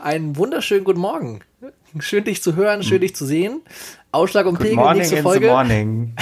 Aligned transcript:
einen 0.00 0.36
wunderschönen 0.36 0.84
guten 0.84 1.00
Morgen. 1.00 1.40
Schön 2.00 2.24
dich 2.24 2.42
zu 2.42 2.56
hören, 2.56 2.82
schön 2.82 3.00
dich 3.00 3.14
zu 3.14 3.24
sehen. 3.24 3.62
Ausschlag 4.10 4.46
und 4.46 4.54
Good 4.54 4.62
Pegel, 4.66 4.76
morning 4.76 4.98
nächste 4.98 5.22
Folge. 5.22 5.46
the 5.46 5.52
morning. 5.52 6.14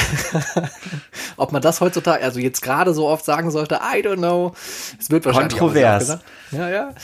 Ob 1.36 1.52
man 1.52 1.60
das 1.60 1.80
heutzutage, 1.80 2.22
also 2.24 2.40
jetzt 2.40 2.62
gerade 2.62 2.94
so 2.94 3.06
oft 3.06 3.24
sagen 3.24 3.50
sollte, 3.50 3.76
I 3.76 4.00
don't 4.00 4.16
know. 4.16 4.54
Es 4.98 5.10
wird 5.10 5.26
wahrscheinlich 5.26 5.58
Kontrovers. 5.58 6.18
Ja, 6.52 6.70
ja. 6.70 6.94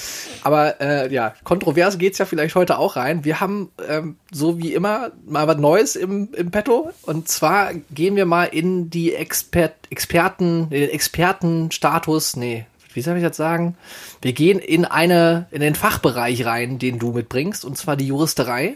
Aber 0.45 0.81
äh, 0.81 1.13
ja, 1.13 1.35
kontrovers 1.45 1.99
geht's 1.99 2.19
ja 2.19 2.25
vielleicht 2.25 2.55
heute 2.55 2.79
auch 2.79 2.97
rein. 2.97 3.25
Wir 3.25 3.41
haben 3.41 3.71
ähm, 3.87 4.17
so 4.31 4.59
wie 4.59 4.73
immer 4.73 5.13
mal 5.27 5.47
was 5.47 5.59
Neues 5.59 5.97
im, 5.97 6.31
im 6.35 6.51
Petto. 6.51 6.91
Und 7.03 7.29
zwar 7.29 7.73
gehen 7.91 8.17
wir 8.17 8.25
mal 8.25 8.45
in 8.45 8.89
die 8.89 9.15
Expert, 9.15 9.75
Experten, 9.91 10.71
den 10.71 10.89
Expertenstatus, 10.91 12.37
nee, 12.37 12.67
wie 12.99 13.03
soll 13.03 13.17
ich 13.17 13.23
das 13.23 13.37
sagen? 13.37 13.77
Wir 14.21 14.33
gehen 14.33 14.59
in 14.59 14.85
eine, 14.85 15.47
in 15.53 15.61
den 15.61 15.77
Fachbereich 15.77 16.45
rein, 16.45 16.81
den 16.81 16.99
du 16.99 17.13
mitbringst, 17.13 17.65
und 17.65 17.79
zwar 17.79 17.95
die 17.95 18.09
Juristerei. 18.09 18.75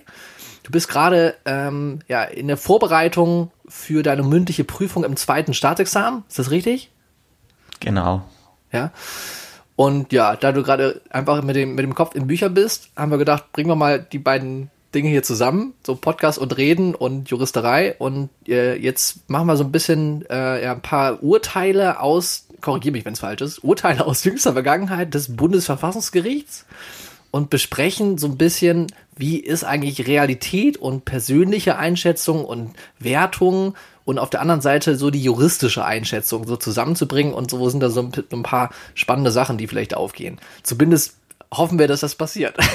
Du 0.62 0.70
bist 0.70 0.88
gerade 0.88 1.34
ähm, 1.44 1.98
ja, 2.06 2.22
in 2.22 2.46
der 2.46 2.56
Vorbereitung 2.56 3.50
für 3.66 4.04
deine 4.04 4.22
mündliche 4.22 4.62
Prüfung 4.62 5.02
im 5.02 5.16
zweiten 5.16 5.54
Staatsexamen. 5.54 6.22
Ist 6.28 6.38
das 6.38 6.52
richtig? 6.52 6.92
Genau. 7.80 8.22
Ja. 8.70 8.92
Und 9.74 10.12
ja, 10.12 10.36
da 10.36 10.52
du 10.52 10.62
gerade 10.62 11.00
einfach 11.10 11.42
mit 11.42 11.56
dem, 11.56 11.74
mit 11.74 11.82
dem 11.82 11.96
Kopf 11.96 12.14
in 12.14 12.28
Bücher 12.28 12.48
bist, 12.48 12.90
haben 12.94 13.10
wir 13.10 13.18
gedacht, 13.18 13.50
bringen 13.52 13.70
wir 13.70 13.74
mal 13.74 14.00
die 14.00 14.20
beiden 14.20 14.70
Dinge 14.94 15.08
hier 15.08 15.24
zusammen, 15.24 15.74
so 15.84 15.96
Podcast 15.96 16.38
und 16.38 16.56
Reden 16.56 16.94
und 16.94 17.28
Juristerei. 17.28 17.96
Und 17.98 18.30
äh, 18.46 18.76
jetzt 18.76 19.28
machen 19.28 19.48
wir 19.48 19.56
so 19.56 19.64
ein 19.64 19.72
bisschen 19.72 20.24
äh, 20.30 20.62
ja, 20.62 20.72
ein 20.72 20.82
paar 20.82 21.24
Urteile 21.24 21.98
aus, 21.98 22.46
korrigiere 22.62 22.92
mich, 22.92 23.04
wenn 23.04 23.12
es 23.12 23.20
falsch 23.20 23.42
ist, 23.42 23.64
Urteile 23.64 24.06
aus 24.06 24.24
jüngster 24.24 24.52
Vergangenheit 24.52 25.14
des 25.14 25.36
Bundesverfassungsgerichts 25.36 26.64
und 27.30 27.50
besprechen 27.50 28.18
so 28.18 28.26
ein 28.28 28.36
bisschen, 28.36 28.86
wie 29.16 29.38
ist 29.38 29.64
eigentlich 29.64 30.06
Realität 30.06 30.76
und 30.76 31.04
persönliche 31.04 31.76
Einschätzung 31.76 32.44
und 32.44 32.74
Wertung 32.98 33.74
und 34.04 34.18
auf 34.18 34.30
der 34.30 34.40
anderen 34.40 34.60
Seite 34.60 34.96
so 34.96 35.10
die 35.10 35.22
juristische 35.22 35.84
Einschätzung 35.84 36.46
so 36.46 36.56
zusammenzubringen 36.56 37.34
und 37.34 37.50
so 37.50 37.68
sind 37.68 37.80
da 37.80 37.90
so 37.90 38.00
ein, 38.00 38.42
paar 38.42 38.70
spannende 38.94 39.30
Sachen, 39.30 39.58
die 39.58 39.66
vielleicht 39.66 39.94
aufgehen. 39.94 40.40
Zumindest 40.62 41.16
hoffen 41.52 41.78
wir, 41.78 41.88
dass 41.88 42.00
das 42.00 42.14
passiert. 42.14 42.56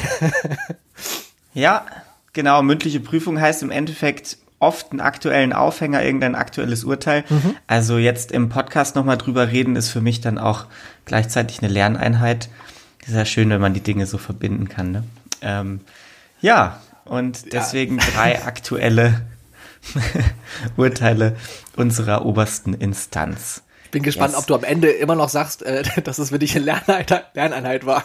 Ja, 1.57 1.87
genau. 2.33 2.61
Mündliche 2.61 2.99
Prüfung 2.99 3.41
heißt 3.41 3.63
im 3.63 3.71
Endeffekt 3.71 4.37
oft 4.59 4.91
einen 4.91 5.01
aktuellen 5.01 5.53
Aufhänger, 5.53 6.03
irgendein 6.03 6.35
aktuelles 6.35 6.83
Urteil. 6.83 7.23
Also 7.67 7.97
jetzt 7.97 8.31
im 8.31 8.49
Podcast 8.49 8.95
nochmal 8.95 9.17
drüber 9.17 9.51
reden, 9.51 9.75
ist 9.75 9.89
für 9.89 10.01
mich 10.01 10.21
dann 10.21 10.37
auch 10.37 10.65
gleichzeitig 11.05 11.61
eine 11.61 11.71
Lerneinheit. 11.71 12.49
Sehr 13.05 13.25
schön, 13.25 13.49
wenn 13.49 13.61
man 13.61 13.73
die 13.73 13.81
Dinge 13.81 14.05
so 14.05 14.17
verbinden 14.17 14.67
kann. 14.67 14.91
Ne? 14.91 15.03
Ähm, 15.41 15.81
ja, 16.41 16.81
und 17.05 17.53
deswegen 17.53 17.99
drei 17.99 18.43
aktuelle 18.45 19.21
Urteile 20.75 21.35
unserer 21.75 22.25
obersten 22.25 22.73
Instanz. 22.73 23.63
Ich 23.85 23.91
bin 23.91 24.03
gespannt, 24.03 24.33
Yes. 24.33 24.39
ob 24.41 24.47
du 24.47 24.55
am 24.55 24.63
Ende 24.63 24.89
immer 24.89 25.15
noch 25.15 25.29
sagst, 25.29 25.63
äh, 25.63 25.83
dass 26.03 26.17
es 26.17 26.29
für 26.29 26.39
dich 26.39 26.55
eine 26.55 26.65
Lerneinheit, 26.65 27.25
Lerneinheit 27.35 27.85
war. 27.85 28.03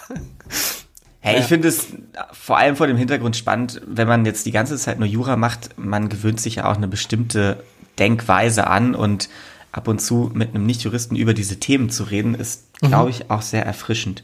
Hey, 1.24 1.34
Ja. 1.36 1.40
ich 1.40 1.46
finde 1.46 1.68
es 1.68 1.86
vor 2.32 2.58
allem 2.58 2.76
vor 2.76 2.86
dem 2.88 2.96
Hintergrund 2.96 3.36
spannend, 3.36 3.80
wenn 3.86 4.08
man 4.08 4.26
jetzt 4.26 4.44
die 4.44 4.50
ganze 4.52 4.76
Zeit 4.76 4.98
nur 4.98 5.08
Jura 5.08 5.36
macht, 5.36 5.78
man 5.78 6.08
gewöhnt 6.08 6.40
sich 6.40 6.56
ja 6.56 6.70
auch 6.70 6.76
eine 6.76 6.88
bestimmte 6.88 7.62
Denkweise 7.98 8.66
an 8.66 8.94
und 8.94 9.28
ab 9.70 9.88
und 9.88 10.00
zu 10.00 10.30
mit 10.34 10.50
einem 10.54 10.66
Nicht-Juristen 10.66 11.16
über 11.16 11.32
diese 11.32 11.58
Themen 11.60 11.90
zu 11.90 12.04
reden, 12.04 12.34
ist, 12.34 12.64
glaube 12.80 13.10
ich, 13.10 13.30
auch 13.30 13.40
sehr 13.42 13.64
erfrischend 13.64 14.22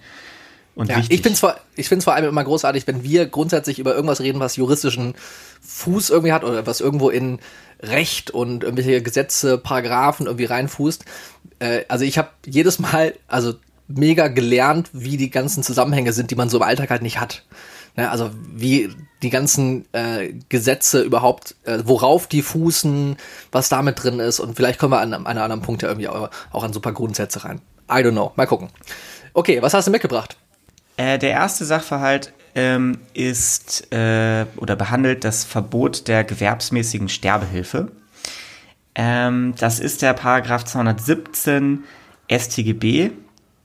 und 0.74 0.90
Ja, 0.90 0.96
wichtig. 0.98 1.16
ich 1.16 1.22
finde 1.22 1.34
es 1.34 1.40
vor, 1.40 1.56
ich 1.76 1.88
find's 1.88 2.04
vor 2.04 2.14
allem 2.14 2.28
immer 2.28 2.44
großartig, 2.44 2.86
wenn 2.86 3.02
wir 3.04 3.26
grundsätzlich 3.26 3.78
über 3.78 3.94
irgendwas 3.94 4.20
reden, 4.20 4.40
was 4.40 4.56
juristischen 4.56 5.14
Fuß 5.62 6.10
irgendwie 6.10 6.32
hat 6.32 6.44
oder 6.44 6.66
was 6.66 6.80
irgendwo 6.80 7.10
in 7.10 7.38
Recht 7.80 8.30
und 8.32 8.64
irgendwelche 8.64 9.02
Gesetze, 9.02 9.56
Paragraphen 9.58 10.26
irgendwie 10.26 10.44
reinfußt. 10.46 11.04
Äh, 11.60 11.84
also 11.88 12.04
ich 12.04 12.18
habe 12.18 12.28
jedes 12.46 12.78
Mal, 12.78 13.14
also 13.28 13.54
mega 13.88 14.28
gelernt, 14.28 14.90
wie 14.92 15.16
die 15.16 15.30
ganzen 15.30 15.62
Zusammenhänge 15.62 16.12
sind, 16.12 16.30
die 16.30 16.36
man 16.36 16.48
so 16.48 16.58
im 16.58 16.62
Alltag 16.62 16.90
halt 16.90 17.02
nicht 17.02 17.18
hat. 17.18 17.44
Ne, 17.96 18.10
also 18.10 18.30
wie 18.54 18.94
die 19.22 19.30
ganzen 19.30 19.86
äh, 19.92 20.32
Gesetze 20.48 21.02
überhaupt, 21.02 21.56
äh, 21.64 21.80
worauf 21.84 22.28
die 22.28 22.42
fußen, 22.42 23.16
was 23.50 23.68
damit 23.68 24.02
drin 24.02 24.20
ist 24.20 24.38
und 24.38 24.54
vielleicht 24.54 24.78
kommen 24.78 24.92
wir 24.92 25.00
an, 25.00 25.14
an 25.14 25.26
einem 25.26 25.42
anderen 25.42 25.62
Punkt 25.62 25.82
ja 25.82 25.88
irgendwie 25.88 26.08
auch, 26.08 26.30
auch 26.52 26.62
an 26.62 26.72
so 26.72 26.78
ein 26.78 26.82
paar 26.82 26.92
Grundsätze 26.92 27.44
rein. 27.44 27.60
I 27.90 27.94
don't 27.94 28.12
know. 28.12 28.32
Mal 28.36 28.46
gucken. 28.46 28.68
Okay, 29.32 29.62
was 29.62 29.74
hast 29.74 29.86
du 29.86 29.90
mitgebracht? 29.90 30.36
Äh, 30.96 31.18
der 31.18 31.30
erste 31.30 31.64
Sachverhalt 31.64 32.32
ähm, 32.54 32.98
ist 33.14 33.92
äh, 33.92 34.46
oder 34.56 34.76
behandelt 34.76 35.24
das 35.24 35.44
Verbot 35.44 36.06
der 36.08 36.24
gewerbsmäßigen 36.24 37.08
Sterbehilfe. 37.08 37.90
Ähm, 38.94 39.54
das 39.58 39.80
ist 39.80 40.02
der 40.02 40.12
Paragraph 40.12 40.64
217 40.64 41.84
StGB. 42.30 43.10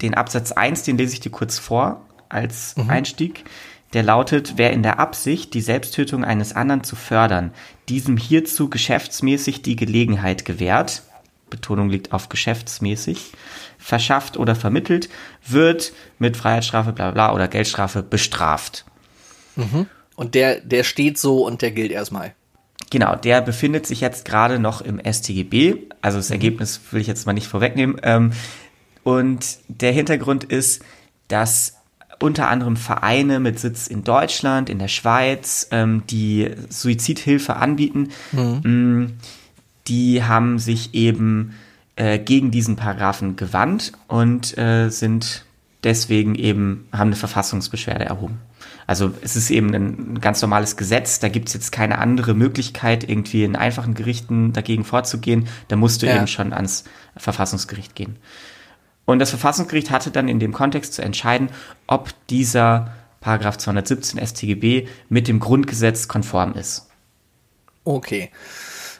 Den 0.02 0.14
Absatz 0.14 0.52
1, 0.52 0.84
den 0.84 0.98
lese 0.98 1.14
ich 1.14 1.20
dir 1.20 1.32
kurz 1.32 1.60
vor 1.60 2.02
als 2.30 2.76
Einstieg. 2.88 3.46
Der 3.94 4.04
lautet, 4.04 4.54
wer 4.58 4.74
in 4.74 4.82
der 4.84 5.00
Absicht, 5.00 5.54
die 5.54 5.62
Selbsttötung 5.62 6.26
eines 6.26 6.54
anderen 6.54 6.84
zu 6.84 6.96
fördern, 6.96 7.52
diesem 7.90 8.18
hierzu 8.18 8.70
geschäftsmäßig 8.70 9.62
die 9.62 9.76
Gelegenheit 9.76 10.46
gewährt, 10.46 11.04
Betonung 11.50 11.90
liegt 11.90 12.12
auf 12.12 12.30
geschäftsmäßig, 12.30 13.32
verschafft 13.78 14.38
oder 14.38 14.56
vermittelt, 14.56 15.10
wird 15.48 15.94
mit 16.18 16.36
Freiheitsstrafe, 16.36 16.92
bla 16.92 17.12
bla 17.12 17.34
oder 17.34 17.48
Geldstrafe 17.48 18.02
bestraft. 18.02 18.86
Und 20.16 20.34
der, 20.34 20.62
der 20.62 20.84
steht 20.84 21.20
so 21.20 21.46
und 21.46 21.62
der 21.62 21.70
gilt 21.70 21.92
erstmal. 21.92 22.34
Genau, 22.90 23.16
der 23.16 23.42
befindet 23.42 23.86
sich 23.86 24.02
jetzt 24.02 24.26
gerade 24.26 24.58
noch 24.58 24.82
im 24.82 25.00
StGB. 25.00 25.88
Also 26.02 26.18
das 26.18 26.32
Ergebnis 26.32 26.82
will 26.92 27.02
ich 27.02 27.08
jetzt 27.08 27.26
mal 27.26 27.34
nicht 27.34 27.48
vorwegnehmen. 27.48 28.00
Ähm, 28.04 28.34
und 29.04 29.58
der 29.68 29.92
Hintergrund 29.92 30.44
ist, 30.44 30.84
dass 31.28 31.76
unter 32.20 32.48
anderem 32.48 32.78
Vereine 32.78 33.40
mit 33.40 33.60
Sitz 33.60 33.88
in 33.88 34.04
Deutschland, 34.04 34.70
in 34.70 34.80
der 34.80 34.88
Schweiz, 34.88 35.68
ähm, 35.72 36.04
die 36.10 36.52
Suizidhilfe 36.70 37.56
anbieten, 37.58 38.10
mh, 38.64 39.10
die 39.88 40.24
haben 40.24 40.60
sich 40.60 40.94
eben 40.94 41.56
äh, 41.96 42.20
gegen 42.20 42.50
diesen 42.52 42.76
Paragraphen 42.78 43.36
gewandt 43.36 43.92
und 44.08 44.58
äh, 44.58 44.90
sind 44.90 45.44
deswegen 45.84 46.36
eben, 46.36 46.88
haben 46.94 47.10
eine 47.10 47.16
Verfassungsbeschwerde 47.18 48.06
erhoben. 48.06 48.40
Also 48.88 49.12
es 49.22 49.36
ist 49.36 49.50
eben 49.50 49.74
ein 49.74 50.20
ganz 50.22 50.42
normales 50.42 50.78
Gesetz, 50.78 51.20
da 51.20 51.28
gibt 51.30 51.48
es 51.50 51.54
jetzt 51.54 51.72
keine 51.72 52.00
andere 52.00 52.34
Möglichkeit, 52.34 53.08
irgendwie 53.10 53.44
in 53.44 53.56
einfachen 53.56 53.94
Gerichten 53.94 54.54
dagegen 54.54 54.84
vorzugehen. 54.86 55.48
Da 55.68 55.76
musst 55.76 56.02
du 56.02 56.06
Ja. 56.06 56.18
eben 56.18 56.28
schon 56.28 56.54
ans 56.54 56.86
Verfassungsgericht 57.18 57.96
gehen. 57.96 58.16
Und 59.06 59.20
das 59.20 59.30
Verfassungsgericht 59.30 59.92
hatte 59.92 60.12
dann 60.12 60.28
in 60.28 60.40
dem 60.40 60.54
Kontext 60.54 60.94
zu 60.94 61.02
entscheiden, 61.02 61.50
ob 61.88 62.14
dieser 62.28 62.94
Paragraph 63.20 63.58
217 63.58 64.26
StGB 64.26 64.88
mit 65.10 65.28
dem 65.28 65.40
Grundgesetz 65.40 66.08
konform 66.08 66.54
ist. 66.54 66.90
Okay. 67.84 68.32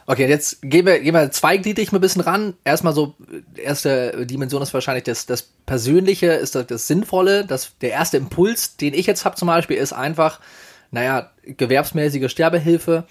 Okay, 0.06 0.28
jetzt 0.28 0.60
gehen 0.60 0.84
wir, 0.84 1.00
gehen 1.00 1.14
wir 1.14 1.30
zweigliedrig 1.30 1.90
mal 1.90 1.98
ein 1.98 2.02
bisschen 2.02 2.20
ran. 2.20 2.54
Erstmal 2.62 2.92
so, 2.92 3.14
erste 3.56 4.26
Dimension 4.26 4.60
ist 4.60 4.74
wahrscheinlich 4.74 5.04
das, 5.04 5.24
das 5.24 5.42
Persönliche, 5.64 6.26
ist 6.26 6.54
das, 6.54 6.66
das 6.66 6.86
Sinnvolle. 6.86 7.46
Das, 7.46 7.72
der 7.80 7.90
erste 7.90 8.18
Impuls, 8.18 8.76
den 8.76 8.92
ich 8.92 9.06
jetzt 9.06 9.24
habe 9.24 9.36
zum 9.36 9.48
Beispiel, 9.48 9.78
ist 9.78 9.94
einfach, 9.94 10.40
naja, 10.90 11.30
gewerbsmäßige 11.44 12.30
Sterbehilfe 12.30 13.06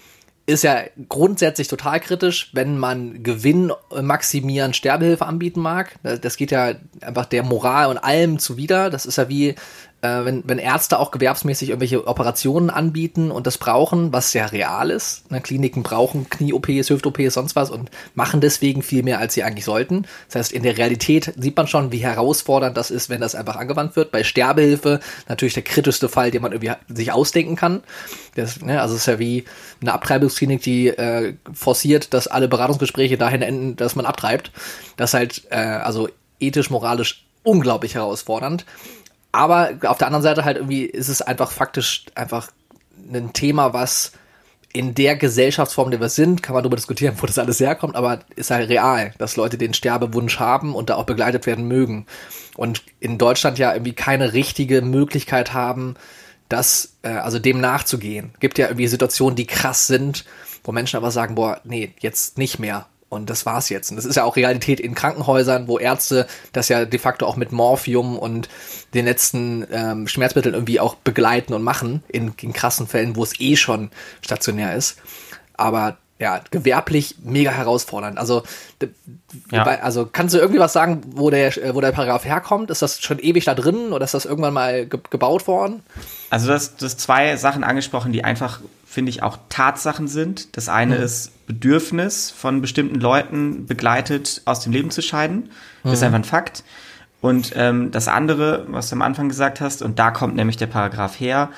ist 0.46 0.62
ja 0.62 0.82
grundsätzlich 1.08 1.68
total 1.68 2.00
kritisch, 2.00 2.50
wenn 2.52 2.76
man 2.78 3.22
Gewinn 3.22 3.72
maximieren 4.00 4.74
Sterbehilfe 4.74 5.24
anbieten 5.24 5.60
mag. 5.60 5.94
Das 6.02 6.36
geht 6.36 6.50
ja 6.50 6.74
einfach 7.00 7.24
der 7.24 7.42
Moral 7.42 7.88
und 7.88 7.98
allem 7.98 8.38
zuwider. 8.38 8.90
Das 8.90 9.06
ist 9.06 9.16
ja 9.16 9.28
wie, 9.28 9.54
äh, 10.04 10.24
wenn, 10.26 10.42
wenn 10.46 10.58
Ärzte 10.58 10.98
auch 10.98 11.10
gewerbsmäßig 11.10 11.70
irgendwelche 11.70 12.06
Operationen 12.06 12.68
anbieten 12.68 13.30
und 13.30 13.46
das 13.46 13.56
brauchen, 13.56 14.12
was 14.12 14.34
ja 14.34 14.44
real 14.44 14.90
ist. 14.90 15.30
Ne, 15.30 15.40
Kliniken 15.40 15.82
brauchen 15.82 16.28
Knie-OPs, 16.28 16.90
Hüft-OPs, 16.90 17.32
sonst 17.34 17.56
was 17.56 17.70
und 17.70 17.90
machen 18.14 18.42
deswegen 18.42 18.82
viel 18.82 19.02
mehr, 19.02 19.18
als 19.18 19.32
sie 19.32 19.42
eigentlich 19.42 19.64
sollten. 19.64 20.06
Das 20.28 20.36
heißt, 20.36 20.52
in 20.52 20.62
der 20.62 20.76
Realität 20.76 21.32
sieht 21.38 21.56
man 21.56 21.66
schon, 21.66 21.90
wie 21.90 21.98
herausfordernd 21.98 22.76
das 22.76 22.90
ist, 22.90 23.08
wenn 23.08 23.22
das 23.22 23.34
einfach 23.34 23.56
angewandt 23.56 23.96
wird. 23.96 24.12
Bei 24.12 24.24
Sterbehilfe 24.24 25.00
natürlich 25.26 25.54
der 25.54 25.62
kritischste 25.62 26.10
Fall, 26.10 26.30
den 26.30 26.42
man 26.42 26.52
irgendwie 26.52 26.74
sich 26.88 27.10
ausdenken 27.10 27.56
kann. 27.56 27.82
Das, 28.34 28.60
ne, 28.60 28.82
also 28.82 28.94
es 28.94 29.02
ist 29.02 29.06
ja 29.06 29.18
wie 29.18 29.44
eine 29.80 29.94
Abtreibungsklinik, 29.94 30.60
die 30.60 30.88
äh, 30.88 31.34
forciert, 31.54 32.12
dass 32.12 32.26
alle 32.26 32.48
Beratungsgespräche 32.48 33.16
dahin 33.16 33.40
enden, 33.40 33.76
dass 33.76 33.96
man 33.96 34.04
abtreibt. 34.04 34.52
Das 34.98 35.10
ist 35.10 35.14
halt 35.14 35.42
äh, 35.50 35.56
also 35.56 36.10
ethisch, 36.40 36.68
moralisch 36.68 37.24
unglaublich 37.42 37.94
herausfordernd. 37.94 38.66
Aber 39.34 39.72
auf 39.82 39.98
der 39.98 40.06
anderen 40.06 40.22
Seite 40.22 40.44
halt 40.44 40.58
irgendwie 40.58 40.84
ist 40.84 41.08
es 41.08 41.20
einfach 41.20 41.50
faktisch 41.50 42.04
einfach 42.14 42.52
ein 43.12 43.32
Thema, 43.32 43.72
was 43.72 44.12
in 44.72 44.94
der 44.94 45.16
Gesellschaftsform, 45.16 45.88
in 45.88 45.90
der 45.90 46.00
wir 46.00 46.08
sind, 46.08 46.40
kann 46.40 46.54
man 46.54 46.62
darüber 46.62 46.76
diskutieren, 46.76 47.16
wo 47.18 47.26
das 47.26 47.40
alles 47.40 47.58
herkommt, 47.58 47.96
aber 47.96 48.20
ist 48.36 48.52
halt 48.52 48.68
real, 48.68 49.12
dass 49.18 49.34
Leute 49.34 49.58
den 49.58 49.74
Sterbewunsch 49.74 50.38
haben 50.38 50.76
und 50.76 50.88
da 50.88 50.94
auch 50.94 51.04
begleitet 51.04 51.46
werden 51.46 51.66
mögen. 51.66 52.06
Und 52.56 52.84
in 53.00 53.18
Deutschland 53.18 53.58
ja 53.58 53.72
irgendwie 53.72 53.92
keine 53.92 54.34
richtige 54.34 54.82
Möglichkeit 54.82 55.52
haben, 55.52 55.96
das, 56.48 56.94
äh, 57.02 57.08
also 57.08 57.40
dem 57.40 57.60
nachzugehen. 57.60 58.34
Gibt 58.38 58.58
ja 58.58 58.68
irgendwie 58.68 58.86
Situationen, 58.86 59.34
die 59.34 59.48
krass 59.48 59.88
sind, 59.88 60.24
wo 60.62 60.70
Menschen 60.70 60.96
aber 60.96 61.10
sagen, 61.10 61.34
boah, 61.34 61.60
nee, 61.64 61.92
jetzt 61.98 62.38
nicht 62.38 62.60
mehr. 62.60 62.86
Und 63.14 63.30
das 63.30 63.46
war's 63.46 63.68
jetzt. 63.68 63.90
Und 63.90 63.96
das 63.96 64.04
ist 64.04 64.16
ja 64.16 64.24
auch 64.24 64.36
Realität 64.36 64.80
in 64.80 64.94
Krankenhäusern, 64.94 65.68
wo 65.68 65.78
Ärzte 65.78 66.26
das 66.52 66.68
ja 66.68 66.84
de 66.84 66.98
facto 66.98 67.26
auch 67.26 67.36
mit 67.36 67.52
Morphium 67.52 68.18
und 68.18 68.48
den 68.92 69.04
letzten 69.04 69.66
ähm, 69.70 70.08
Schmerzmitteln 70.08 70.54
irgendwie 70.54 70.80
auch 70.80 70.96
begleiten 70.96 71.54
und 71.54 71.62
machen, 71.62 72.02
in, 72.08 72.34
in 72.40 72.52
krassen 72.52 72.86
Fällen, 72.86 73.16
wo 73.16 73.22
es 73.22 73.38
eh 73.40 73.56
schon 73.56 73.90
stationär 74.20 74.74
ist. 74.74 74.96
Aber 75.56 75.96
ja, 76.18 76.40
gewerblich 76.50 77.16
mega 77.22 77.50
herausfordernd. 77.50 78.18
Also, 78.18 78.44
ja. 79.50 79.64
also 79.64 80.08
kannst 80.10 80.34
du 80.34 80.38
irgendwie 80.38 80.60
was 80.60 80.72
sagen, 80.72 81.02
wo 81.06 81.28
der, 81.28 81.52
wo 81.74 81.80
der 81.80 81.90
Paragraph 81.90 82.24
herkommt? 82.24 82.70
Ist 82.70 82.82
das 82.82 83.00
schon 83.00 83.18
ewig 83.18 83.44
da 83.44 83.54
drin 83.54 83.92
oder 83.92 84.04
ist 84.04 84.14
das 84.14 84.24
irgendwann 84.24 84.54
mal 84.54 84.86
ge 84.86 85.00
gebaut 85.10 85.46
worden? 85.48 85.82
Also, 86.30 86.46
das, 86.48 86.76
das 86.76 86.96
zwei 86.96 87.36
Sachen 87.36 87.64
angesprochen, 87.64 88.12
die 88.12 88.22
einfach, 88.22 88.60
finde 88.94 89.10
ich, 89.10 89.24
auch 89.24 89.38
Tatsachen 89.48 90.06
sind. 90.06 90.56
Das 90.56 90.68
eine 90.68 90.98
mhm. 90.98 91.02
ist 91.02 91.46
Bedürfnis 91.48 92.30
von 92.30 92.60
bestimmten 92.60 93.00
Leuten 93.00 93.66
begleitet 93.66 94.40
aus 94.44 94.60
dem 94.60 94.72
Leben 94.72 94.92
zu 94.92 95.02
scheiden. 95.02 95.50
Das 95.82 95.90
mhm. 95.90 95.92
ist 95.94 96.02
einfach 96.04 96.18
ein 96.18 96.24
Fakt. 96.24 96.62
Und 97.20 97.52
ähm, 97.56 97.90
das 97.90 98.06
andere, 98.06 98.66
was 98.68 98.90
du 98.90 98.94
am 98.94 99.02
Anfang 99.02 99.28
gesagt 99.28 99.60
hast, 99.60 99.82
und 99.82 99.98
da 99.98 100.12
kommt 100.12 100.36
nämlich 100.36 100.58
der 100.58 100.68
Paragraph 100.68 101.18
her, 101.18 101.50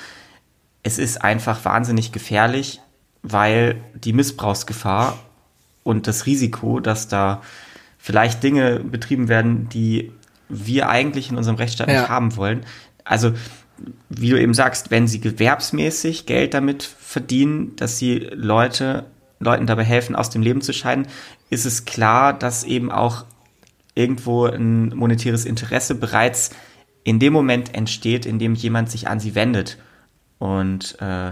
es 0.81 0.97
ist 0.97 1.23
einfach 1.23 1.63
wahnsinnig 1.63 2.11
gefährlich, 2.11 2.81
weil 3.21 3.83
die 3.93 4.13
Missbrauchsgefahr 4.13 5.19
und 5.83 6.07
das 6.07 6.25
Risiko, 6.25 6.79
dass 6.79 7.07
da 7.07 7.41
vielleicht 7.99 8.41
Dinge 8.41 8.79
betrieben 8.79 9.27
werden, 9.27 9.69
die 9.69 10.11
wir 10.49 10.89
eigentlich 10.89 11.29
in 11.29 11.37
unserem 11.37 11.57
Rechtsstaat 11.57 11.87
ja. 11.87 11.99
nicht 12.01 12.09
haben 12.09 12.35
wollen. 12.35 12.65
Also, 13.03 13.33
wie 14.09 14.29
du 14.29 14.41
eben 14.41 14.53
sagst, 14.53 14.91
wenn 14.91 15.07
sie 15.07 15.19
gewerbsmäßig 15.19 16.25
Geld 16.25 16.53
damit 16.53 16.83
verdienen, 16.83 17.75
dass 17.75 17.97
sie 17.97 18.29
Leute, 18.33 19.05
Leuten 19.39 19.67
dabei 19.67 19.83
helfen, 19.83 20.15
aus 20.15 20.29
dem 20.29 20.41
Leben 20.41 20.61
zu 20.61 20.73
scheiden, 20.73 21.07
ist 21.49 21.65
es 21.65 21.85
klar, 21.85 22.33
dass 22.33 22.63
eben 22.63 22.91
auch 22.91 23.25
irgendwo 23.95 24.45
ein 24.45 24.89
monetäres 24.89 25.45
Interesse 25.45 25.95
bereits 25.95 26.51
in 27.03 27.19
dem 27.19 27.33
Moment 27.33 27.73
entsteht, 27.73 28.25
in 28.25 28.37
dem 28.37 28.53
jemand 28.53 28.91
sich 28.91 29.07
an 29.07 29.19
sie 29.19 29.33
wendet. 29.33 29.77
Und 30.39 30.97
äh, 30.99 31.31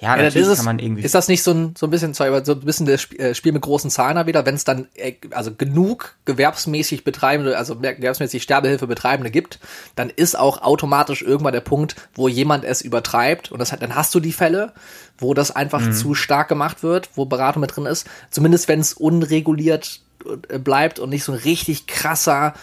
ja, 0.00 0.16
ja 0.16 0.22
natürlich 0.22 0.48
ist 0.48 0.56
kann 0.56 0.64
man 0.64 0.78
irgendwie. 0.78 1.02
Ist 1.02 1.14
das 1.14 1.26
nicht 1.26 1.42
so 1.42 1.50
ein, 1.50 1.74
so 1.76 1.86
ein 1.86 1.90
bisschen, 1.90 2.14
so 2.14 2.24
ein 2.24 2.60
bisschen 2.60 2.86
das 2.86 3.10
äh, 3.12 3.34
Spiel 3.34 3.52
mit 3.52 3.62
großen 3.62 3.90
Zahlen 3.90 4.26
wieder, 4.26 4.46
wenn 4.46 4.54
es 4.54 4.64
dann 4.64 4.86
äh, 4.94 5.14
also 5.32 5.52
genug 5.52 6.14
gewerbsmäßig 6.24 7.02
betreibende, 7.02 7.58
also 7.58 7.76
gewerbsmäßig 7.76 8.42
Sterbehilfe 8.42 8.86
betreibende 8.86 9.30
gibt, 9.30 9.58
dann 9.96 10.10
ist 10.10 10.38
auch 10.38 10.62
automatisch 10.62 11.22
irgendwann 11.22 11.52
der 11.52 11.60
Punkt, 11.60 11.96
wo 12.14 12.28
jemand 12.28 12.64
es 12.64 12.80
übertreibt 12.80 13.50
und 13.50 13.58
das 13.58 13.72
hat, 13.72 13.82
dann 13.82 13.96
hast 13.96 14.14
du 14.14 14.20
die 14.20 14.32
Fälle, 14.32 14.72
wo 15.18 15.34
das 15.34 15.50
einfach 15.50 15.80
mhm. 15.80 15.92
zu 15.92 16.14
stark 16.14 16.48
gemacht 16.48 16.84
wird, 16.84 17.10
wo 17.16 17.24
Beratung 17.24 17.60
mit 17.60 17.74
drin 17.74 17.86
ist. 17.86 18.06
Zumindest 18.30 18.68
wenn 18.68 18.78
es 18.78 18.92
unreguliert 18.92 20.00
äh, 20.48 20.58
bleibt 20.58 21.00
und 21.00 21.10
nicht 21.10 21.24
so 21.24 21.32
ein 21.32 21.38
richtig 21.38 21.88
krasser 21.88 22.54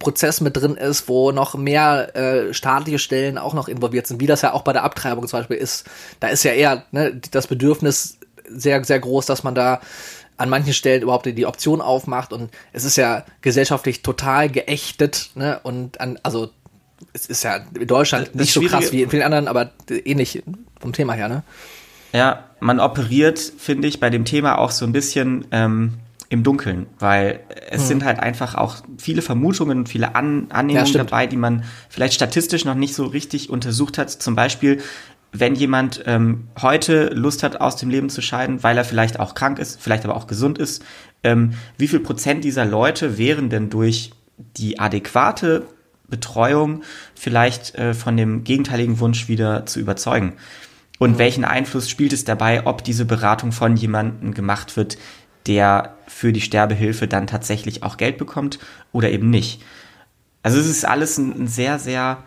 Prozess 0.00 0.40
mit 0.40 0.56
drin 0.56 0.74
ist, 0.74 1.08
wo 1.08 1.30
noch 1.30 1.54
mehr 1.54 2.16
äh, 2.16 2.52
staatliche 2.52 2.98
Stellen 2.98 3.38
auch 3.38 3.54
noch 3.54 3.68
involviert 3.68 4.08
sind, 4.08 4.20
wie 4.20 4.26
das 4.26 4.42
ja 4.42 4.52
auch 4.52 4.62
bei 4.62 4.72
der 4.72 4.82
Abtreibung 4.82 5.28
zum 5.28 5.38
Beispiel 5.38 5.58
ist. 5.58 5.84
Da 6.18 6.28
ist 6.28 6.42
ja 6.42 6.52
eher 6.52 6.84
ne, 6.90 7.20
das 7.30 7.46
Bedürfnis 7.46 8.18
sehr, 8.48 8.82
sehr 8.82 8.98
groß, 8.98 9.26
dass 9.26 9.44
man 9.44 9.54
da 9.54 9.80
an 10.38 10.48
manchen 10.48 10.72
Stellen 10.72 11.02
überhaupt 11.02 11.26
die 11.26 11.46
Option 11.46 11.82
aufmacht 11.82 12.32
und 12.32 12.50
es 12.72 12.84
ist 12.84 12.96
ja 12.96 13.26
gesellschaftlich 13.42 14.02
total 14.02 14.48
geächtet, 14.48 15.30
ne? 15.34 15.60
Und 15.62 16.00
an, 16.00 16.18
also 16.22 16.48
es 17.12 17.26
ist 17.26 17.44
ja 17.44 17.60
in 17.78 17.86
Deutschland 17.86 18.34
nicht 18.34 18.54
so 18.54 18.62
krass 18.62 18.90
wie 18.90 19.02
in 19.02 19.10
vielen 19.10 19.22
anderen, 19.22 19.48
aber 19.48 19.70
ähnlich 19.90 20.42
vom 20.80 20.94
Thema 20.94 21.12
her, 21.12 21.28
ne? 21.28 21.42
Ja, 22.12 22.44
man 22.58 22.80
operiert, 22.80 23.38
finde 23.38 23.86
ich, 23.86 24.00
bei 24.00 24.08
dem 24.08 24.24
Thema 24.24 24.56
auch 24.56 24.70
so 24.70 24.86
ein 24.86 24.92
bisschen 24.92 25.46
ähm, 25.50 25.98
im 26.30 26.44
Dunkeln, 26.44 26.86
weil 27.00 27.40
es 27.70 27.82
hm. 27.82 27.88
sind 27.88 28.04
halt 28.04 28.20
einfach 28.20 28.54
auch 28.54 28.76
viele 28.98 29.20
Vermutungen 29.20 29.78
und 29.80 29.88
viele 29.88 30.14
An 30.14 30.46
Annehmungen 30.50 30.86
ja, 30.86 31.04
dabei, 31.04 31.26
die 31.26 31.36
man 31.36 31.64
vielleicht 31.88 32.14
statistisch 32.14 32.64
noch 32.64 32.76
nicht 32.76 32.94
so 32.94 33.04
richtig 33.04 33.50
untersucht 33.50 33.98
hat. 33.98 34.10
Zum 34.10 34.36
Beispiel, 34.36 34.80
wenn 35.32 35.56
jemand 35.56 36.04
ähm, 36.06 36.48
heute 36.62 37.06
Lust 37.08 37.42
hat, 37.42 37.60
aus 37.60 37.74
dem 37.76 37.90
Leben 37.90 38.10
zu 38.10 38.22
scheiden, 38.22 38.62
weil 38.62 38.78
er 38.78 38.84
vielleicht 38.84 39.18
auch 39.18 39.34
krank 39.34 39.58
ist, 39.58 39.80
vielleicht 39.82 40.04
aber 40.04 40.16
auch 40.16 40.28
gesund 40.28 40.58
ist, 40.58 40.84
ähm, 41.24 41.54
wie 41.78 41.88
viel 41.88 42.00
Prozent 42.00 42.44
dieser 42.44 42.64
Leute 42.64 43.18
wären 43.18 43.50
denn 43.50 43.68
durch 43.68 44.12
die 44.56 44.78
adäquate 44.78 45.66
Betreuung 46.08 46.82
vielleicht 47.16 47.74
äh, 47.74 47.92
von 47.92 48.16
dem 48.16 48.44
gegenteiligen 48.44 49.00
Wunsch 49.00 49.26
wieder 49.26 49.66
zu 49.66 49.80
überzeugen? 49.80 50.34
Und 51.00 51.12
mhm. 51.12 51.18
welchen 51.18 51.44
Einfluss 51.44 51.88
spielt 51.90 52.12
es 52.12 52.24
dabei, 52.24 52.66
ob 52.66 52.84
diese 52.84 53.04
Beratung 53.04 53.50
von 53.50 53.74
jemandem 53.74 54.34
gemacht 54.34 54.76
wird, 54.76 54.98
der 55.46 55.94
für 56.06 56.32
die 56.32 56.40
Sterbehilfe 56.40 57.08
dann 57.08 57.26
tatsächlich 57.26 57.82
auch 57.82 57.96
Geld 57.96 58.18
bekommt 58.18 58.58
oder 58.92 59.10
eben 59.10 59.30
nicht. 59.30 59.62
Also 60.42 60.58
es 60.58 60.66
ist 60.66 60.84
alles 60.84 61.18
ein, 61.18 61.46
sehr, 61.46 61.78
sehr 61.78 62.18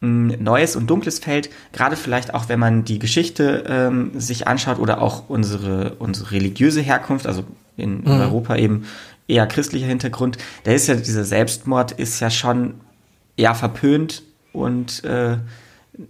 mm, 0.00 0.32
neues 0.38 0.76
und 0.76 0.88
dunkles 0.88 1.18
Feld, 1.18 1.50
gerade 1.72 1.96
vielleicht 1.96 2.34
auch, 2.34 2.48
wenn 2.48 2.58
man 2.58 2.84
die 2.84 2.98
Geschichte 2.98 3.64
ähm, 3.68 4.18
sich 4.18 4.46
anschaut 4.46 4.78
oder 4.78 5.00
auch 5.02 5.28
unsere, 5.28 5.96
unsere 5.98 6.32
religiöse 6.32 6.80
Herkunft, 6.80 7.26
also 7.26 7.44
in, 7.76 8.02
in 8.04 8.14
mhm. 8.14 8.20
Europa 8.20 8.56
eben 8.56 8.84
eher 9.28 9.46
christlicher 9.46 9.86
Hintergrund, 9.86 10.38
da 10.64 10.72
ist 10.72 10.88
ja 10.88 10.94
dieser 10.94 11.24
Selbstmord 11.24 11.92
ist 11.92 12.20
ja 12.20 12.30
schon 12.30 12.74
eher 13.36 13.54
verpönt 13.54 14.22
und 14.52 15.04
äh, 15.04 15.36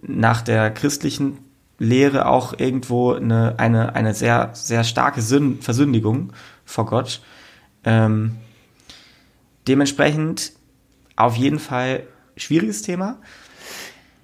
nach 0.03 0.43
der 0.43 0.71
christlichen 0.71 1.39
Lehre 1.79 2.27
auch 2.27 2.59
irgendwo 2.59 3.13
eine, 3.13 3.59
eine, 3.59 3.95
eine 3.95 4.15
sehr, 4.15 4.51
sehr 4.53 4.85
starke 4.85 5.23
Sünn 5.23 5.61
Versündigung 5.63 6.33
vor 6.65 6.87
Gott. 6.87 7.23
Ähm, 7.85 8.37
dementsprechend 9.67 10.53
auf 11.17 11.37
jeden 11.37 11.59
Fall 11.59 12.05
schwieriges 12.37 12.83
Thema. 12.83 13.19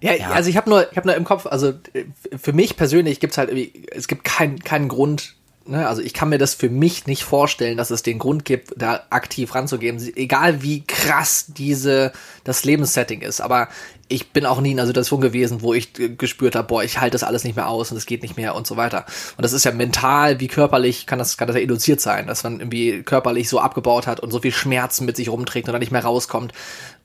Ja, 0.00 0.14
ja. 0.14 0.30
also 0.30 0.50
ich 0.50 0.56
habe 0.56 0.68
nur, 0.68 0.90
ich 0.90 0.96
habe 0.96 1.08
nur 1.08 1.16
im 1.16 1.24
Kopf, 1.24 1.46
also 1.46 1.68
äh, 1.92 2.04
für 2.36 2.52
mich 2.52 2.76
persönlich 2.76 3.20
gibt's 3.20 3.38
halt 3.38 3.48
irgendwie, 3.48 3.86
es 3.90 4.06
gibt 4.06 4.24
keinen 4.24 4.58
keinen 4.58 4.88
Grund, 4.88 5.34
ne, 5.66 5.88
also 5.88 6.02
ich 6.02 6.12
kann 6.12 6.28
mir 6.28 6.38
das 6.38 6.54
für 6.54 6.68
mich 6.68 7.06
nicht 7.06 7.24
vorstellen, 7.24 7.78
dass 7.78 7.90
es 7.90 8.02
den 8.02 8.18
Grund 8.18 8.44
gibt, 8.44 8.74
da 8.76 9.04
aktiv 9.10 9.54
ranzugehen, 9.54 9.98
egal 10.16 10.62
wie 10.62 10.84
krass 10.84 11.46
diese 11.48 12.12
das 12.44 12.64
Lebenssetting 12.64 13.22
ist. 13.22 13.40
Aber 13.40 13.68
ich 14.06 14.30
bin 14.32 14.44
auch 14.44 14.60
nie 14.60 14.72
in 14.72 14.78
einer 14.78 14.86
Situation 14.86 15.22
gewesen, 15.22 15.62
wo 15.62 15.72
ich 15.72 15.92
gespürt 16.18 16.54
habe, 16.54 16.68
boah, 16.68 16.84
ich 16.84 17.00
halte 17.00 17.12
das 17.12 17.22
alles 17.22 17.42
nicht 17.42 17.56
mehr 17.56 17.68
aus 17.68 17.90
und 17.90 17.96
es 17.96 18.06
geht 18.06 18.22
nicht 18.22 18.36
mehr 18.36 18.54
und 18.54 18.66
so 18.66 18.76
weiter. 18.76 19.06
Und 19.36 19.42
das 19.42 19.54
ist 19.54 19.64
ja 19.64 19.72
mental 19.72 20.40
wie 20.40 20.48
körperlich, 20.48 21.06
kann 21.06 21.18
das, 21.18 21.38
kann 21.38 21.48
das 21.48 21.56
ja 21.56 21.62
induziert 21.62 22.00
sein, 22.00 22.26
dass 22.26 22.44
man 22.44 22.60
irgendwie 22.60 23.02
körperlich 23.02 23.48
so 23.48 23.60
abgebaut 23.60 24.06
hat 24.06 24.20
und 24.20 24.30
so 24.30 24.40
viel 24.40 24.52
Schmerzen 24.52 25.06
mit 25.06 25.16
sich 25.16 25.30
rumträgt 25.30 25.68
und 25.68 25.72
dann 25.72 25.80
nicht 25.80 25.92
mehr 25.92 26.04
rauskommt. 26.04 26.52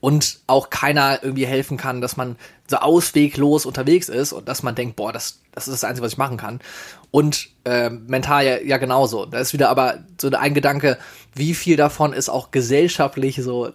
Und 0.00 0.40
auch 0.46 0.70
keiner 0.70 1.22
irgendwie 1.22 1.46
helfen 1.46 1.76
kann, 1.76 2.00
dass 2.00 2.16
man 2.16 2.36
so 2.68 2.76
ausweglos 2.76 3.66
unterwegs 3.66 4.08
ist 4.08 4.32
und 4.32 4.48
dass 4.48 4.62
man 4.62 4.74
denkt, 4.74 4.96
boah, 4.96 5.12
das, 5.12 5.40
das 5.52 5.68
ist 5.68 5.82
das 5.82 5.84
Einzige, 5.84 6.04
was 6.04 6.12
ich 6.12 6.18
machen 6.18 6.36
kann. 6.36 6.60
Und 7.10 7.48
äh, 7.64 7.90
mental 7.90 8.44
ja, 8.44 8.58
ja 8.58 8.76
genauso. 8.76 9.26
Da 9.26 9.38
ist 9.38 9.52
wieder 9.52 9.68
aber 9.70 10.04
so 10.20 10.30
ein 10.30 10.54
Gedanke, 10.54 10.98
wie 11.34 11.54
viel 11.54 11.76
davon 11.76 12.12
ist 12.12 12.28
auch 12.28 12.50
gesellschaftlich 12.50 13.42
so 13.42 13.72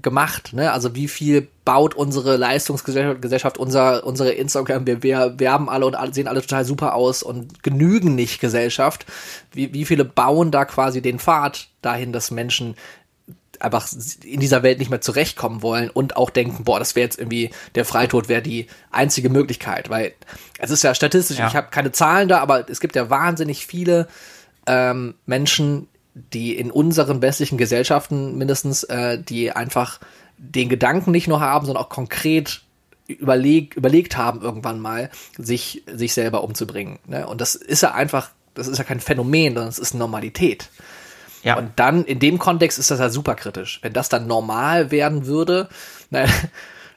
gemacht, 0.00 0.52
ne? 0.52 0.72
Also 0.72 0.94
wie 0.94 1.08
viel 1.08 1.48
baut 1.64 1.94
unsere 1.94 2.36
Leistungsgesellschaft, 2.36 3.58
unser, 3.58 4.04
unsere 4.04 4.32
Instagram, 4.32 4.86
wir, 4.86 5.02
wir 5.02 5.34
werben 5.38 5.68
alle 5.68 5.86
und 5.86 5.94
alle, 5.94 6.12
sehen 6.12 6.28
alle 6.28 6.40
total 6.40 6.64
super 6.64 6.94
aus 6.94 7.22
und 7.22 7.62
genügen 7.62 8.14
nicht 8.14 8.40
Gesellschaft. 8.40 9.06
Wie, 9.52 9.72
wie 9.72 9.84
viele 9.84 10.04
bauen 10.04 10.50
da 10.50 10.64
quasi 10.64 11.02
den 11.02 11.18
Pfad 11.18 11.68
dahin, 11.82 12.12
dass 12.12 12.30
Menschen 12.30 12.74
einfach 13.60 13.86
in 14.24 14.40
dieser 14.40 14.62
Welt 14.62 14.78
nicht 14.78 14.90
mehr 14.90 15.00
zurechtkommen 15.00 15.62
wollen 15.62 15.88
und 15.90 16.16
auch 16.16 16.30
denken, 16.30 16.64
boah, 16.64 16.78
das 16.78 16.96
wäre 16.96 17.04
jetzt 17.04 17.18
irgendwie, 17.18 17.50
der 17.74 17.84
Freitod 17.84 18.28
wäre 18.28 18.42
die 18.42 18.66
einzige 18.90 19.28
Möglichkeit, 19.28 19.88
weil 19.88 20.14
es 20.58 20.70
ist 20.70 20.82
ja 20.82 20.94
statistisch, 20.94 21.38
ja. 21.38 21.46
ich 21.46 21.54
habe 21.54 21.68
keine 21.70 21.92
Zahlen 21.92 22.28
da, 22.28 22.40
aber 22.40 22.68
es 22.68 22.80
gibt 22.80 22.96
ja 22.96 23.08
wahnsinnig 23.08 23.66
viele 23.66 24.08
ähm, 24.66 25.14
Menschen, 25.26 25.88
die 26.14 26.56
in 26.56 26.70
unseren 26.70 27.22
westlichen 27.22 27.58
Gesellschaften 27.58 28.36
mindestens, 28.36 28.84
äh, 28.84 29.18
die 29.22 29.52
einfach 29.52 30.00
den 30.36 30.68
Gedanken 30.68 31.10
nicht 31.10 31.28
nur 31.28 31.40
haben, 31.40 31.66
sondern 31.66 31.84
auch 31.84 31.88
konkret 31.88 32.62
überleg, 33.06 33.76
überlegt 33.76 34.16
haben, 34.16 34.42
irgendwann 34.42 34.80
mal, 34.80 35.10
sich, 35.38 35.82
sich 35.86 36.14
selber 36.14 36.44
umzubringen. 36.44 36.98
Ne? 37.06 37.26
Und 37.26 37.40
das 37.40 37.54
ist 37.54 37.82
ja 37.82 37.92
einfach, 37.92 38.30
das 38.54 38.68
ist 38.68 38.78
ja 38.78 38.84
kein 38.84 39.00
Phänomen, 39.00 39.54
sondern 39.54 39.68
es 39.68 39.78
ist 39.78 39.94
Normalität. 39.94 40.68
Ja. 41.42 41.56
Und 41.58 41.72
dann, 41.76 42.04
in 42.04 42.18
dem 42.18 42.38
Kontext 42.38 42.78
ist 42.78 42.90
das 42.90 43.00
ja 43.00 43.08
super 43.08 43.34
kritisch. 43.34 43.80
Wenn 43.82 43.92
das 43.92 44.08
dann 44.08 44.26
normal 44.26 44.90
werden 44.90 45.26
würde, 45.26 45.68
ne, 46.10 46.26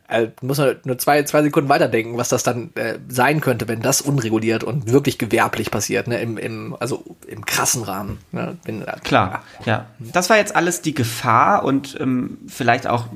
äh, 0.08 0.28
muss 0.42 0.58
man 0.58 0.76
nur 0.84 0.98
zwei, 0.98 1.24
zwei 1.24 1.42
Sekunden 1.42 1.70
weiterdenken, 1.70 2.18
was 2.18 2.30
das 2.30 2.44
dann 2.44 2.72
äh, 2.76 3.00
sein 3.08 3.42
könnte, 3.42 3.68
wenn 3.68 3.82
das 3.82 4.02
unreguliert 4.02 4.64
und 4.64 4.92
wirklich 4.92 5.18
gewerblich 5.18 5.72
passiert, 5.72 6.08
ne? 6.08 6.20
Im, 6.20 6.38
im, 6.38 6.76
also 6.80 7.04
im 7.28 7.46
krassen 7.46 7.84
Rahmen. 7.84 8.20
Ne? 8.32 8.58
Wenn, 8.66 8.84
äh, 8.84 8.98
Klar, 9.04 9.44
ja. 9.66 9.88
Das 10.00 10.30
war 10.30 10.38
jetzt 10.38 10.56
alles 10.56 10.82
die 10.82 10.94
Gefahr 10.94 11.64
und 11.64 11.98
ähm, 12.00 12.38
vielleicht 12.48 12.88
auch 12.88 13.08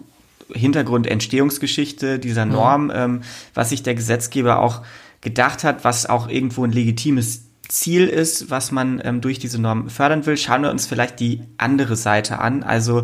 Hintergrund 0.51 1.05
Entstehungsgeschichte 1.05 2.17
dieser 2.17 2.45
mhm. 2.45 2.51
Norm, 2.51 2.83
mhm. 2.85 2.91
ähm, 2.95 3.21
was 3.53 3.69
sich 3.69 3.83
der 3.83 3.93
Gesetzgeber 3.93 4.59
auch 4.59 4.81
gedacht 5.21 5.63
hat, 5.63 5.83
was 5.83 6.07
auch 6.07 6.27
irgendwo 6.27 6.63
ein 6.63 6.71
legitimes 6.71 7.43
Ziel 7.67 8.07
ist, 8.07 8.49
was 8.49 8.71
man 8.71 8.99
ähm, 9.03 9.21
durch 9.21 9.37
diese 9.37 9.61
Norm 9.61 9.89
fördern 9.89 10.25
will, 10.25 10.37
schauen 10.37 10.63
wir 10.63 10.71
uns 10.71 10.87
vielleicht 10.87 11.19
die 11.19 11.43
andere 11.57 11.95
Seite 11.95 12.39
an. 12.39 12.63
Also 12.63 13.03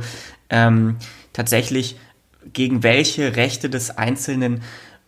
ähm, 0.50 0.96
tatsächlich 1.34 1.98
gegen 2.54 2.84
welche 2.84 3.36
Rechte 3.36 3.70
des 3.70 3.98
Einzelnen 3.98 4.62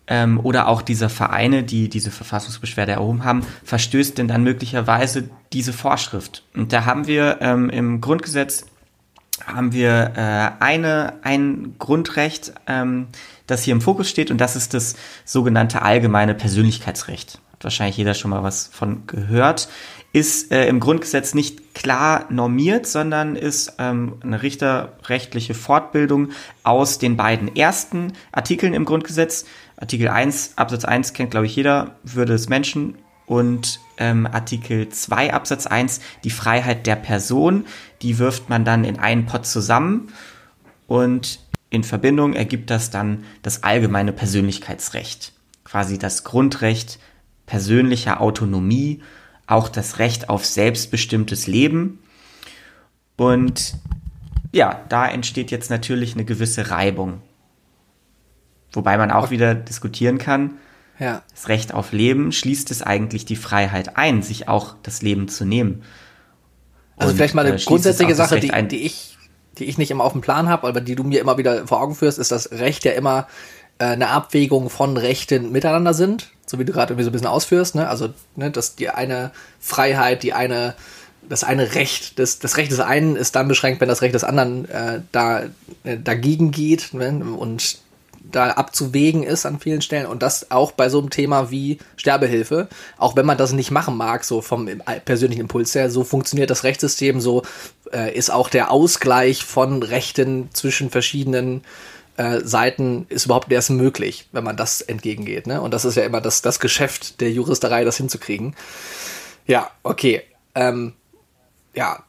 ähm, 0.08 0.39
oder 0.41 0.67
auch 0.67 0.82
dieser 0.82 1.10
Vereine, 1.10 1.63
die 1.63 1.89
diese 1.89 2.12
Verfassungsbeschwerde 2.12 2.94
erhoben 2.94 3.24
haben, 3.24 3.46
verstößt 3.63 4.17
denn 4.17 4.27
dann 4.27 4.44
möglicherweise 4.44 5.29
diese 5.53 5.74
Vorschrift? 5.74 6.44
Und 6.56 6.74
da 6.74 6.86
haben 6.86 7.08
wir 7.08 7.38
ähm, 7.41 7.70
im 7.70 8.01
Grundgesetz 8.01 8.65
haben 9.46 9.72
wir 9.72 10.13
äh, 10.15 10.63
eine, 10.63 11.13
ein 11.22 11.75
Grundrecht, 11.77 12.53
ähm, 12.65 13.08
das 13.46 13.63
hier 13.63 13.74
im 13.74 13.82
Fokus 13.82 14.10
steht, 14.10 14.32
und 14.32 14.39
das 14.39 14.56
ist 14.56 14.74
das 14.74 14.96
sogenannte 15.25 15.82
allgemeine 15.82 16.34
Persönlichkeitsrecht. 16.34 17.39
Hat 17.53 17.63
wahrscheinlich 17.63 17.98
jeder 17.98 18.13
schon 18.13 18.32
mal 18.32 18.44
was 18.44 18.67
von 18.67 19.06
gehört. 19.08 19.70
Ist 20.18 20.52
äh, 20.52 20.68
im 20.68 20.80
Grundgesetz 20.80 21.36
nicht 21.36 21.76
klar 21.76 22.26
normiert, 22.32 22.88
sondern 22.88 23.36
ist 23.36 23.74
ähm, 23.78 24.16
eine 24.24 24.42
richterrechtliche 24.42 25.54
Fortbildung 25.54 26.30
aus 26.64 26.98
den 26.98 27.18
beiden 27.18 27.56
ersten 27.56 28.14
Artikeln 28.32 28.74
im 28.74 28.84
Grundgesetz. 28.84 29.46
Artikel 29.76 30.08
1, 30.08 30.54
Absatz 30.56 30.86
1 30.86 31.14
kennt, 31.14 31.30
glaube 31.30 31.46
ich, 31.46 31.56
jeder, 31.56 31.98
Würde 32.04 32.34
des 32.34 32.50
Menschen 32.50 32.98
und 33.28 33.80
ähm, 34.00 34.26
Artikel 34.26 34.90
2 34.90 35.36
Absatz 35.36 35.68
1 35.68 36.02
die 36.24 36.32
Freiheit 36.32 36.88
der 36.88 36.96
Person, 36.96 37.66
die 38.02 38.18
wirft 38.18 38.50
man 38.50 38.66
dann 38.66 38.86
in 38.86 38.98
einen 38.98 39.28
Pot 39.28 39.46
zusammen 39.46 40.12
und 40.88 41.42
in 41.70 41.84
Verbindung 41.84 42.34
ergibt 42.34 42.72
das 42.72 42.90
dann 42.90 43.24
das 43.44 43.62
allgemeine 43.62 44.14
Persönlichkeitsrecht, 44.14 45.34
quasi 45.64 46.00
das 46.00 46.24
Grundrecht 46.24 46.98
persönlicher 47.46 48.20
Autonomie, 48.20 49.04
auch 49.48 49.70
das 49.70 50.00
Recht 50.00 50.30
auf 50.30 50.46
selbstbestimmtes 50.46 51.48
Leben. 51.48 52.00
Und 53.16 53.75
ja, 54.51 54.82
da 54.89 55.08
entsteht 55.08 55.51
jetzt 55.51 55.70
natürlich 55.70 56.13
eine 56.13 56.25
gewisse 56.25 56.70
Reibung. 56.70 57.22
Wobei 58.74 58.98
man 58.98 59.12
auch 59.12 59.32
wieder 59.32 59.56
diskutieren 59.56 60.18
kann, 60.18 60.58
ja. 61.00 61.22
Das 61.32 61.48
Recht 61.48 61.74
auf 61.74 61.92
Leben 61.92 62.32
schließt 62.32 62.72
es 62.72 62.82
eigentlich 62.82 63.25
die 63.25 63.36
Freiheit 63.36 63.98
ein, 63.98 64.24
sich 64.24 64.48
auch 64.48 64.75
das 64.82 65.01
Leben 65.01 65.27
zu 65.27 65.46
nehmen. 65.46 65.84
Also 66.98 67.12
Und, 67.12 67.18
vielleicht 67.18 67.36
mal 67.36 67.46
eine 67.46 67.58
äh, 67.58 67.63
grundsätzliche 67.63 68.16
Sache, 68.16 68.39
die, 68.39 68.51
die, 68.68 68.82
ich, 68.84 69.18
die 69.58 69.66
ich 69.66 69.77
nicht 69.77 69.92
immer 69.92 70.04
auf 70.04 70.13
dem 70.13 70.22
Plan 70.22 70.50
habe, 70.50 70.68
aber 70.68 70.82
die 70.82 70.96
du 70.96 71.04
mir 71.04 71.22
immer 71.22 71.38
wieder 71.38 71.68
vor 71.68 71.82
Augen 71.82 71.94
führst, 71.94 72.18
ist, 72.18 72.32
dass 72.32 72.51
Recht 72.51 72.84
ja 72.84 72.94
immer 72.94 73.27
äh, 73.77 73.86
eine 73.86 74.10
Abwägung 74.10 74.70
von 74.70 74.98
Rechten 74.98 75.51
miteinander 75.51 75.94
sind, 75.94 76.32
so 76.48 76.58
wie 76.58 76.66
du 76.66 76.74
gerade 76.74 76.94
irgendwie 76.94 77.04
so 77.04 77.10
ein 77.10 77.13
bisschen 77.13 77.27
ausführst. 77.27 77.75
Ne? 77.75 77.88
Also, 77.88 78.10
ne, 78.36 78.50
dass 78.50 78.75
die 78.75 78.89
eine 78.89 79.32
Freiheit, 79.60 80.24
die 80.24 80.34
eine 80.34 80.75
das 81.30 81.44
eine 81.44 81.75
Recht, 81.75 82.20
das, 82.20 82.39
das 82.39 82.56
Recht 82.56 82.72
des 82.72 82.80
einen 82.80 83.18
ist 83.18 83.36
dann 83.36 83.50
beschränkt, 83.50 83.82
wenn 83.82 83.89
das 83.89 84.01
Recht 84.01 84.16
des 84.16 84.24
anderen 84.24 84.70
äh, 84.70 85.01
da 85.12 85.44
äh, 85.84 85.98
dagegen 86.01 86.51
geht. 86.51 86.94
Ne? 86.94 87.22
Und 87.38 87.80
da 88.32 88.51
abzuwägen 88.51 89.24
ist 89.24 89.46
an 89.46 89.60
vielen 89.60 89.82
Stellen 89.82 90.06
und 90.06 90.22
das 90.22 90.51
auch 90.51 90.72
bei 90.72 90.89
so 90.89 91.00
einem 91.00 91.10
Thema 91.10 91.51
wie 91.51 91.77
Sterbehilfe, 91.96 92.68
auch 92.98 93.16
wenn 93.16 93.25
man 93.25 93.38
das 93.38 93.54
nicht 93.54 93.72
machen 93.72 93.96
mag, 93.96 94.24
so 94.24 94.42
vom 94.42 94.70
persönlichen 95.06 95.42
Impuls 95.42 95.74
her, 95.75 95.89
so 95.89 96.04
funktioniert 96.04 96.50
das 96.50 96.63
Rechtssystem, 96.63 97.22
so 97.22 97.44
äh, 97.94 98.13
ist 98.13 98.30
auch 98.30 98.50
der 98.50 98.72
Ausgleich 98.72 99.44
von 99.44 99.84
Rechten 99.84 100.50
zwischen 100.54 100.89
verschiedenen 100.89 101.62
äh, 102.18 102.42
Seiten 102.44 103.06
ist 103.10 103.26
überhaupt 103.26 103.52
erst 103.52 103.70
möglich, 103.70 104.28
wenn 104.32 104.44
man 104.44 104.58
das 104.58 104.82
entgegengeht. 104.82 105.48
Ne? 105.48 105.62
Und 105.62 105.74
das 105.74 105.86
ist 105.86 105.96
ja 105.96 106.04
immer 106.04 106.22
das, 106.22 106.42
das 106.42 106.60
Geschäft 106.60 107.22
der 107.22 107.32
Juristerei, 107.32 107.84
das 107.84 107.98
hinzukriegen. 107.98 108.56
Ja, 109.46 109.72
okay. 109.84 110.24
Ähm, 110.56 110.94
ja, 111.74 112.04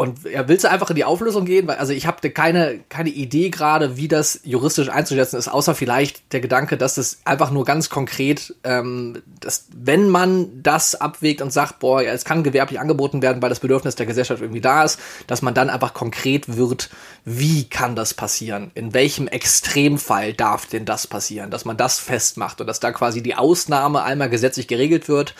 und 0.00 0.22
ja, 0.22 0.46
willst 0.46 0.62
du 0.62 0.70
einfach 0.70 0.90
in 0.90 0.94
die 0.94 1.04
Auflösung 1.04 1.44
gehen? 1.44 1.66
Weil, 1.66 1.78
also 1.78 1.92
ich 1.92 2.06
habe 2.06 2.30
keine, 2.30 2.78
keine 2.88 3.08
Idee 3.08 3.50
gerade, 3.50 3.96
wie 3.96 4.06
das 4.06 4.38
juristisch 4.44 4.90
einzuschätzen 4.90 5.36
ist, 5.36 5.48
außer 5.48 5.74
vielleicht 5.74 6.32
der 6.32 6.40
Gedanke, 6.40 6.76
dass 6.76 6.94
das 6.94 7.18
einfach 7.24 7.50
nur 7.50 7.64
ganz 7.64 7.90
konkret, 7.90 8.54
ähm, 8.62 9.20
dass 9.40 9.66
wenn 9.76 10.08
man 10.08 10.62
das 10.62 10.94
abwägt 10.94 11.42
und 11.42 11.52
sagt, 11.52 11.80
boah, 11.80 12.00
ja, 12.00 12.12
es 12.12 12.24
kann 12.24 12.44
gewerblich 12.44 12.78
angeboten 12.78 13.22
werden, 13.22 13.42
weil 13.42 13.48
das 13.48 13.58
Bedürfnis 13.58 13.96
der 13.96 14.06
Gesellschaft 14.06 14.40
irgendwie 14.40 14.60
da 14.60 14.84
ist, 14.84 15.00
dass 15.26 15.42
man 15.42 15.52
dann 15.52 15.68
einfach 15.68 15.94
konkret 15.94 16.56
wird, 16.56 16.90
wie 17.24 17.64
kann 17.64 17.96
das 17.96 18.14
passieren? 18.14 18.70
In 18.74 18.94
welchem 18.94 19.26
Extremfall 19.26 20.32
darf 20.32 20.66
denn 20.66 20.84
das 20.84 21.08
passieren? 21.08 21.50
Dass 21.50 21.64
man 21.64 21.76
das 21.76 21.98
festmacht 21.98 22.60
und 22.60 22.68
dass 22.68 22.78
da 22.78 22.92
quasi 22.92 23.20
die 23.20 23.34
Ausnahme 23.34 24.04
einmal 24.04 24.30
gesetzlich 24.30 24.68
geregelt 24.68 25.08
wird 25.08 25.34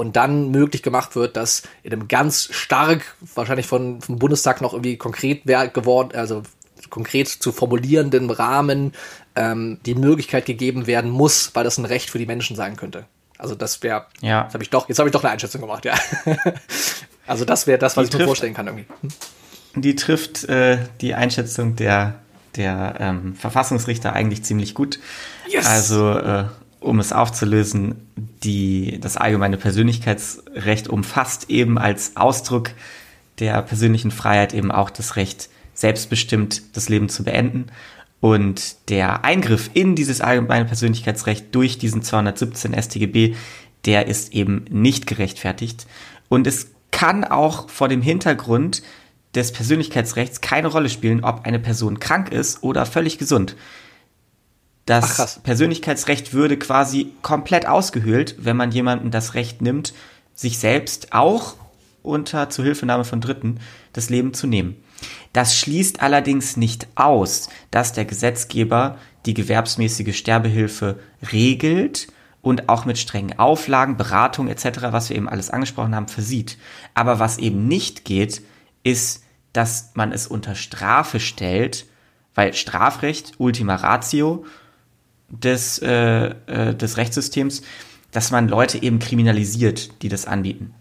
und 0.00 0.16
dann 0.16 0.50
möglich 0.50 0.82
gemacht 0.82 1.14
wird, 1.14 1.36
dass 1.36 1.62
in 1.82 1.92
einem 1.92 2.08
ganz 2.08 2.48
stark, 2.50 3.02
wahrscheinlich 3.34 3.66
von, 3.66 4.00
vom 4.00 4.18
Bundestag 4.18 4.62
noch 4.62 4.72
irgendwie 4.72 4.96
konkret 4.96 5.44
geworden, 5.44 6.16
also 6.16 6.42
konkret 6.88 7.28
zu 7.28 7.52
formulierenden 7.52 8.30
Rahmen 8.30 8.94
ähm, 9.36 9.78
die 9.84 9.94
Möglichkeit 9.94 10.46
gegeben 10.46 10.86
werden 10.86 11.10
muss, 11.10 11.50
weil 11.54 11.64
das 11.64 11.76
ein 11.76 11.84
Recht 11.84 12.08
für 12.08 12.18
die 12.18 12.24
Menschen 12.24 12.56
sein 12.56 12.76
könnte. 12.76 13.04
Also 13.36 13.54
das 13.54 13.82
wäre, 13.82 14.06
ja. 14.22 14.44
jetzt 14.44 14.54
habe 14.54 14.64
ich 14.64 14.70
doch, 14.70 14.88
jetzt 14.88 14.98
habe 14.98 15.10
ich 15.10 15.12
doch 15.12 15.22
eine 15.22 15.34
Einschätzung 15.34 15.60
gemacht, 15.60 15.84
ja. 15.84 15.92
also 17.26 17.44
das 17.44 17.66
wäre 17.66 17.78
das, 17.78 17.98
was 17.98 18.04
die 18.04 18.06
ich 18.06 18.10
trifft, 18.10 18.20
mir 18.20 18.26
vorstellen 18.26 18.54
kann 18.54 18.68
irgendwie. 18.68 18.86
Hm? 19.02 19.82
Die 19.82 19.96
trifft 19.96 20.44
äh, 20.44 20.78
die 21.02 21.14
Einschätzung 21.14 21.76
der 21.76 22.20
der 22.56 22.96
ähm, 22.98 23.34
Verfassungsrichter 23.36 24.12
eigentlich 24.12 24.42
ziemlich 24.42 24.74
gut. 24.74 24.98
Yes. 25.48 25.66
Also 25.66 26.18
äh, 26.18 26.44
um 26.80 26.98
es 26.98 27.12
aufzulösen, 27.12 28.06
die, 28.42 28.98
das 29.00 29.16
allgemeine 29.16 29.56
Persönlichkeitsrecht 29.56 30.88
umfasst 30.88 31.50
eben 31.50 31.78
als 31.78 32.16
Ausdruck 32.16 32.70
der 33.38 33.62
persönlichen 33.62 34.10
Freiheit 34.10 34.54
eben 34.54 34.70
auch 34.70 34.90
das 34.90 35.16
Recht, 35.16 35.48
selbstbestimmt 35.74 36.76
das 36.76 36.88
Leben 36.88 37.08
zu 37.08 37.24
beenden. 37.24 37.66
Und 38.20 38.90
der 38.90 39.24
Eingriff 39.24 39.70
in 39.72 39.94
dieses 39.94 40.20
allgemeine 40.20 40.66
Persönlichkeitsrecht 40.66 41.54
durch 41.54 41.78
diesen 41.78 42.02
217 42.02 42.74
StGB, 42.80 43.34
der 43.86 44.08
ist 44.08 44.34
eben 44.34 44.64
nicht 44.68 45.06
gerechtfertigt. 45.06 45.86
Und 46.28 46.46
es 46.46 46.68
kann 46.90 47.24
auch 47.24 47.70
vor 47.70 47.88
dem 47.88 48.02
Hintergrund 48.02 48.82
des 49.34 49.52
Persönlichkeitsrechts 49.52 50.40
keine 50.40 50.68
Rolle 50.68 50.90
spielen, 50.90 51.24
ob 51.24 51.46
eine 51.46 51.58
Person 51.58 52.00
krank 52.00 52.30
ist 52.30 52.62
oder 52.62 52.84
völlig 52.84 53.16
gesund. 53.16 53.56
Das 54.90 55.20
Ach, 55.20 55.42
Persönlichkeitsrecht 55.44 56.32
würde 56.32 56.56
quasi 56.56 57.12
komplett 57.22 57.64
ausgehöhlt, 57.64 58.34
wenn 58.40 58.56
man 58.56 58.72
jemandem 58.72 59.12
das 59.12 59.34
Recht 59.34 59.62
nimmt, 59.62 59.94
sich 60.34 60.58
selbst 60.58 61.12
auch 61.12 61.54
unter 62.02 62.50
Zuhilfenahme 62.50 63.04
von 63.04 63.20
Dritten 63.20 63.60
das 63.92 64.10
Leben 64.10 64.34
zu 64.34 64.48
nehmen. 64.48 64.82
Das 65.32 65.56
schließt 65.56 66.02
allerdings 66.02 66.56
nicht 66.56 66.88
aus, 66.96 67.50
dass 67.70 67.92
der 67.92 68.04
Gesetzgeber 68.04 68.98
die 69.26 69.34
gewerbsmäßige 69.34 70.18
Sterbehilfe 70.18 70.98
regelt 71.30 72.08
und 72.42 72.68
auch 72.68 72.84
mit 72.84 72.98
strengen 72.98 73.38
Auflagen, 73.38 73.96
Beratung 73.96 74.48
etc., 74.48 74.88
was 74.90 75.08
wir 75.08 75.14
eben 75.14 75.28
alles 75.28 75.50
angesprochen 75.50 75.94
haben, 75.94 76.08
versieht. 76.08 76.58
Aber 76.94 77.20
was 77.20 77.38
eben 77.38 77.68
nicht 77.68 78.04
geht, 78.04 78.42
ist, 78.82 79.22
dass 79.52 79.92
man 79.94 80.10
es 80.10 80.26
unter 80.26 80.56
Strafe 80.56 81.20
stellt, 81.20 81.86
weil 82.34 82.54
Strafrecht, 82.54 83.34
Ultima 83.38 83.76
Ratio, 83.76 84.44
des, 85.30 85.78
äh, 85.78 86.34
äh, 86.46 86.74
des 86.74 86.96
Rechtssystems, 86.96 87.62
dass 88.12 88.30
man 88.30 88.48
Leute 88.48 88.82
eben 88.82 88.98
kriminalisiert, 88.98 90.02
die 90.02 90.08
das 90.08 90.26
anbieten. 90.26 90.74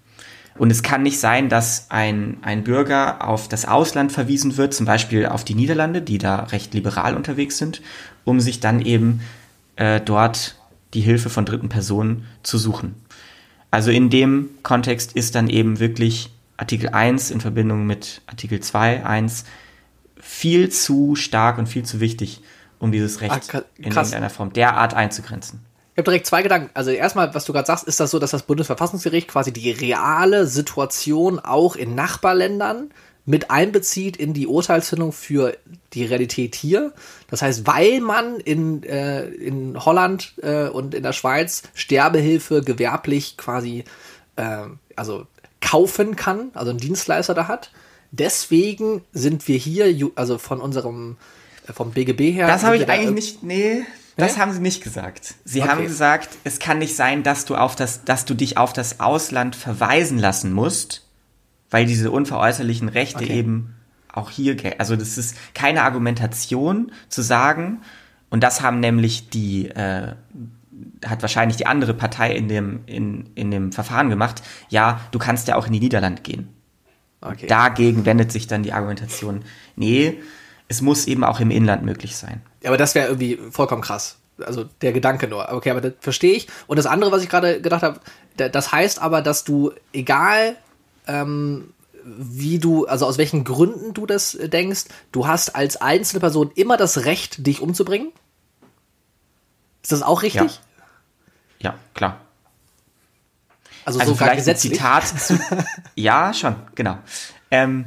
Und 0.58 0.72
es 0.72 0.84
kann 0.84 1.03
nicht 1.03 1.20
sein, 1.20 1.48
dass 1.48 1.89
ein, 1.89 2.38
ein 2.41 2.65
Bürger 2.65 3.25
auf 3.25 3.48
das 3.48 3.65
Ausland 3.65 4.12
verwiesen 4.12 4.58
wird, 4.58 4.74
zum 4.74 4.86
Beispiel 4.86 5.25
auf 5.25 5.46
die 5.46 5.56
Niederlande, 5.56 6.01
die 6.01 6.18
da 6.18 6.44
recht 6.44 6.74
liberal 6.74 7.15
unterwegs 7.15 7.58
sind, 7.58 7.82
um 8.25 8.41
sich 8.41 8.60
dann 8.60 8.82
eben 8.82 9.22
äh, 9.77 10.01
dort 10.01 10.58
die 10.94 11.01
Hilfe 11.01 11.29
von 11.29 11.46
dritten 11.46 11.70
Personen 11.70 12.25
zu 12.44 12.58
suchen. 12.58 12.96
Also 13.72 13.91
in 13.91 14.10
dem 14.10 14.50
Kontext 14.63 15.13
ist 15.13 15.36
dann 15.36 15.50
eben 15.50 15.79
wirklich 15.79 16.32
Artikel 16.58 16.89
1 16.89 17.32
in 17.32 17.39
Verbindung 17.39 17.86
mit 17.86 18.22
Artikel 18.27 18.60
2, 18.60 19.06
1 19.06 19.46
viel 20.20 20.70
zu 20.70 21.15
stark 21.15 21.58
und 21.58 21.68
viel 21.68 21.84
zu 21.84 22.01
wichtig, 22.01 22.41
um 22.80 22.92
dieses 22.92 23.22
Recht 23.22 23.54
ah, 23.54 23.64
in 23.78 23.92
irgendeiner 23.92 24.30
Form 24.30 24.54
derart 24.54 24.94
einzugrenzen. 24.94 25.66
Ich 25.94 26.02
habe 26.02 26.12
direkt 26.12 26.28
zwei 26.28 26.42
Gedanken. 26.42 26.70
Also 26.74 26.92
erstmal, 26.92 27.34
was 27.34 27.46
du 27.46 27.52
gerade 27.52 27.66
sagst, 27.66 27.86
ist 27.86 28.00
das 28.00 28.12
so, 28.12 28.20
dass 28.20 28.32
das 28.32 28.44
Bundesverfassungsgericht 28.44 29.28
quasi 29.28 29.52
die 29.52 29.72
reale 29.72 30.48
Situation 30.48 31.40
auch 31.40 31.76
in 31.76 31.94
Nachbarländern 31.94 32.92
mit 33.26 33.52
einbezieht 33.52 34.18
in 34.18 34.34
die 34.34 34.48
Urteilsfindung 34.48 35.12
für 35.12 35.56
die 35.94 36.06
Realität 36.06 36.56
hier. 36.56 36.94
Das 37.30 37.42
heißt, 37.42 37.68
weil 37.68 38.00
man 38.00 38.40
in, 38.40 38.82
äh, 38.84 39.26
in 39.26 39.78
Holland 39.86 40.34
äh, 40.42 40.68
und 40.68 40.96
in 40.96 41.04
der 41.04 41.14
Schweiz 41.14 41.64
Sterbehilfe 41.74 42.64
gewerblich 42.64 43.38
quasi 43.38 43.84
äh, 44.36 44.64
also 44.96 45.28
kaufen 45.62 46.16
kann, 46.16 46.50
also 46.54 46.72
einen 46.72 46.80
Dienstleister 46.80 47.34
da 47.34 47.48
hat. 47.48 47.72
Deswegen 48.12 49.04
sind 49.12 49.48
wir 49.48 49.58
hier, 49.58 50.12
also 50.16 50.38
von 50.38 50.60
unserem 50.62 51.18
vom 51.74 51.92
BGB 51.92 52.32
her. 52.32 52.48
Das 52.48 52.64
habe 52.64 52.78
ich 52.78 52.90
eigentlich 52.90 53.42
nicht, 53.42 53.44
nee, 53.44 53.86
das 54.20 54.38
haben 54.38 54.52
sie 54.52 54.60
nicht 54.60 54.84
gesagt. 54.84 55.36
Sie 55.46 55.62
okay. 55.62 55.70
haben 55.70 55.84
gesagt, 55.84 56.30
es 56.44 56.60
kann 56.60 56.80
nicht 56.80 56.96
sein, 56.96 57.24
dass 57.24 57.46
du 57.46 57.56
auf 57.56 57.76
das, 57.76 58.04
dass 58.04 58.26
du 58.26 58.34
dich 58.34 58.58
auf 58.58 58.74
das 58.74 59.00
Ausland 59.00 59.56
verweisen 59.56 60.18
lassen 60.18 60.52
musst, 60.52 61.06
weil 61.70 61.86
diese 61.86 62.12
unveräußerlichen 62.12 62.90
Rechte 62.90 63.24
okay. 63.24 63.38
eben 63.38 63.76
auch 64.12 64.30
hier, 64.30 64.58
also 64.80 64.96
das 64.96 65.18
ist 65.18 65.36
keine 65.54 65.84
Argumentation 65.84 66.92
zu 67.08 67.22
sagen, 67.22 67.82
und 68.30 68.44
das 68.44 68.62
haben 68.62 68.80
nämlich 68.80 69.30
die, 69.30 69.70
äh, 69.70 70.14
hat 71.06 71.22
wahrscheinlich 71.22 71.58
die 71.58 71.66
andere 71.66 71.94
Partei 71.94 72.36
in 72.36 72.48
dem, 72.48 72.82
in, 72.86 73.30
in 73.36 73.52
dem 73.52 73.72
Verfahren 73.72 74.10
gemacht, 74.10 74.44
ja, 74.70 75.02
du 75.12 75.20
kannst 75.20 75.48
ja 75.48 75.56
auch 75.56 75.68
in 75.68 75.74
die 75.74 75.80
Niederlande 75.80 76.22
gehen. 76.22 76.50
Okay. 77.22 77.48
Dagegen 77.48 78.06
wendet 78.06 78.32
sich 78.32 78.48
dann 78.48 78.64
die 78.64 78.72
Argumentation, 78.72 79.42
nee, 79.76 80.20
es 80.70 80.82
muss 80.82 81.08
eben 81.08 81.24
auch 81.24 81.42
im 81.42 81.52
Inland 81.52 81.84
möglich 81.84 82.16
sein. 82.16 82.42
Ja, 82.64 82.70
aber 82.70 82.78
das 82.78 82.96
wäre 82.96 83.08
irgendwie 83.08 83.38
vollkommen 83.52 83.82
krass. 83.82 84.18
Also 84.46 84.64
der 84.82 84.94
Gedanke 84.94 85.28
nur. 85.28 85.52
Okay, 85.52 85.72
aber 85.72 85.82
das 85.82 85.94
verstehe 86.00 86.34
ich. 86.34 86.48
Und 86.68 86.78
das 86.78 86.86
andere, 86.86 87.12
was 87.12 87.24
ich 87.24 87.30
gerade 87.30 87.60
gedacht 87.60 87.84
habe, 87.84 88.00
das 88.38 88.72
heißt 88.72 89.02
aber, 89.02 89.22
dass 89.22 89.44
du, 89.44 89.74
egal 89.92 90.56
ähm, 91.08 91.74
wie 92.06 92.60
du, 92.60 92.86
also 92.86 93.06
aus 93.06 93.18
welchen 93.18 93.44
Gründen 93.44 93.94
du 93.94 94.06
das 94.06 94.38
denkst, 94.40 94.86
du 95.12 95.28
hast 95.28 95.56
als 95.56 95.82
einzelne 95.82 96.22
Person 96.22 96.52
immer 96.56 96.78
das 96.78 97.04
Recht, 97.04 97.46
dich 97.46 97.62
umzubringen? 97.62 98.12
Ist 99.82 99.92
das 99.92 100.04
auch 100.04 100.22
richtig? 100.22 100.62
Ja, 101.60 101.72
ja 101.72 101.76
klar. 101.96 102.22
Also, 103.86 104.00
also 104.00 104.14
sogar 104.14 104.36
gesetzlich? 104.36 104.74
Zitat 104.74 105.08
zu, 105.08 105.40
ja, 105.96 106.34
schon, 106.34 106.56
genau. 106.76 107.00
Ähm, 107.50 107.86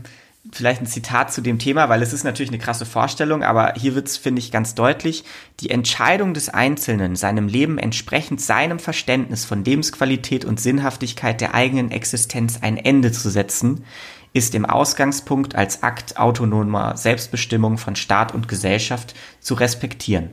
vielleicht 0.51 0.83
ein 0.83 0.87
Zitat 0.87 1.33
zu 1.33 1.41
dem 1.41 1.59
Thema, 1.59 1.89
weil 1.89 2.03
es 2.03 2.13
ist 2.13 2.25
natürlich 2.25 2.51
eine 2.51 2.59
krasse 2.59 2.85
Vorstellung, 2.85 3.45
aber 3.45 3.75
hier 3.77 3.95
wird 3.95 4.09
es, 4.09 4.17
finde 4.17 4.41
ich, 4.41 4.51
ganz 4.51 4.75
deutlich, 4.75 5.25
die 5.61 5.71
Entscheidung 5.71 6.35
des 6.35 6.49
Einzelnen, 6.49 7.15
seinem 7.15 7.47
Leben 7.47 7.79
entsprechend 7.79 8.41
seinem 8.41 8.81
Verständnis 8.81 9.45
von 9.45 9.65
Lebensqualität 9.65 10.45
und 10.45 10.61
Sinnhaftigkeit 10.61 11.41
der 11.41 11.55
eigenen 11.55 11.93
Existenz 11.93 12.59
ein 12.61 12.77
Ende 12.77 13.13
zu 13.13 13.31
setzen, 13.31 13.85
ist 14.33 14.55
im 14.55 14.65
Ausgangspunkt 14.65 15.55
als 15.55 15.83
Akt 15.83 16.17
autonomer 16.17 16.97
Selbstbestimmung 16.97 17.79
von 17.79 17.95
Staat 17.95 18.35
und 18.35 18.49
Gesellschaft 18.49 19.15
zu 19.41 19.55
respektieren. 19.55 20.31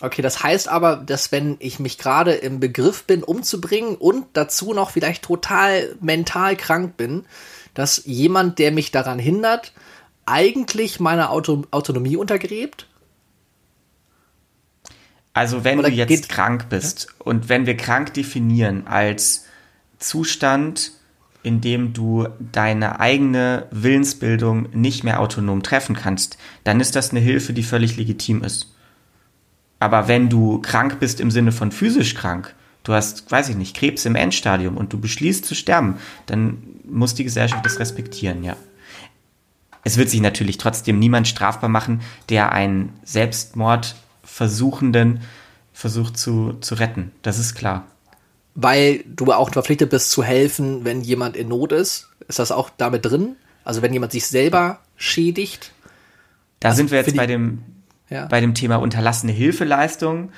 Okay, 0.00 0.22
das 0.22 0.42
heißt 0.42 0.68
aber, 0.68 0.96
dass 0.96 1.32
wenn 1.32 1.56
ich 1.58 1.80
mich 1.80 1.98
gerade 1.98 2.32
im 2.32 2.60
Begriff 2.60 3.04
bin, 3.04 3.22
umzubringen 3.24 3.96
und 3.96 4.26
dazu 4.32 4.72
noch 4.72 4.90
vielleicht 4.90 5.24
total 5.24 5.96
mental 6.00 6.56
krank 6.56 6.96
bin, 6.96 7.26
dass 7.78 8.02
jemand, 8.06 8.58
der 8.58 8.72
mich 8.72 8.90
daran 8.90 9.20
hindert, 9.20 9.72
eigentlich 10.26 10.98
meine 10.98 11.30
Auto 11.30 11.62
Autonomie 11.70 12.16
untergräbt? 12.16 12.88
Also 15.32 15.62
wenn 15.62 15.78
Oder 15.78 15.88
du 15.88 15.94
jetzt 15.94 16.28
krank 16.28 16.68
bist 16.70 17.06
ja? 17.08 17.24
und 17.24 17.48
wenn 17.48 17.66
wir 17.66 17.76
krank 17.76 18.14
definieren 18.14 18.88
als 18.88 19.44
Zustand, 20.00 20.90
in 21.44 21.60
dem 21.60 21.92
du 21.92 22.26
deine 22.40 22.98
eigene 22.98 23.68
Willensbildung 23.70 24.70
nicht 24.72 25.04
mehr 25.04 25.20
autonom 25.20 25.62
treffen 25.62 25.94
kannst, 25.94 26.36
dann 26.64 26.80
ist 26.80 26.96
das 26.96 27.12
eine 27.12 27.20
Hilfe, 27.20 27.52
die 27.52 27.62
völlig 27.62 27.96
legitim 27.96 28.42
ist. 28.42 28.74
Aber 29.78 30.08
wenn 30.08 30.28
du 30.28 30.60
krank 30.62 30.98
bist 30.98 31.20
im 31.20 31.30
Sinne 31.30 31.52
von 31.52 31.70
physisch 31.70 32.16
krank, 32.16 32.56
du 32.88 32.94
hast, 32.94 33.30
weiß 33.30 33.50
ich 33.50 33.56
nicht, 33.56 33.76
Krebs 33.76 34.06
im 34.06 34.14
Endstadium 34.14 34.76
und 34.76 34.92
du 34.92 34.98
beschließt 34.98 35.44
zu 35.44 35.54
sterben, 35.54 35.98
dann 36.26 36.58
muss 36.84 37.14
die 37.14 37.24
Gesellschaft 37.24 37.66
das 37.66 37.78
respektieren, 37.78 38.42
ja. 38.42 38.56
Es 39.84 39.96
wird 39.96 40.10
sich 40.10 40.20
natürlich 40.20 40.58
trotzdem 40.58 40.98
niemand 40.98 41.28
strafbar 41.28 41.70
machen, 41.70 42.00
der 42.28 42.50
einen 42.52 42.92
Selbstmordversuchenden 43.04 45.20
versucht 45.72 46.18
zu, 46.18 46.54
zu 46.60 46.74
retten. 46.74 47.12
Das 47.22 47.38
ist 47.38 47.54
klar. 47.54 47.86
Weil 48.54 49.04
du 49.06 49.32
auch 49.32 49.52
verpflichtet 49.52 49.90
bist 49.90 50.10
zu 50.10 50.24
helfen, 50.24 50.84
wenn 50.84 51.02
jemand 51.02 51.36
in 51.36 51.46
Not 51.48 51.70
ist. 51.72 52.08
Ist 52.26 52.40
das 52.40 52.50
auch 52.50 52.70
damit 52.76 53.06
drin? 53.06 53.36
Also 53.64 53.82
wenn 53.82 53.92
jemand 53.92 54.10
sich 54.12 54.26
selber 54.26 54.80
schädigt? 54.96 55.72
Da 56.60 56.70
also 56.70 56.78
sind 56.78 56.90
wir 56.90 56.98
jetzt 56.98 57.14
bei 57.16 57.26
dem 57.26 57.62
ja. 58.10 58.26
bei 58.26 58.40
dem 58.40 58.54
Thema 58.54 58.76
unterlassene 58.76 59.32
Hilfeleistung. 59.32 60.32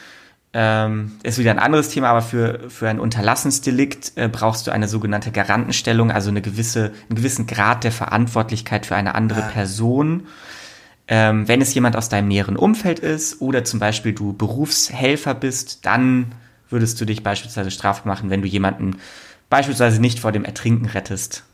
Ähm, 0.53 1.13
ist 1.23 1.39
wieder 1.39 1.53
ein 1.53 1.61
anderes 1.61 1.91
Thema, 1.91 2.09
aber 2.09 2.23
für, 2.23 2.71
für 2.71 2.89
ein 2.89 2.99
Unterlassensdelikt 2.99 4.13
äh, 4.17 4.29
brauchst 4.29 4.67
du 4.67 4.73
eine 4.73 4.89
sogenannte 4.89 5.31
Garantenstellung, 5.31 6.11
also 6.11 6.31
eine 6.31 6.43
gewisse, 6.43 6.93
einen 7.09 7.17
gewissen 7.17 7.47
Grad 7.47 7.85
der 7.85 7.93
Verantwortlichkeit 7.93 8.85
für 8.85 8.97
eine 8.97 9.15
andere 9.15 9.41
ja. 9.41 9.47
Person. 9.47 10.27
Ähm, 11.07 11.47
wenn 11.47 11.61
es 11.61 11.73
jemand 11.75 11.97
aus 11.97 12.09
deinem 12.09 12.29
näheren 12.29 12.57
Umfeld 12.57 12.99
ist 12.99 13.41
oder 13.41 13.65
zum 13.65 13.79
Beispiel 13.79 14.13
du 14.13 14.33
Berufshelfer 14.33 15.35
bist, 15.35 15.87
dann 15.87 16.33
würdest 16.69 17.01
du 17.01 17.05
dich 17.05 17.23
beispielsweise 17.23 17.71
strafbar 17.71 18.13
machen, 18.13 18.31
wenn 18.31 18.43
du 18.43 18.49
jemanden 18.49 18.97
beispielsweise 19.51 20.01
nicht 20.01 20.21
vor 20.21 20.33
dem 20.33 20.45
Ertrinken 20.45 20.87
rettest. 20.87 21.45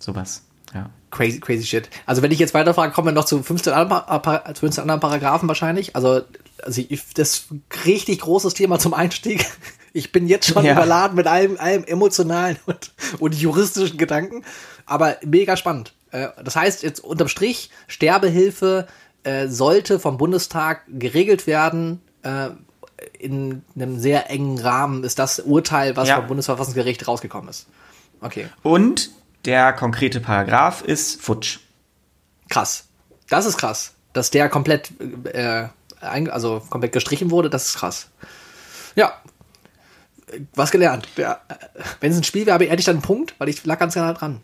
Sowas. 0.00 0.44
Ja. 0.74 0.90
Crazy, 1.10 1.40
crazy 1.40 1.64
shit. 1.64 1.88
Also 2.06 2.22
wenn 2.22 2.30
ich 2.30 2.38
jetzt 2.38 2.54
weiterfrage, 2.54 2.92
kommen 2.92 3.08
wir 3.08 3.12
noch 3.12 3.24
zu 3.24 3.42
15 3.42 3.72
anderen, 3.72 4.54
15 4.54 4.82
anderen 4.82 5.00
Paragraphen 5.00 5.48
wahrscheinlich. 5.48 5.96
Also, 5.96 6.20
also 6.62 6.82
ich, 6.86 7.14
das 7.14 7.46
richtig 7.84 8.20
großes 8.20 8.54
Thema 8.54 8.78
zum 8.78 8.94
Einstieg. 8.94 9.46
Ich 9.94 10.12
bin 10.12 10.28
jetzt 10.28 10.46
schon 10.46 10.66
ja. 10.66 10.74
überladen 10.74 11.16
mit 11.16 11.26
allem, 11.26 11.56
allem 11.56 11.82
emotionalen 11.82 12.58
und, 12.66 12.92
und 13.18 13.34
juristischen 13.34 13.96
Gedanken. 13.96 14.44
Aber 14.84 15.16
mega 15.24 15.56
spannend. 15.56 15.94
Äh, 16.10 16.28
das 16.44 16.56
heißt, 16.56 16.82
jetzt 16.82 17.00
unterm 17.00 17.26
Strich, 17.26 17.70
Sterbehilfe 17.88 18.86
äh, 19.24 19.48
sollte 19.48 19.98
vom 19.98 20.18
Bundestag 20.18 20.82
geregelt 20.88 21.46
werden. 21.46 22.02
Äh, 22.22 22.50
in 23.18 23.62
einem 23.74 23.98
sehr 23.98 24.30
engen 24.30 24.58
Rahmen 24.58 25.04
ist 25.04 25.18
das 25.18 25.40
Urteil, 25.40 25.96
was 25.96 26.08
ja. 26.08 26.16
vom 26.16 26.28
Bundesverfassungsgericht 26.28 27.08
rausgekommen 27.08 27.48
ist. 27.48 27.66
Okay. 28.20 28.48
Und 28.62 29.10
der 29.44 29.72
konkrete 29.72 30.20
Paragraph 30.20 30.82
ist 30.82 31.20
futsch. 31.20 31.60
Krass. 32.48 32.84
Das 33.28 33.46
ist 33.46 33.56
krass. 33.56 33.94
Dass 34.12 34.30
der 34.30 34.48
komplett, 34.48 34.90
äh, 35.32 35.68
also 36.00 36.60
komplett 36.70 36.92
gestrichen 36.92 37.30
wurde, 37.30 37.50
das 37.50 37.66
ist 37.66 37.76
krass. 37.76 38.08
Ja. 38.94 39.12
Was 40.54 40.70
gelernt. 40.70 41.08
Ja. 41.16 41.40
Wenn 42.00 42.12
es 42.12 42.18
ein 42.18 42.24
Spiel 42.24 42.46
wäre, 42.46 42.58
hätte 42.58 42.78
ich 42.78 42.84
dann 42.84 42.96
einen 42.96 43.02
Punkt, 43.02 43.34
weil 43.38 43.48
ich 43.48 43.64
lag 43.64 43.78
ganz 43.78 43.94
genau 43.94 44.12
dran. 44.12 44.40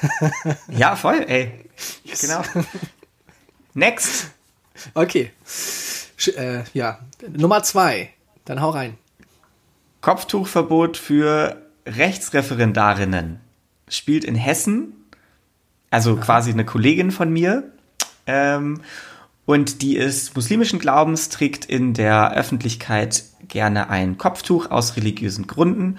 ja, 0.68 0.96
voll, 0.96 1.24
ey. 1.26 1.64
Yes. 2.04 2.20
Genau. 2.20 2.42
Next. 3.74 4.30
Okay. 4.92 5.32
Äh, 6.36 6.64
ja. 6.74 6.98
Nummer 7.28 7.62
zwei. 7.62 8.10
Dann 8.44 8.60
hau 8.60 8.70
rein. 8.70 8.98
Kopftuchverbot 10.00 10.96
für 10.96 11.62
Rechtsreferendarinnen 11.86 13.40
spielt 13.88 14.24
in 14.24 14.34
Hessen, 14.34 14.92
also 15.90 16.16
quasi 16.16 16.50
eine 16.50 16.64
Kollegin 16.64 17.10
von 17.10 17.32
mir. 17.32 17.70
Ähm, 18.26 18.80
und 19.46 19.82
die 19.82 19.96
ist 19.96 20.34
muslimischen 20.34 20.78
Glaubens, 20.78 21.28
trägt 21.28 21.64
in 21.66 21.94
der 21.94 22.32
Öffentlichkeit 22.34 23.24
gerne 23.46 23.90
ein 23.90 24.16
Kopftuch 24.16 24.70
aus 24.70 24.96
religiösen 24.96 25.46
Gründen. 25.46 25.98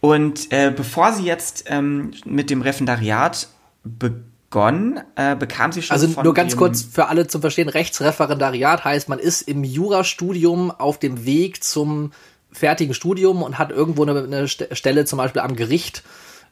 Und 0.00 0.52
äh, 0.52 0.72
bevor 0.74 1.12
sie 1.12 1.24
jetzt 1.24 1.64
ähm, 1.66 2.12
mit 2.24 2.50
dem 2.50 2.62
Referendariat 2.62 3.48
begonnen, 3.82 5.00
äh, 5.16 5.34
bekam 5.34 5.72
sie 5.72 5.82
schon. 5.82 5.94
Also 5.94 6.22
nur 6.22 6.34
ganz 6.34 6.56
kurz 6.56 6.82
für 6.82 7.06
alle 7.06 7.26
zum 7.26 7.40
Verstehen: 7.40 7.68
Rechtsreferendariat 7.68 8.84
heißt, 8.84 9.08
man 9.08 9.18
ist 9.18 9.42
im 9.42 9.64
Jurastudium 9.64 10.70
auf 10.70 10.98
dem 10.98 11.24
Weg 11.24 11.64
zum 11.64 12.12
fertigen 12.52 12.94
Studium 12.94 13.42
und 13.42 13.58
hat 13.58 13.70
irgendwo 13.70 14.04
eine, 14.04 14.22
eine 14.22 14.48
Stelle, 14.48 15.04
zum 15.04 15.16
Beispiel 15.16 15.42
am 15.42 15.56
Gericht, 15.56 16.04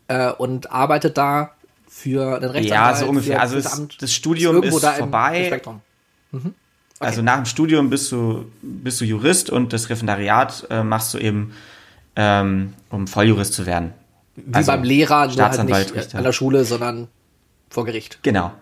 äh, 0.08 0.32
und 0.32 0.72
arbeitet 0.72 1.16
da 1.16 1.52
für 1.88 2.40
den 2.40 2.50
Rechtsanwalt. 2.50 2.94
Ja, 2.94 2.94
so 2.96 3.06
ungefähr. 3.06 3.40
also 3.40 3.56
das, 3.56 3.80
das 3.98 4.12
Studium 4.12 4.62
ist, 4.62 4.74
ist 4.74 4.86
vorbei. 4.86 5.60
Mhm. 6.32 6.54
Okay. 6.98 7.06
Also 7.06 7.22
nach 7.22 7.36
dem 7.36 7.44
Studium 7.44 7.90
bist 7.90 8.10
du, 8.10 8.50
bist 8.62 9.00
du 9.00 9.04
Jurist 9.04 9.50
und 9.50 9.72
das 9.72 9.90
Referendariat 9.90 10.66
äh, 10.70 10.82
machst 10.82 11.12
du 11.12 11.18
eben, 11.18 11.52
ähm, 12.16 12.72
um 12.88 13.06
Volljurist 13.06 13.52
zu 13.52 13.66
werden. 13.66 13.92
Wie 14.36 14.54
also 14.54 14.72
beim 14.72 14.82
Lehrer, 14.82 15.26
nur 15.26 15.36
halt 15.36 15.92
nicht 15.94 16.14
an 16.14 16.22
der 16.22 16.32
Schule, 16.32 16.64
sondern 16.64 17.08
vor 17.68 17.84
Gericht. 17.84 18.18
Genau, 18.22 18.52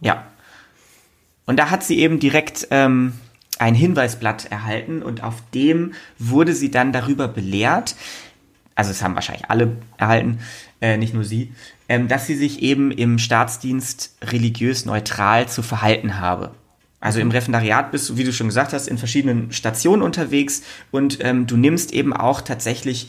ja. 0.00 0.26
Und 1.44 1.58
da 1.58 1.70
hat 1.70 1.82
sie 1.82 1.98
eben 1.98 2.18
direkt 2.18 2.68
ähm, 2.70 3.14
ein 3.58 3.74
Hinweisblatt 3.74 4.46
erhalten 4.46 5.02
und 5.02 5.22
auf 5.22 5.34
dem 5.52 5.92
wurde 6.18 6.54
sie 6.54 6.70
dann 6.70 6.92
darüber 6.92 7.28
belehrt, 7.28 7.94
also 8.74 8.90
es 8.90 9.02
haben 9.02 9.14
wahrscheinlich 9.14 9.50
alle 9.50 9.76
erhalten, 9.98 10.40
äh, 10.80 10.96
nicht 10.96 11.14
nur 11.14 11.24
sie, 11.24 11.52
ähm, 11.88 12.08
dass 12.08 12.26
sie 12.26 12.36
sich 12.36 12.62
eben 12.62 12.90
im 12.90 13.18
Staatsdienst 13.18 14.16
religiös 14.22 14.86
neutral 14.86 15.48
zu 15.48 15.62
verhalten 15.62 16.18
habe. 16.18 16.52
Also 17.02 17.18
im 17.18 17.32
Referendariat 17.32 17.90
bist 17.90 18.08
du, 18.08 18.16
wie 18.16 18.22
du 18.22 18.32
schon 18.32 18.46
gesagt 18.46 18.72
hast, 18.72 18.86
in 18.86 18.96
verschiedenen 18.96 19.50
Stationen 19.50 20.02
unterwegs 20.02 20.62
und 20.92 21.18
ähm, 21.20 21.48
du 21.48 21.56
nimmst 21.56 21.92
eben 21.92 22.12
auch 22.12 22.40
tatsächlich 22.40 23.08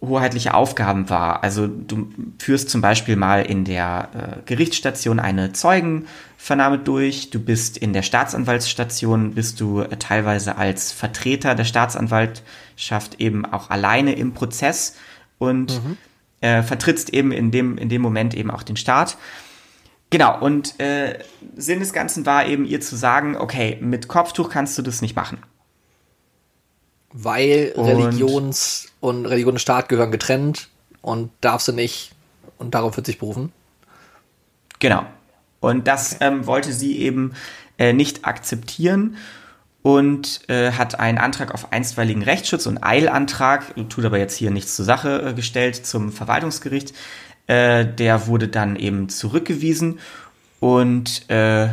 hoheitliche 0.00 0.54
Aufgaben 0.54 1.10
wahr. 1.10 1.42
Also 1.42 1.66
du 1.66 2.08
führst 2.38 2.70
zum 2.70 2.80
Beispiel 2.80 3.16
mal 3.16 3.44
in 3.44 3.64
der 3.64 4.08
äh, 4.14 4.42
Gerichtsstation 4.46 5.18
eine 5.18 5.52
Zeugenvernahme 5.52 6.78
durch. 6.78 7.30
Du 7.30 7.40
bist 7.40 7.76
in 7.76 7.92
der 7.92 8.02
Staatsanwaltsstation, 8.02 9.34
bist 9.34 9.60
du 9.60 9.80
äh, 9.80 9.96
teilweise 9.96 10.56
als 10.56 10.92
Vertreter 10.92 11.56
der 11.56 11.64
Staatsanwaltschaft 11.64 13.20
eben 13.20 13.44
auch 13.44 13.70
alleine 13.70 14.14
im 14.14 14.34
Prozess 14.34 14.96
und 15.38 15.72
mhm. 15.84 15.96
äh, 16.40 16.62
vertrittst 16.62 17.10
eben 17.10 17.32
in 17.32 17.50
dem, 17.50 17.76
in 17.76 17.88
dem 17.88 18.02
Moment 18.02 18.34
eben 18.34 18.52
auch 18.52 18.62
den 18.62 18.76
Staat. 18.76 19.16
Genau, 20.12 20.38
und 20.38 20.78
äh, 20.78 21.20
Sinn 21.56 21.80
des 21.80 21.94
Ganzen 21.94 22.26
war 22.26 22.44
eben 22.44 22.66
ihr 22.66 22.82
zu 22.82 22.96
sagen, 22.96 23.34
okay, 23.34 23.78
mit 23.80 24.08
Kopftuch 24.08 24.50
kannst 24.50 24.76
du 24.76 24.82
das 24.82 25.00
nicht 25.00 25.16
machen. 25.16 25.38
Weil 27.14 27.72
und 27.76 27.86
Religions- 27.86 28.92
und 29.00 29.24
Religion 29.24 29.54
und 29.54 29.58
Staat 29.58 29.88
gehören 29.88 30.10
getrennt 30.10 30.68
und 31.00 31.30
darfst 31.40 31.66
du 31.68 31.72
nicht 31.72 32.12
und 32.58 32.74
darauf 32.74 32.94
wird 32.96 33.06
sich 33.06 33.18
berufen. 33.18 33.52
Genau. 34.80 35.06
Und 35.60 35.88
das 35.88 36.18
ähm, 36.20 36.46
wollte 36.46 36.74
sie 36.74 36.98
eben 36.98 37.32
äh, 37.78 37.94
nicht 37.94 38.26
akzeptieren 38.26 39.16
und 39.80 40.46
äh, 40.50 40.72
hat 40.72 41.00
einen 41.00 41.16
Antrag 41.16 41.54
auf 41.54 41.72
einstweiligen 41.72 42.22
Rechtsschutz 42.22 42.66
und 42.66 42.84
Eilantrag, 42.84 43.74
tut 43.88 44.04
aber 44.04 44.18
jetzt 44.18 44.36
hier 44.36 44.50
nichts 44.50 44.76
zur 44.76 44.84
Sache 44.84 45.22
äh, 45.22 45.32
gestellt, 45.32 45.86
zum 45.86 46.12
Verwaltungsgericht. 46.12 46.92
Äh, 47.52 47.84
der 47.84 48.28
wurde 48.28 48.48
dann 48.48 48.76
eben 48.76 49.10
zurückgewiesen 49.10 49.98
und 50.58 51.28
äh, 51.28 51.68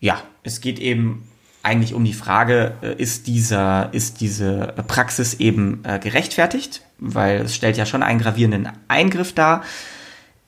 ja, 0.00 0.22
es 0.42 0.62
geht 0.62 0.78
eben 0.78 1.28
eigentlich 1.62 1.92
um 1.92 2.02
die 2.02 2.14
Frage, 2.14 2.72
äh, 2.80 2.94
ist 2.94 3.26
dieser, 3.26 3.92
ist 3.92 4.22
diese 4.22 4.72
Praxis 4.88 5.34
eben 5.34 5.84
äh, 5.84 5.98
gerechtfertigt? 5.98 6.80
Weil 6.98 7.42
es 7.42 7.54
stellt 7.54 7.76
ja 7.76 7.84
schon 7.84 8.02
einen 8.02 8.18
gravierenden 8.18 8.70
Eingriff 8.88 9.34
dar 9.34 9.64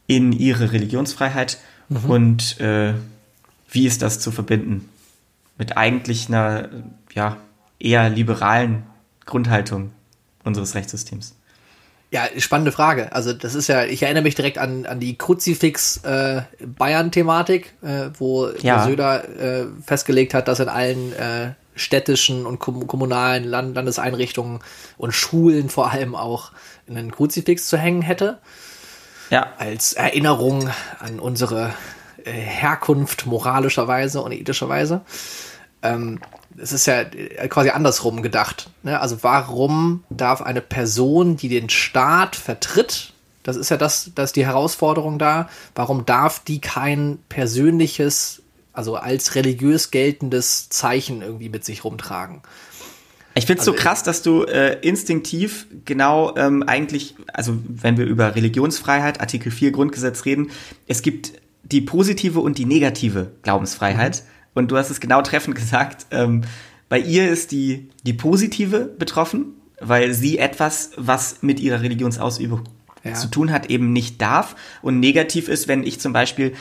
in 0.07 0.33
ihre 0.33 0.73
Religionsfreiheit. 0.73 1.59
Mhm. 1.91 2.05
Und 2.11 2.61
äh, 2.61 2.95
wie 3.71 3.87
ist 3.87 4.01
das 4.01 4.19
zu 4.19 4.31
verbinden 4.33 4.89
mit 5.59 5.77
eigentlich 5.77 6.29
einer, 6.29 6.71
ja, 7.13 7.37
eher 7.79 8.09
liberalen 8.09 8.85
Grundhaltung 9.27 9.91
unseres 10.43 10.75
Rechtssystems? 10.75 11.36
Ja, 12.17 12.27
spannende 12.39 12.73
Frage. 12.73 13.13
Also 13.13 13.35
das 13.35 13.55
ist 13.55 13.69
ja, 13.69 13.85
ich 13.85 14.03
erinnere 14.03 14.23
mich 14.23 14.35
direkt 14.35 14.57
an, 14.57 14.87
an 14.87 15.01
die 15.01 15.19
Kruzifix-Bayern-Thematik, 15.19 17.75
äh, 17.83 18.05
äh, 18.05 18.11
wo 18.19 18.49
ja. 18.63 18.87
Söder 18.87 19.29
äh, 19.39 19.67
festgelegt 19.85 20.33
hat, 20.33 20.49
dass 20.49 20.59
in 20.59 20.71
allen 20.71 21.13
äh, 21.13 21.53
städtischen 21.75 22.47
und 22.47 22.59
kom 22.59 22.87
kommunalen 22.87 23.45
Land 23.45 23.75
Landeseinrichtungen 23.75 24.61
und 24.97 25.13
Schulen 25.13 25.69
vor 25.69 25.93
allem 25.93 26.15
auch 26.15 26.53
einen 26.89 27.11
Kruzifix 27.11 27.69
zu 27.69 27.77
hängen 27.77 28.01
hätte. 28.01 28.39
Ja. 29.29 29.53
Als 29.59 29.93
Erinnerung 29.93 30.71
an 31.01 31.21
unsere 31.21 31.75
äh, 32.25 32.31
Herkunft 32.31 33.27
moralischerweise 33.27 34.23
und 34.23 34.33
ethischerweise. 34.33 35.03
Ähm, 35.83 36.21
es 36.59 36.73
ist 36.73 36.87
ja 36.87 37.01
äh, 37.03 37.49
quasi 37.49 37.71
andersrum 37.71 38.23
gedacht. 38.23 38.71
Ne? 38.83 39.01
Also 39.01 39.23
warum 39.23 40.05
darf 40.11 40.43
eine 40.43 40.61
Person, 40.61 41.37
die 41.37 41.49
den 41.49 41.69
Staat 41.69 42.37
vertritt, 42.37 43.13
das 43.43 43.57
ist 43.57 43.71
ja 43.71 43.77
das, 43.77 44.11
das 44.15 44.31
ist 44.31 44.37
die 44.37 44.47
Herausforderung 44.47 45.19
da, 45.19 45.49
warum 45.75 46.05
darf 46.05 46.43
die 46.43 46.61
kein 46.61 47.19
persönliches, 47.29 48.43
also 48.73 48.97
als 48.97 49.35
religiös 49.35 49.91
geltendes 49.91 50.69
Zeichen 50.69 51.23
irgendwie 51.23 51.49
mit 51.49 51.65
sich 51.65 51.85
rumtragen? 51.85 52.43
Ich 53.35 53.45
finde 53.45 53.61
es 53.61 53.69
also, 53.69 53.77
so 53.77 53.83
krass, 53.83 54.03
dass 54.03 54.23
du 54.23 54.45
äh, 54.45 54.81
instinktiv 54.81 55.67
genau 55.85 56.35
ähm, 56.37 56.63
eigentlich, 56.63 57.15
also 57.33 57.59
wenn 57.69 57.99
wir 57.99 58.07
über 58.07 58.35
Religionsfreiheit, 58.35 59.21
Artikel 59.21 59.53
4 59.53 59.73
Grundgesetz 59.73 60.25
reden, 60.25 60.51
es 60.87 61.03
gibt 61.03 61.33
die 61.63 61.83
positive 61.83 62.41
und 62.41 62.59
die 62.59 62.65
negative 62.65 63.33
Glaubensfreiheit. 63.43 64.23
Mhm. 64.25 64.36
Und 64.57 64.71
du 64.71 64.79
hast 64.79 64.89
es 64.89 65.01
genau 65.01 65.21
treffend 65.21 65.55
gesagt. 65.55 66.07
Ähm, 66.11 66.41
bei 66.89 66.99
ihr 66.99 67.29
ist 67.29 67.53
die, 67.53 67.91
die 68.05 68.15
positive 68.15 68.87
betroffen, 68.87 69.53
weil 69.81 70.15
sie 70.15 70.39
etwas, 70.39 70.93
was 70.97 71.43
mit 71.43 71.61
ihrer 71.61 71.83
Religionsausübung 71.83 72.63
ja. 73.05 73.13
zu 73.13 73.29
tun 73.29 73.53
hat, 73.53 73.69
eben 73.69 73.93
nicht 73.93 74.23
darf. 74.23 74.57
Und 74.81 74.99
negativ 74.99 75.49
ist, 75.49 75.69
wenn 75.69 75.85
ich 75.85 76.01
zum 76.01 76.15
Beispiel 76.15 76.55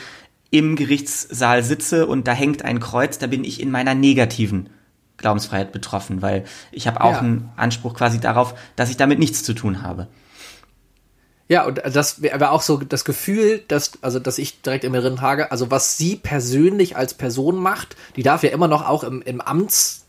im 0.50 0.76
Gerichtssaal 0.76 1.64
sitze 1.64 2.06
und 2.06 2.28
da 2.28 2.32
hängt 2.32 2.66
ein 2.66 2.80
Kreuz, 2.80 3.16
da 3.16 3.28
bin 3.28 3.44
ich 3.44 3.60
in 3.60 3.70
meiner 3.70 3.94
negativen 3.94 4.68
Glaubensfreiheit 5.16 5.72
betroffen, 5.72 6.20
weil 6.20 6.44
ich 6.72 6.86
habe 6.86 7.00
auch 7.00 7.12
ja. 7.12 7.20
einen 7.20 7.48
Anspruch 7.56 7.94
quasi 7.94 8.20
darauf, 8.20 8.54
dass 8.76 8.90
ich 8.90 8.98
damit 8.98 9.18
nichts 9.18 9.42
zu 9.42 9.54
tun 9.54 9.82
habe. 9.82 10.08
Ja, 11.48 11.64
und 11.64 11.80
das 11.84 12.22
wäre 12.22 12.50
auch 12.50 12.62
so 12.62 12.76
das 12.78 13.04
Gefühl, 13.04 13.62
dass, 13.68 13.92
also, 14.02 14.18
dass 14.18 14.38
ich 14.38 14.62
direkt 14.62 14.84
im 14.84 14.94
Erinnerung 14.94 15.18
trage, 15.18 15.52
also 15.52 15.70
was 15.70 15.96
sie 15.96 16.16
persönlich 16.16 16.96
als 16.96 17.14
Person 17.14 17.56
macht, 17.56 17.96
die 18.16 18.24
darf 18.24 18.42
ja 18.42 18.50
immer 18.50 18.66
noch 18.66 18.86
auch 18.86 19.04
im, 19.04 19.22
im 19.22 19.40
Amts, 19.40 20.06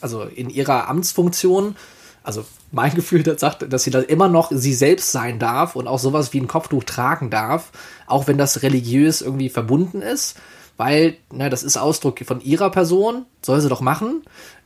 also 0.00 0.22
in 0.22 0.48
ihrer 0.48 0.88
Amtsfunktion, 0.88 1.74
also 2.22 2.44
mein 2.70 2.94
Gefühl 2.94 3.24
das 3.24 3.40
sagt, 3.40 3.72
dass 3.72 3.82
sie 3.82 3.90
da 3.90 4.00
immer 4.00 4.28
noch 4.28 4.52
sie 4.52 4.74
selbst 4.74 5.10
sein 5.10 5.40
darf 5.40 5.74
und 5.74 5.88
auch 5.88 5.98
sowas 5.98 6.32
wie 6.32 6.40
ein 6.40 6.48
Kopftuch 6.48 6.84
tragen 6.84 7.30
darf, 7.30 7.72
auch 8.06 8.28
wenn 8.28 8.38
das 8.38 8.62
religiös 8.62 9.22
irgendwie 9.22 9.48
verbunden 9.48 10.02
ist, 10.02 10.36
weil, 10.76 11.16
na, 11.32 11.48
das 11.48 11.64
ist 11.64 11.76
Ausdruck 11.76 12.20
von 12.24 12.40
ihrer 12.40 12.70
Person, 12.70 13.26
soll 13.42 13.60
sie 13.60 13.68
doch 13.68 13.80
machen. 13.80 14.22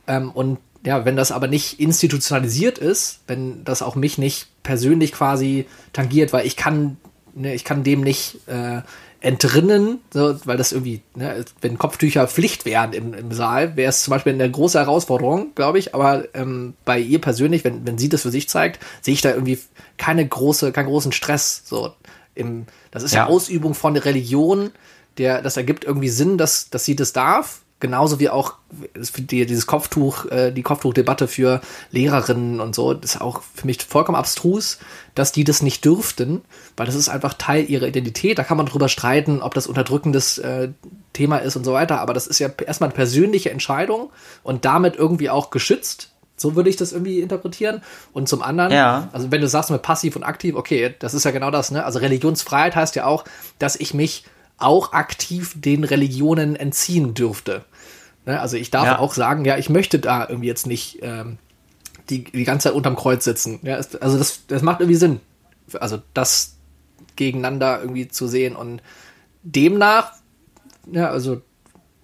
Ähm, 0.07 0.29
und 0.31 0.59
ja, 0.83 1.05
wenn 1.05 1.15
das 1.15 1.31
aber 1.31 1.47
nicht 1.47 1.79
institutionalisiert 1.79 2.77
ist, 2.77 3.21
wenn 3.27 3.63
das 3.63 3.81
auch 3.81 3.95
mich 3.95 4.17
nicht 4.17 4.47
persönlich 4.63 5.11
quasi 5.11 5.65
tangiert, 5.93 6.33
weil 6.33 6.45
ich 6.45 6.55
kann, 6.55 6.97
ne, 7.33 7.53
ich 7.53 7.63
kann 7.63 7.83
dem 7.83 8.01
nicht 8.01 8.39
äh, 8.47 8.81
entrinnen, 9.19 9.99
so, 10.11 10.39
weil 10.45 10.57
das 10.57 10.71
irgendwie, 10.71 11.01
ne, 11.13 11.45
wenn 11.61 11.77
Kopftücher 11.77 12.27
Pflicht 12.27 12.65
wären 12.65 12.93
im, 12.93 13.13
im 13.13 13.31
Saal, 13.31 13.75
wäre 13.77 13.89
es 13.89 14.03
zum 14.03 14.11
Beispiel 14.11 14.33
eine 14.33 14.49
große 14.49 14.79
Herausforderung, 14.79 15.53
glaube 15.53 15.77
ich. 15.77 15.93
Aber 15.93 16.25
ähm, 16.33 16.73
bei 16.83 16.99
ihr 16.99 17.21
persönlich, 17.21 17.63
wenn, 17.63 17.85
wenn 17.85 17.99
sie 17.99 18.09
das 18.09 18.23
für 18.23 18.31
sich 18.31 18.49
zeigt, 18.49 18.83
sehe 19.01 19.13
ich 19.13 19.21
da 19.21 19.29
irgendwie 19.29 19.59
keine 19.97 20.27
große, 20.27 20.71
keinen 20.71 20.87
großen 20.87 21.11
Stress. 21.11 21.61
So 21.65 21.93
im, 22.33 22.65
das 22.89 23.03
ist 23.03 23.13
ja, 23.13 23.25
ja 23.25 23.27
Ausübung 23.27 23.75
von 23.75 23.93
der 23.93 24.05
Religion, 24.05 24.71
der, 25.19 25.43
das 25.43 25.57
ergibt 25.57 25.83
irgendwie 25.83 26.09
Sinn, 26.09 26.39
dass, 26.39 26.71
dass 26.71 26.85
sie 26.85 26.95
das 26.95 27.13
darf 27.13 27.61
genauso 27.81 28.19
wie 28.19 28.29
auch 28.29 28.53
die, 28.93 29.45
dieses 29.45 29.67
Kopftuch, 29.67 30.25
äh, 30.27 30.51
die 30.51 30.61
Kopftuchdebatte 30.61 31.27
für 31.27 31.59
Lehrerinnen 31.91 32.61
und 32.61 32.73
so, 32.73 32.93
das 32.93 33.15
ist 33.15 33.21
auch 33.21 33.41
für 33.53 33.67
mich 33.67 33.83
vollkommen 33.83 34.15
abstrus, 34.15 34.79
dass 35.15 35.33
die 35.33 35.43
das 35.43 35.61
nicht 35.61 35.83
dürften, 35.83 36.41
weil 36.77 36.85
das 36.85 36.95
ist 36.95 37.09
einfach 37.09 37.33
Teil 37.33 37.69
ihrer 37.69 37.87
Identität. 37.87 38.37
Da 38.37 38.43
kann 38.43 38.57
man 38.57 38.67
drüber 38.67 38.87
streiten, 38.87 39.41
ob 39.41 39.53
das 39.53 39.67
unterdrückendes 39.67 40.37
äh, 40.37 40.69
Thema 41.11 41.37
ist 41.39 41.57
und 41.57 41.65
so 41.65 41.73
weiter, 41.73 41.99
aber 41.99 42.13
das 42.13 42.27
ist 42.27 42.39
ja 42.39 42.49
erstmal 42.65 42.89
eine 42.89 42.95
persönliche 42.95 43.51
Entscheidung 43.51 44.11
und 44.43 44.63
damit 44.63 44.95
irgendwie 44.95 45.29
auch 45.29 45.49
geschützt. 45.49 46.11
So 46.37 46.55
würde 46.55 46.69
ich 46.69 46.75
das 46.75 46.91
irgendwie 46.91 47.19
interpretieren. 47.19 47.83
Und 48.13 48.27
zum 48.27 48.41
anderen, 48.41 48.71
ja. 48.71 49.09
also 49.11 49.29
wenn 49.29 49.41
du 49.41 49.47
sagst 49.47 49.69
mit 49.69 49.83
passiv 49.83 50.15
und 50.15 50.23
aktiv, 50.23 50.55
okay, 50.55 50.95
das 50.97 51.13
ist 51.13 51.23
ja 51.23 51.29
genau 51.29 51.51
das, 51.51 51.69
ne? 51.69 51.85
Also 51.85 51.99
Religionsfreiheit 51.99 52.75
heißt 52.75 52.95
ja 52.95 53.05
auch, 53.05 53.25
dass 53.59 53.75
ich 53.75 53.93
mich 53.93 54.23
auch 54.61 54.93
aktiv 54.93 55.53
den 55.55 55.83
Religionen 55.83 56.55
entziehen 56.55 57.13
dürfte. 57.13 57.63
Ne? 58.25 58.39
Also 58.39 58.57
ich 58.57 58.71
darf 58.71 58.85
ja. 58.85 58.99
auch 58.99 59.13
sagen, 59.13 59.45
ja, 59.45 59.57
ich 59.57 59.69
möchte 59.69 59.99
da 59.99 60.27
irgendwie 60.27 60.47
jetzt 60.47 60.67
nicht 60.67 60.99
ähm, 61.01 61.37
die, 62.09 62.23
die 62.23 62.43
ganze 62.43 62.69
Zeit 62.69 62.75
unterm 62.75 62.95
Kreuz 62.95 63.23
sitzen. 63.23 63.59
Ja, 63.63 63.75
also 63.75 64.17
das, 64.17 64.45
das 64.47 64.61
macht 64.61 64.81
irgendwie 64.81 64.97
Sinn. 64.97 65.19
Also 65.79 66.01
das 66.13 66.55
gegeneinander 67.15 67.81
irgendwie 67.81 68.07
zu 68.07 68.27
sehen 68.27 68.55
und 68.55 68.81
demnach, 69.43 70.13
ja, 70.91 71.09
also 71.09 71.41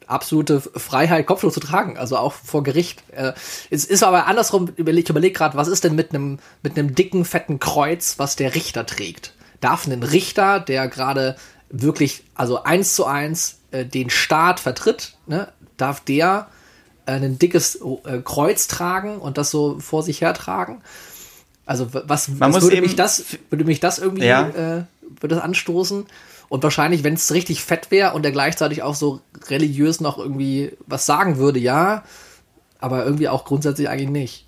absolute 0.07 0.61
Freiheit, 0.61 1.27
Kopftuch 1.27 1.51
zu 1.51 1.59
tragen, 1.59 1.97
also 1.97 2.17
auch 2.17 2.33
vor 2.33 2.63
Gericht. 2.63 3.03
Äh, 3.11 3.33
es 3.69 3.85
ist 3.85 4.03
aber 4.03 4.27
andersrum, 4.27 4.69
ich 4.75 4.79
überlege 4.79 5.31
gerade, 5.31 5.57
was 5.57 5.67
ist 5.67 5.83
denn 5.83 5.95
mit 5.95 6.11
einem 6.11 6.39
mit 6.63 6.77
einem 6.77 6.95
dicken, 6.95 7.25
fetten 7.25 7.59
Kreuz, 7.59 8.17
was 8.17 8.35
der 8.35 8.55
Richter 8.55 8.85
trägt? 8.85 9.33
Darf 9.59 9.87
ein 9.87 10.03
Richter, 10.03 10.59
der 10.59 10.87
gerade 10.87 11.35
wirklich, 11.69 12.23
also 12.35 12.63
eins 12.63 12.93
zu 12.93 13.05
eins, 13.05 13.59
äh, 13.71 13.85
den 13.85 14.09
Staat 14.09 14.59
vertritt, 14.59 15.15
ne, 15.25 15.49
darf 15.77 15.99
der 15.99 16.47
äh, 17.05 17.13
ein 17.13 17.39
dickes 17.39 17.79
äh, 18.05 18.21
Kreuz 18.23 18.67
tragen 18.67 19.17
und 19.19 19.37
das 19.37 19.51
so 19.51 19.79
vor 19.79 20.03
sich 20.03 20.21
her 20.21 20.33
tragen. 20.33 20.81
Also 21.65 21.89
was, 21.91 22.29
Man 22.29 22.53
was 22.53 22.63
würde 22.63 22.81
mich 22.81 22.95
das 22.95 23.25
würde 23.49 23.65
mich 23.65 23.81
das 23.81 23.99
irgendwie 23.99 24.25
ja. 24.25 24.47
äh, 24.47 24.83
würde 25.19 25.35
das 25.35 25.43
anstoßen 25.43 26.05
und 26.47 26.63
wahrscheinlich 26.63 27.03
wenn 27.03 27.15
es 27.15 27.33
richtig 27.33 27.61
fett 27.61 27.91
wäre 27.91 28.13
und 28.13 28.25
er 28.25 28.31
gleichzeitig 28.31 28.83
auch 28.83 28.95
so 28.95 29.19
religiös 29.49 29.99
noch 29.99 30.17
irgendwie 30.17 30.71
was 30.85 31.05
sagen 31.05 31.37
würde, 31.37 31.59
ja, 31.59 32.03
aber 32.79 33.03
irgendwie 33.03 33.27
auch 33.27 33.43
grundsätzlich 33.43 33.89
eigentlich 33.89 34.09
nicht. 34.09 34.46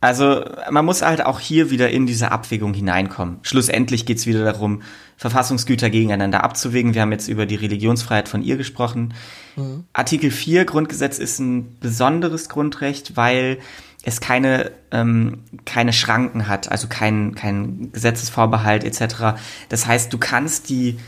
Also 0.00 0.44
man 0.70 0.84
muss 0.84 1.02
halt 1.02 1.24
auch 1.26 1.40
hier 1.40 1.70
wieder 1.70 1.90
in 1.90 2.06
diese 2.06 2.30
Abwägung 2.30 2.72
hineinkommen. 2.72 3.38
Schlussendlich 3.42 4.06
geht's 4.06 4.26
wieder 4.26 4.44
darum, 4.44 4.82
Verfassungsgüter 5.16 5.90
gegeneinander 5.90 6.44
abzuwägen. 6.44 6.94
Wir 6.94 7.02
haben 7.02 7.10
jetzt 7.10 7.26
über 7.26 7.46
die 7.46 7.56
Religionsfreiheit 7.56 8.28
von 8.28 8.42
ihr 8.42 8.56
gesprochen. 8.56 9.14
Mhm. 9.56 9.84
Artikel 9.92 10.30
4 10.30 10.64
Grundgesetz 10.66 11.18
ist 11.18 11.40
ein 11.40 11.76
besonderes 11.80 12.48
Grundrecht, 12.48 13.16
weil 13.16 13.58
es 14.04 14.20
keine, 14.20 14.70
ähm, 14.92 15.42
keine 15.64 15.92
Schranken 15.92 16.46
hat, 16.46 16.70
also 16.70 16.86
kein, 16.86 17.34
kein 17.34 17.90
Gesetzesvorbehalt 17.90 18.84
etc. 18.84 19.40
Das 19.68 19.86
heißt, 19.86 20.12
du 20.12 20.18
kannst 20.18 20.68
die, 20.68 20.98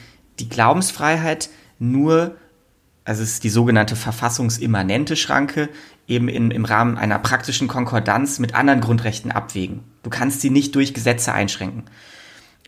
die 0.40 0.48
Glaubensfreiheit 0.48 1.50
nur, 1.79 2.35
also 3.05 3.22
es 3.22 3.35
ist 3.35 3.44
die 3.44 3.50
sogenannte 3.50 3.94
verfassungsimmanente 3.94 5.14
Schranke, 5.14 5.68
eben 6.11 6.29
in, 6.29 6.51
im 6.51 6.64
Rahmen 6.64 6.99
einer 6.99 7.18
praktischen 7.18 7.68
Konkordanz 7.68 8.38
mit 8.38 8.55
anderen 8.55 8.81
Grundrechten 8.81 9.33
abwägen. 9.33 9.81
Du 10.03 10.11
kannst 10.11 10.40
sie 10.40 10.51
nicht 10.51 10.75
durch 10.75 10.92
Gesetze 10.92 11.33
einschränken. 11.33 11.85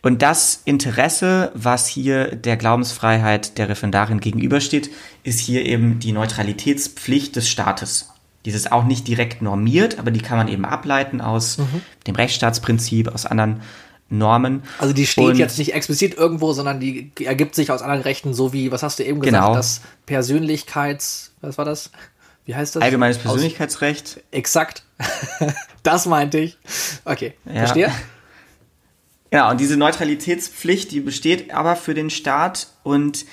Und 0.01 0.21
das 0.21 0.61
Interesse, 0.65 1.51
was 1.53 1.87
hier 1.87 2.35
der 2.35 2.57
Glaubensfreiheit 2.57 3.57
der 3.57 3.69
Referendarin 3.69 4.19
gegenübersteht, 4.19 4.89
ist 5.23 5.39
hier 5.39 5.65
eben 5.65 5.99
die 5.99 6.11
Neutralitätspflicht 6.11 7.35
des 7.35 7.49
Staates. 7.49 8.09
Dieses 8.45 8.69
auch 8.69 8.83
nicht 8.83 9.07
direkt 9.07 9.41
normiert, 9.41 9.99
aber 9.99 10.11
die 10.11 10.19
kann 10.19 10.37
man 10.37 10.49
eben 10.49 10.65
ableiten 10.65 11.21
aus 11.21 11.57
mhm. 11.57 11.81
dem 12.05 12.15
Rechtsstaatsprinzip, 12.15 13.07
aus 13.07 13.25
anderen 13.25 13.61
Normen. 14.09 14.63
Also 14.77 14.93
die 14.93 15.07
steht 15.07 15.23
und, 15.25 15.37
jetzt 15.37 15.57
nicht 15.57 15.73
explizit 15.73 16.15
irgendwo, 16.15 16.51
sondern 16.51 16.81
die 16.81 17.11
ergibt 17.23 17.55
sich 17.55 17.71
aus 17.71 17.81
anderen 17.81 18.01
Rechten, 18.01 18.33
so 18.33 18.51
wie, 18.51 18.71
was 18.71 18.83
hast 18.83 18.99
du 18.99 19.03
eben 19.03 19.21
gesagt, 19.21 19.43
genau. 19.43 19.55
das 19.55 19.81
Persönlichkeits, 20.05 21.31
was 21.39 21.57
war 21.57 21.65
das? 21.65 21.91
Wie 22.45 22.55
heißt 22.55 22.75
das? 22.75 22.83
Allgemeines 22.83 23.17
Persönlichkeitsrecht. 23.19 24.17
Aus, 24.17 24.23
exakt. 24.31 24.83
das 25.83 26.05
meinte 26.05 26.39
ich. 26.39 26.57
Okay, 27.05 27.33
ja. 27.45 27.53
verstehe. 27.53 27.91
Genau, 29.33 29.49
und 29.49 29.59
diese 29.59 29.77
Neutralitätspflicht, 29.77 30.91
die 30.91 30.99
besteht 30.99 31.55
aber 31.55 31.75
für 31.75 31.95
den 31.95 32.11
Staat 32.11 32.67
und 32.83 33.25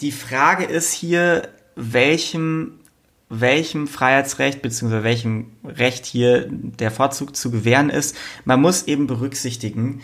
die 0.00 0.10
Frage 0.10 0.64
ist 0.64 0.90
hier, 0.94 1.50
welchem, 1.74 2.80
welchem 3.28 3.88
Freiheitsrecht 3.88 4.62
bzw. 4.62 5.02
welchem 5.02 5.52
Recht 5.64 6.06
hier 6.06 6.48
der 6.50 6.90
Vorzug 6.90 7.36
zu 7.36 7.50
gewähren 7.50 7.90
ist. 7.90 8.16
Man 8.46 8.62
muss 8.62 8.84
eben 8.84 9.06
berücksichtigen, 9.06 10.00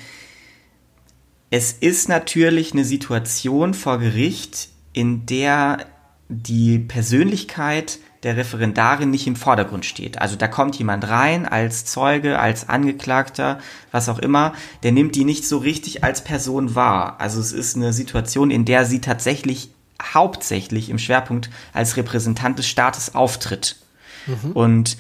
es 1.49 1.73
ist 1.73 2.11
natürlich 2.11 2.73
eine 2.73 2.85
Situation 2.85 3.73
vor 3.73 3.99
Gericht, 3.99 4.69
in 4.93 5.25
der 5.27 5.87
die 6.33 6.79
Persönlichkeit 6.79 7.99
der 8.23 8.37
Referendarin 8.37 9.11
nicht 9.11 9.27
im 9.27 9.37
Vordergrund 9.37 9.85
steht. 9.85 10.21
Also 10.21 10.37
da 10.37 10.47
kommt 10.47 10.77
jemand 10.77 11.09
rein 11.09 11.47
als 11.47 11.85
Zeuge, 11.85 12.39
als 12.39 12.69
Angeklagter, 12.69 13.59
was 13.91 14.09
auch 14.09 14.19
immer, 14.19 14.55
der 14.83 14.93
nimmt 14.93 15.17
die 15.17 15.25
nicht 15.25 15.47
so 15.47 15.59
richtig 15.59 16.05
als 16.05 16.23
Person 16.23 16.75
wahr. 16.75 17.21
Also 17.21 17.41
es 17.41 17.53
ist 17.53 17.77
eine 17.77 17.93
Situation, 17.93 18.51
in 18.51 18.65
der 18.65 18.85
sie 18.85 19.01
tatsächlich 19.01 19.71
hauptsächlich 20.01 20.89
im 20.89 20.99
Schwerpunkt 20.99 21.51
als 21.73 21.97
Repräsentant 21.97 22.59
des 22.59 22.69
Staates 22.69 23.15
auftritt. 23.15 23.77
Mhm. 24.27 24.53
Und 24.53 24.97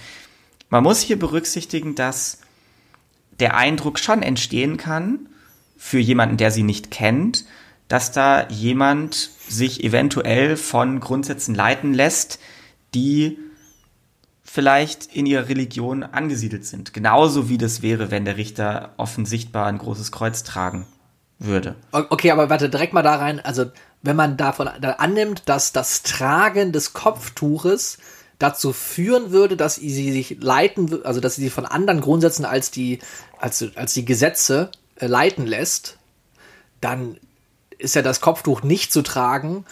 man 0.68 0.82
muss 0.82 1.00
hier 1.00 1.18
berücksichtigen, 1.18 1.94
dass 1.94 2.38
der 3.38 3.56
Eindruck 3.56 3.98
schon 3.98 4.22
entstehen 4.22 4.76
kann, 4.76 5.28
für 5.76 5.98
jemanden, 5.98 6.36
der 6.36 6.52
sie 6.52 6.62
nicht 6.62 6.92
kennt, 6.92 7.44
dass 7.92 8.10
da 8.10 8.48
jemand 8.48 9.28
sich 9.48 9.84
eventuell 9.84 10.56
von 10.56 10.98
Grundsätzen 10.98 11.54
leiten 11.54 11.92
lässt, 11.92 12.38
die 12.94 13.36
vielleicht 14.42 15.14
in 15.14 15.26
ihrer 15.26 15.50
Religion 15.50 16.02
angesiedelt 16.02 16.64
sind. 16.64 16.94
Genauso 16.94 17.50
wie 17.50 17.58
das 17.58 17.82
wäre, 17.82 18.10
wenn 18.10 18.24
der 18.24 18.38
Richter 18.38 18.94
offen 18.96 19.26
sichtbar 19.26 19.66
ein 19.66 19.76
großes 19.76 20.10
Kreuz 20.10 20.42
tragen 20.42 20.86
würde. 21.38 21.76
Okay, 21.90 22.30
aber 22.30 22.48
warte, 22.48 22.70
direkt 22.70 22.94
mal 22.94 23.02
da 23.02 23.16
rein. 23.16 23.40
Also, 23.40 23.66
wenn 24.00 24.16
man 24.16 24.38
davon 24.38 24.70
da 24.80 24.92
annimmt, 24.92 25.42
dass 25.50 25.72
das 25.72 26.02
Tragen 26.02 26.72
des 26.72 26.94
Kopftuches 26.94 27.98
dazu 28.38 28.72
führen 28.72 29.32
würde, 29.32 29.58
dass 29.58 29.74
sie 29.74 30.12
sich 30.12 30.38
leiten, 30.40 31.04
also 31.04 31.20
dass 31.20 31.34
sie 31.34 31.42
sich 31.42 31.52
von 31.52 31.66
anderen 31.66 32.00
Grundsätzen 32.00 32.46
als 32.46 32.70
die, 32.70 33.00
als, 33.38 33.62
als 33.74 33.92
die 33.92 34.06
Gesetze 34.06 34.70
äh, 34.96 35.06
leiten 35.08 35.46
lässt, 35.46 35.98
dann 36.80 37.18
ist 37.82 37.94
ja 37.94 38.02
das 38.02 38.20
Kopftuch 38.20 38.62
nicht 38.62 38.92
zu 38.92 39.02
tragen 39.02 39.64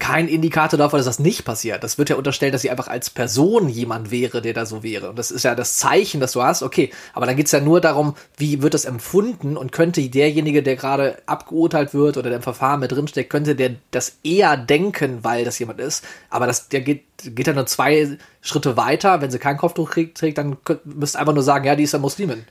kein 0.00 0.28
Indikator 0.28 0.78
dafür, 0.78 0.98
dass 0.98 1.06
das 1.06 1.18
nicht 1.18 1.44
passiert. 1.44 1.84
Das 1.84 1.98
wird 1.98 2.08
ja 2.08 2.16
unterstellt, 2.16 2.54
dass 2.54 2.62
sie 2.62 2.70
einfach 2.70 2.88
als 2.88 3.10
Person 3.10 3.68
jemand 3.68 4.10
wäre, 4.10 4.40
der 4.40 4.54
da 4.54 4.64
so 4.64 4.82
wäre. 4.82 5.10
Und 5.10 5.18
das 5.18 5.30
ist 5.30 5.44
ja 5.44 5.54
das 5.54 5.76
Zeichen, 5.76 6.20
das 6.20 6.32
du 6.32 6.42
hast. 6.42 6.62
Okay, 6.62 6.90
aber 7.12 7.26
dann 7.26 7.36
geht's 7.36 7.52
ja 7.52 7.60
nur 7.60 7.82
darum, 7.82 8.16
wie 8.38 8.62
wird 8.62 8.72
das 8.72 8.86
empfunden 8.86 9.58
und 9.58 9.72
könnte 9.72 10.00
derjenige, 10.00 10.62
der 10.62 10.76
gerade 10.76 11.18
abgeurteilt 11.26 11.92
wird 11.92 12.16
oder 12.16 12.30
der 12.30 12.38
im 12.38 12.42
Verfahren 12.42 12.80
mit 12.80 12.90
drinsteckt, 12.90 13.28
könnte 13.28 13.54
der 13.54 13.72
das 13.90 14.16
eher 14.24 14.56
denken, 14.56 15.22
weil 15.22 15.44
das 15.44 15.58
jemand 15.58 15.80
ist. 15.80 16.02
Aber 16.30 16.46
das, 16.46 16.70
der 16.70 16.80
geht, 16.80 17.04
geht 17.22 17.46
ja 17.46 17.52
nur 17.52 17.66
zwei 17.66 18.16
Schritte 18.40 18.78
weiter. 18.78 19.20
Wenn 19.20 19.30
sie 19.30 19.38
kein 19.38 19.58
Kopftuch 19.58 19.90
trägt, 19.90 20.38
dann 20.38 20.56
müsst 20.84 21.14
ihr 21.14 21.20
einfach 21.20 21.34
nur 21.34 21.42
sagen, 21.42 21.66
ja, 21.66 21.76
die 21.76 21.84
ist 21.84 21.92
ja 21.92 21.98
Muslimin. 21.98 22.44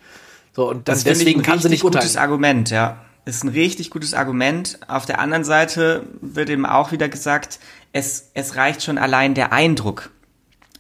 So, 0.56 0.70
und 0.70 0.88
dann, 0.88 1.02
deswegen 1.04 1.42
kann 1.42 1.58
sie 1.58 1.70
nicht 1.70 1.84
urteilen. 1.84 2.04
Das 2.04 2.12
ist 2.12 2.18
ein 2.18 2.28
gutes 2.28 2.32
Argument, 2.32 2.70
ja 2.70 3.02
ist 3.26 3.44
ein 3.44 3.50
richtig 3.50 3.90
gutes 3.90 4.14
Argument. 4.14 4.80
Auf 4.88 5.06
der 5.06 5.20
anderen 5.20 5.44
Seite 5.44 6.08
wird 6.22 6.50
eben 6.50 6.66
auch 6.66 6.92
wieder 6.92 7.10
gesagt, 7.10 7.60
es, 7.94 8.32
es 8.34 8.56
reicht 8.56 8.84
schon 8.84 8.98
allein 8.98 9.34
der 9.34 9.54
Eindruck. 9.54 10.12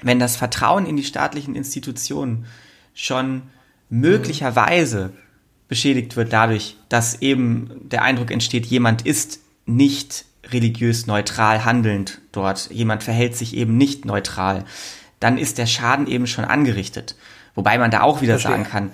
Wenn 0.02 0.19
das 0.19 0.36
Vertrauen 0.36 0.86
in 0.86 0.97
die 0.97 1.04
staatlichen 1.04 1.56
Institutionen 1.56 2.45
schon 2.93 3.43
möglicherweise 3.89 5.13
beschädigt 5.67 6.15
wird 6.15 6.34
dadurch, 6.34 6.78
dass 6.89 7.21
eben 7.21 7.69
der 7.89 8.04
Eindruck 8.04 8.32
entsteht, 8.32 8.65
jemand 8.65 9.06
ist 9.06 9.39
nicht 9.65 10.25
religiös 10.45 11.06
neutral 11.06 11.63
handelnd 11.65 12.21
dort, 12.32 12.71
jemand 12.71 13.04
verhält 13.04 13.36
sich 13.36 13.56
eben 13.56 13.78
nicht 13.78 14.06
neutral, 14.06 14.65
dann 15.19 15.38
ist 15.38 15.58
der 15.58 15.67
Schaden 15.67 16.08
eben 16.08 16.28
schon 16.28 16.45
angerichtet. 16.45 17.15
Wobei 17.56 17.78
man 17.78 17.91
da 17.91 18.02
auch 18.02 18.21
wieder 18.21 18.39
Verstehe. 18.39 18.52
sagen 18.52 18.63
kann, 18.63 18.91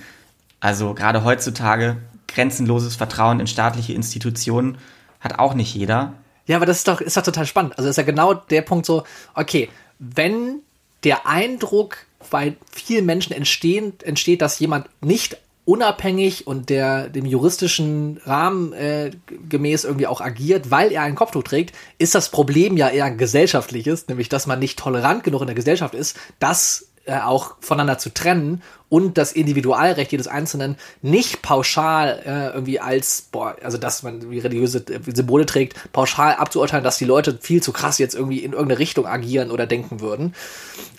also 0.59 0.93
gerade 0.93 1.23
heutzutage 1.23 1.97
grenzenloses 2.27 2.95
Vertrauen 2.95 3.39
in 3.39 3.47
staatliche 3.47 3.93
Institutionen 3.93 4.77
hat 5.19 5.39
auch 5.39 5.53
nicht 5.53 5.73
jeder. 5.73 6.13
Ja, 6.47 6.57
aber 6.57 6.65
das 6.65 6.77
ist 6.77 6.87
doch, 6.87 7.01
ist 7.01 7.17
doch 7.17 7.23
total 7.23 7.45
spannend. 7.45 7.77
Also 7.77 7.89
ist 7.89 7.97
ja 7.97 8.03
genau 8.03 8.33
der 8.33 8.61
Punkt 8.61 8.85
so, 8.85 9.03
okay, 9.33 9.69
wenn 9.99 10.59
der 11.03 11.27
Eindruck 11.27 11.97
bei 12.29 12.55
vielen 12.71 13.05
Menschen 13.05 13.33
entstehen, 13.33 13.93
entsteht, 14.03 14.41
dass 14.41 14.59
jemand 14.59 14.87
nicht 15.01 15.37
unabhängig 15.65 16.45
und 16.45 16.69
der 16.69 17.09
dem 17.09 17.25
juristischen 17.25 18.21
Rahmen 18.25 18.71
äh, 18.73 19.11
gemäß 19.49 19.83
irgendwie 19.83 20.05
auch 20.05 20.21
agiert, 20.21 20.69
weil 20.69 20.91
er 20.91 21.01
ein 21.01 21.15
Kopftuch 21.15 21.43
trägt, 21.43 21.75
ist 21.97 22.13
das 22.13 22.29
Problem 22.29 22.77
ja 22.77 22.89
eher 22.89 23.05
ein 23.05 23.17
gesellschaftliches, 23.17 24.07
nämlich 24.07 24.29
dass 24.29 24.45
man 24.45 24.59
nicht 24.59 24.77
tolerant 24.77 25.23
genug 25.23 25.41
in 25.41 25.47
der 25.47 25.55
Gesellschaft 25.55 25.95
ist, 25.95 26.17
das 26.37 26.87
äh, 27.05 27.19
auch 27.19 27.55
voneinander 27.59 27.97
zu 27.97 28.13
trennen 28.13 28.61
und 28.89 29.17
das 29.17 29.31
Individualrecht 29.31 30.11
jedes 30.11 30.27
Einzelnen 30.27 30.77
nicht 31.01 31.41
pauschal 31.41 32.21
äh, 32.25 32.53
irgendwie 32.53 32.79
als, 32.79 33.27
boah, 33.31 33.55
also 33.63 33.77
dass 33.77 34.03
man 34.03 34.21
irgendwie 34.21 34.39
religiöse 34.39 34.79
äh, 34.79 34.99
Symbole 35.13 35.45
trägt, 35.45 35.91
pauschal 35.93 36.35
abzuurteilen, 36.35 36.83
dass 36.83 36.97
die 36.97 37.05
Leute 37.05 37.37
viel 37.41 37.61
zu 37.61 37.71
krass 37.71 37.97
jetzt 37.97 38.15
irgendwie 38.15 38.39
in 38.39 38.53
irgendeine 38.53 38.79
Richtung 38.79 39.05
agieren 39.05 39.51
oder 39.51 39.67
denken 39.67 39.99
würden. 39.99 40.33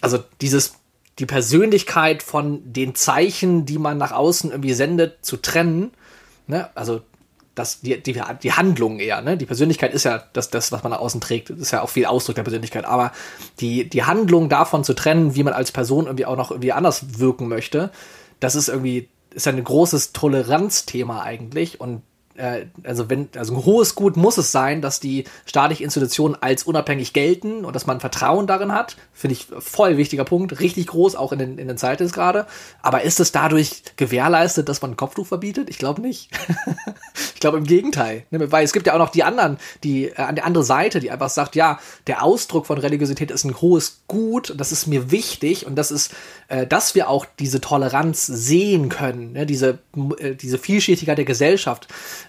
Also 0.01 0.19
dieses 0.40 0.75
die 1.19 1.27
Persönlichkeit 1.27 2.23
von 2.23 2.61
den 2.73 2.95
Zeichen, 2.95 3.64
die 3.64 3.79
man 3.79 3.97
nach 3.97 4.12
außen 4.12 4.51
irgendwie 4.51 4.75
sendet, 4.75 5.25
zu 5.25 5.38
trennen. 5.38 5.92
Ne? 6.47 6.69
Also 6.75 7.01
das, 7.57 7.81
die, 7.81 8.01
die, 8.01 8.21
die 8.42 8.53
Handlung 8.53 9.01
eher, 9.01 9.23
ne? 9.23 9.37
Die 9.37 9.47
Persönlichkeit 9.47 9.92
ist 9.92 10.05
ja 10.05 10.23
das, 10.35 10.51
das, 10.51 10.71
was 10.71 10.83
man 10.83 10.92
nach 10.92 11.01
außen 11.01 11.21
trägt, 11.21 11.51
das 11.51 11.59
ist 11.59 11.71
ja 11.73 11.83
auch 11.83 11.88
viel 11.88 12.07
Ausdruck 12.07 12.37
der 12.37 12.45
Persönlichkeit, 12.45 12.85
aber 12.85 13.12
die, 13.61 13.88
die 13.88 14.05
Handlung 14.05 14.49
davon 14.49 14.85
zu 14.85 14.95
trennen, 14.95 15.35
wie 15.35 15.42
man 15.42 15.55
als 15.55 15.73
Person 15.73 16.05
irgendwie 16.05 16.27
auch 16.27 16.37
noch 16.37 16.51
irgendwie 16.51 16.73
anders 16.73 17.19
wirken 17.19 17.49
möchte, 17.49 17.90
das 18.40 18.55
ist 18.55 18.69
irgendwie, 18.69 19.09
ist 19.35 19.47
ja 19.47 19.53
ein 19.53 19.64
großes 19.64 20.12
Toleranzthema 20.12 21.23
eigentlich. 21.23 21.81
Und 21.81 22.03
äh, 22.37 22.66
also 22.85 23.11
wenn, 23.11 23.29
also 23.37 23.55
ein 23.55 23.64
hohes 23.64 23.94
Gut 23.94 24.16
muss 24.16 24.38
es 24.38 24.53
sein, 24.53 24.83
dass 24.83 25.01
die 25.01 25.25
staatlichen 25.44 25.85
Institutionen 25.85 26.37
als 26.40 26.62
unabhängig 26.64 27.12
gelten 27.12 27.64
und 27.64 27.75
dass 27.75 27.87
man 27.87 28.01
Vertrauen 28.01 28.46
darin 28.46 28.72
hat. 28.72 28.96
Finde 29.12 29.35
ich 29.35 29.46
voll 29.59 29.96
wichtiger 29.96 30.25
Punkt, 30.25 30.61
richtig 30.61 30.88
groß, 30.88 31.16
auch 31.16 31.33
in 31.33 31.38
den, 31.38 31.59
in 31.59 31.68
den 31.68 31.79
Zeiten 31.79 32.05
ist 32.05 32.12
gerade. 32.12 32.46
Aber 32.83 33.03
ist 33.03 33.20
es 33.20 33.33
dadurch 33.33 33.83
gewährleistet, 33.96 34.68
dass 34.68 34.83
man 34.83 34.92
ein 34.92 34.96
Kopftuch 34.96 35.27
verbietet? 35.27 35.70
Ich 35.70 35.79
glaube 35.79 36.01
nicht. 36.01 36.31
ich 37.35 37.40
glaube 37.40 37.59
im 37.59 37.64
Gegenteil. 37.64 38.25
Ne, 38.31 38.51
weil 38.53 38.64
es 38.64 38.72
gibt 38.72 38.87
ja 38.87 38.94
auch 38.94 38.99
noch 38.99 39.11
die 39.11 39.22
anderen, 39.22 39.59
die 39.85 40.07
äh, 40.07 40.16
an 40.16 40.35
der 40.35 40.44
andere 40.44 40.64
Seite, 40.64 41.01
die 41.01 41.11
einfach 41.11 41.31
sagt, 41.31 41.57
ja, 41.57 41.79
der 42.07 42.22
Ausdruck 42.22 42.66
von 42.66 42.79
Religiosität 42.79 43.31
ist 43.31 43.44
ein 43.44 43.61
hohes 43.61 44.03
Gut, 44.09 44.55
das 44.57 44.72
ist 44.72 44.87
mir 44.87 45.11
wichtig 45.11 45.66
und 45.66 45.77
das 45.77 45.90
ist, 45.90 46.14
äh, 46.49 46.66
dass 46.66 46.94
wir 46.94 47.09
auch 47.09 47.27
diese 47.38 47.61
Toleranz 47.61 48.27
sehen 48.27 48.88
können, 48.88 49.33
ne? 49.33 49.46
diese, 49.46 49.79
äh, 50.18 50.35
diese 50.35 50.59
Vielschichtigkeit 50.59 51.18
der 51.18 51.25
Gesellschaft 51.25 51.88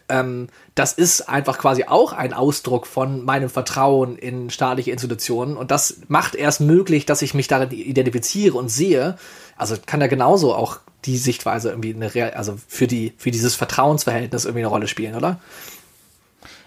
ähm, 0.10 0.48
das 0.76 0.93
ist 0.93 1.28
einfach 1.28 1.58
quasi 1.58 1.86
auch 1.86 2.13
ein 2.13 2.34
Ausdruck 2.34 2.88
von 2.88 3.26
meinem 3.26 3.50
Vertrauen 3.50 4.17
in 4.17 4.50
staatliche 4.50 4.91
Institutionen 4.91 5.58
und 5.58 5.72
das 5.72 6.02
macht 6.08 6.36
erst 6.36 6.62
möglich, 6.62 7.06
dass 7.06 7.22
ich 7.22 7.34
mich 7.34 7.48
darin 7.48 7.72
identifiziere 7.72 8.58
und 8.58 8.70
sehe. 8.70 9.17
Also 9.58 9.76
kann 9.86 10.00
da 10.00 10.08
genauso 10.08 10.54
auch 10.54 10.80
die 11.06 11.17
Sichtweise 11.17 11.70
irgendwie 11.70 11.93
eine 11.93 12.13
Real, 12.13 12.32
also 12.32 12.58
für 12.67 12.88
die 12.88 13.13
für 13.17 13.32
dieses 13.32 13.56
Vertrauensverhältnis 13.56 14.46
irgendwie 14.46 14.62
eine 14.62 14.70
Rolle 14.70 14.88
spielen, 14.88 15.15
oder? 15.15 15.39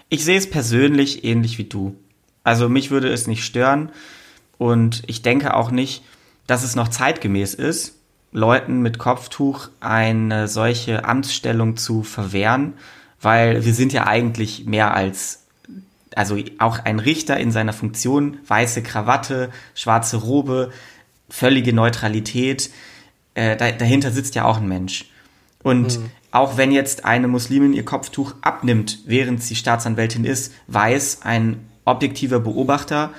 Ich 0.09 0.25
sehe 0.25 0.37
es 0.37 0.49
persönlich 0.49 1.23
ähnlich 1.23 1.57
wie 1.57 1.63
du. 1.63 1.95
Also 2.43 2.69
mich 2.69 2.91
würde 2.91 3.11
es 3.11 3.27
nicht 3.27 3.43
stören 3.43 3.91
und 4.57 5.03
ich 5.07 5.21
denke 5.21 5.55
auch 5.55 5.71
nicht, 5.71 6.03
dass 6.47 6.63
es 6.63 6.75
noch 6.75 6.89
zeitgemäß 6.89 7.53
ist, 7.53 7.95
Leuten 8.31 8.81
mit 8.81 8.97
Kopftuch 8.97 9.69
eine 9.79 10.47
solche 10.47 11.05
Amtsstellung 11.05 11.77
zu 11.77 12.03
verwehren, 12.03 12.73
weil 13.21 13.65
wir 13.65 13.73
sind 13.73 13.93
ja 13.93 14.07
eigentlich 14.07 14.65
mehr 14.65 14.93
als, 14.93 15.43
also 16.15 16.37
auch 16.57 16.79
ein 16.79 16.99
Richter 16.99 17.37
in 17.37 17.51
seiner 17.51 17.73
Funktion, 17.73 18.39
weiße 18.47 18.83
Krawatte, 18.83 19.49
schwarze 19.75 20.17
Robe, 20.17 20.71
völlige 21.29 21.73
Neutralität, 21.73 22.69
äh, 23.33 23.55
da, 23.55 23.71
dahinter 23.71 24.11
sitzt 24.11 24.35
ja 24.35 24.45
auch 24.45 24.57
ein 24.57 24.67
Mensch. 24.67 25.05
Und 25.63 25.99
mhm. 25.99 26.11
auch 26.31 26.57
wenn 26.57 26.71
jetzt 26.71 27.05
eine 27.05 27.27
Muslimin 27.27 27.73
ihr 27.73 27.85
Kopftuch 27.85 28.33
abnimmt, 28.41 28.99
während 29.05 29.43
sie 29.43 29.55
Staatsanwältin 29.55 30.25
ist, 30.25 30.53
weiß 30.67 31.19
ein 31.23 31.67
objektiver 31.85 32.39
Beobachter, 32.39 33.11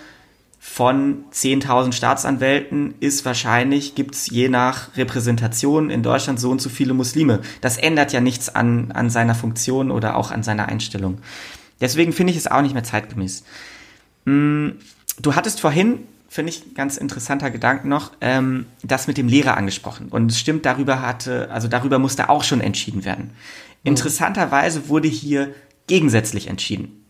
von 0.65 1.25
10.000 1.33 1.93
Staatsanwälten 1.93 2.95
ist 3.01 3.25
wahrscheinlich, 3.25 3.97
gibt 3.97 4.15
es 4.15 4.31
je 4.31 4.49
nach 4.49 4.97
Repräsentation 4.97 5.91
in 5.91 6.05
Deutschland 6.05 6.39
so 6.39 6.51
und 6.51 6.63
so 6.63 6.71
viele 6.71 6.95
Muslime. 6.95 7.41
Das 7.61 7.79
ändert 7.79 8.13
ja 8.13 8.21
nichts 8.21 8.49
an, 8.49 8.93
an 8.93 9.11
seiner 9.11 9.35
Funktion 9.35 9.91
oder 9.91 10.17
auch 10.17 10.31
an 10.31 10.45
seiner 10.45 10.69
Einstellung. 10.69 11.19
Deswegen 11.81 12.13
finde 12.13 12.31
ich 12.31 12.37
es 12.37 12.47
auch 12.47 12.63
nicht 12.63 12.75
mehr 12.75 12.85
zeitgemäß. 12.85 13.43
Hm, 14.25 14.77
du 15.21 15.35
hattest 15.35 15.61
vorhin, 15.61 16.07
finde 16.29 16.51
ich, 16.51 16.77
ganz 16.77 16.97
interessanter 16.97 17.51
Gedanke 17.51 17.89
noch, 17.89 18.13
ähm, 18.21 18.67
das 18.85 19.09
mit 19.09 19.19
dem 19.19 19.27
Lehrer 19.27 19.57
angesprochen. 19.57 20.11
Und 20.11 20.31
es 20.31 20.39
stimmt, 20.39 20.65
darüber 20.65 21.03
hatte, 21.03 21.51
also 21.51 21.67
darüber 21.67 21.99
musste 21.99 22.29
auch 22.29 22.45
schon 22.45 22.61
entschieden 22.61 23.05
werden. 23.05 23.25
Mhm. 23.25 23.89
Interessanterweise 23.89 24.89
wurde 24.89 25.09
hier 25.09 25.53
gegensätzlich 25.89 26.47
entschieden. 26.47 27.02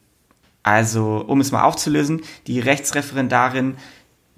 Also, 0.63 1.25
um 1.27 1.41
es 1.41 1.51
mal 1.51 1.63
aufzulösen, 1.63 2.23
die 2.47 2.61
Rechtsreferendarin 2.61 3.77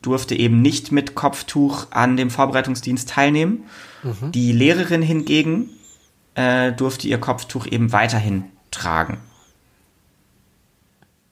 durfte 0.01 0.35
eben 0.35 0.63
nicht 0.63 0.93
mit 0.93 1.15
Kopftuch 1.15 1.87
an 1.91 2.17
dem 2.17 2.31
Vorbereitungsdienst 2.31 3.09
teilnehmen. 3.09 3.65
Mhm. 4.03 4.33
Die 4.33 4.53
Lehrerin 4.53 5.03
hingegen 5.03 5.71
äh, 6.35 6.73
durfte 6.73 7.09
ihr 7.09 7.19
Kopftuch 7.19 7.67
eben 7.67 7.93
weiterhin 7.93 8.45
tragen. 8.71 9.19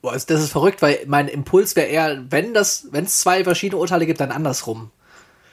Das 0.03 0.25
ist 0.29 0.51
verrückt, 0.51 0.83
weil 0.83 0.99
mein 1.07 1.29
Impuls 1.29 1.77
wäre 1.77 1.87
eher, 1.87 2.25
wenn 2.31 2.55
das, 2.55 2.89
wenn 2.91 3.05
es 3.05 3.21
zwei 3.21 3.45
verschiedene 3.45 3.81
Urteile 3.81 4.05
gibt, 4.05 4.21
dann 4.21 4.33
andersrum. 4.33 4.91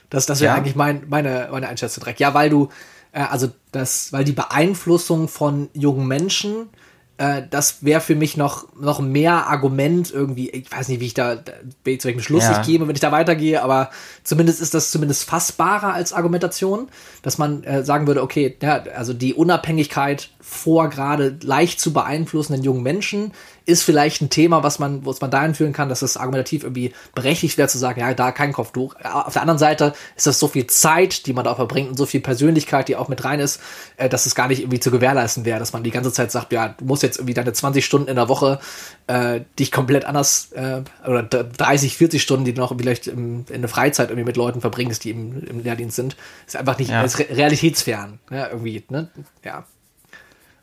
Das, 0.10 0.25
das 0.25 0.39
wäre 0.39 0.54
ja. 0.54 0.58
eigentlich 0.58 0.75
mein, 0.75 1.04
meine, 1.08 1.49
meine 1.52 1.67
Einschätzung 1.67 2.04
direkt. 2.04 2.19
Ja, 2.19 2.34
weil 2.34 2.49
du, 2.49 2.69
äh, 3.12 3.21
also 3.21 3.52
das, 3.71 4.12
weil 4.12 4.23
die 4.23 4.32
Beeinflussung 4.32 5.28
von 5.28 5.69
jungen 5.73 6.08
Menschen 6.08 6.69
äh, 7.19 7.43
das 7.49 7.84
wäre 7.84 7.99
für 7.99 8.15
mich 8.15 8.38
noch, 8.38 8.65
noch 8.79 9.01
mehr 9.01 9.47
Argument 9.47 10.10
irgendwie, 10.10 10.49
ich 10.51 10.71
weiß 10.71 10.88
nicht, 10.88 11.01
wie 11.01 11.08
ich 11.08 11.13
da, 11.13 11.36
zu 11.36 11.43
welchem 11.84 12.21
Schluss 12.21 12.45
ja. 12.45 12.60
ich 12.60 12.65
gehe, 12.65 12.79
wenn 12.79 12.89
ich 12.95 13.01
da 13.01 13.12
weitergehe, 13.12 13.62
aber 13.62 13.89
zumindest 14.23 14.62
ist 14.62 14.73
das 14.73 14.89
zumindest 14.89 15.25
fassbarer 15.25 15.93
als 15.93 16.13
Argumentation, 16.13 16.88
dass 17.21 17.38
man 17.38 17.65
äh, 17.65 17.84
sagen 17.84 18.08
würde, 18.08 18.23
okay, 18.23 18.55
ja, 18.62 18.84
also 18.95 19.13
die 19.13 19.34
Unabhängigkeit 19.34 20.29
vor 20.39 20.89
gerade 20.89 21.38
leicht 21.43 21.82
zu 21.82 21.91
beeinflussenden 21.91 22.63
jungen 22.63 22.84
Menschen 22.84 23.34
ist 23.69 23.84
vielleicht 23.84 24.21
ein 24.21 24.29
Thema, 24.29 24.63
was 24.63 24.79
man, 24.79 25.05
was 25.05 25.21
man 25.21 25.32
dahin 25.32 25.53
führen 25.53 25.73
kann, 25.73 25.89
dass 25.89 26.01
es 26.01 26.17
argumentativ 26.17 26.63
irgendwie 26.63 26.93
berechtigt 27.13 27.58
wäre 27.58 27.67
zu 27.67 27.77
sagen, 27.77 27.99
ja, 27.99 28.13
da 28.13 28.32
kein 28.32 28.51
Kopftuch. 28.51 28.95
Auf 29.03 29.34
der 29.34 29.43
anderen 29.43 29.60
Seite 29.60 29.93
ist 30.15 30.27
das 30.27 30.39
so 30.39 30.47
viel 30.47 30.67
Zeit, 30.67 31.25
die 31.25 31.34
man 31.34 31.45
da 31.45 31.55
verbringt 31.55 31.89
und 31.89 31.97
so 31.97 32.05
viel 32.05 32.19
Persönlichkeit, 32.21 32.88
die 32.88 32.95
auch 32.95 33.08
mit 33.08 33.23
rein 33.23 33.39
ist, 33.39 33.62
äh, 33.97 34.10
dass 34.10 34.25
es 34.25 34.36
gar 34.36 34.47
nicht 34.47 34.62
irgendwie 34.62 34.79
zu 34.79 34.91
gewährleisten 34.91 35.45
wäre, 35.45 35.60
dass 35.60 35.71
man 35.73 35.84
die 35.84 35.91
ganze 35.91 36.12
Zeit 36.12 36.32
sagt, 36.32 36.51
ja, 36.51 36.69
du 36.69 36.86
musst 36.86 37.03
jetzt 37.03 37.17
irgendwie 37.17 37.34
deine 37.36 37.53
20 37.53 37.86
Stunden 37.86 38.10
in 38.10 38.15
der 38.15 38.27
Woche 38.27 38.60
äh, 39.08 39.41
dich 39.58 39.71
komplett 39.71 40.05
anders 40.05 40.51
äh, 40.53 40.82
oder 41.08 41.23
30, 41.23 41.95
40 41.95 42.21
Stunden, 42.21 42.45
die 42.45 42.53
du 42.53 42.62
noch 42.62 42.75
vielleicht 42.77 43.08
im, 43.08 43.45
in 43.49 43.62
der 43.62 43.69
Freizeit 43.69 44.10
irgendwie 44.10 44.25
mit 44.25 44.38
Leuten 44.38 44.62
verbringst, 44.62 45.03
die 45.03 45.12
im, 45.12 45.43
im 45.43 45.60
Lehrdienst 45.63 45.95
sind, 45.95 46.17
ist 46.47 46.55
einfach 46.55 46.77
nicht 46.79 46.89
ja. 46.89 47.01
realitätsfern, 47.01 48.19
ja, 48.32 48.47
irgendwie, 48.47 48.84
ne? 48.89 49.10
Ja. 49.43 49.65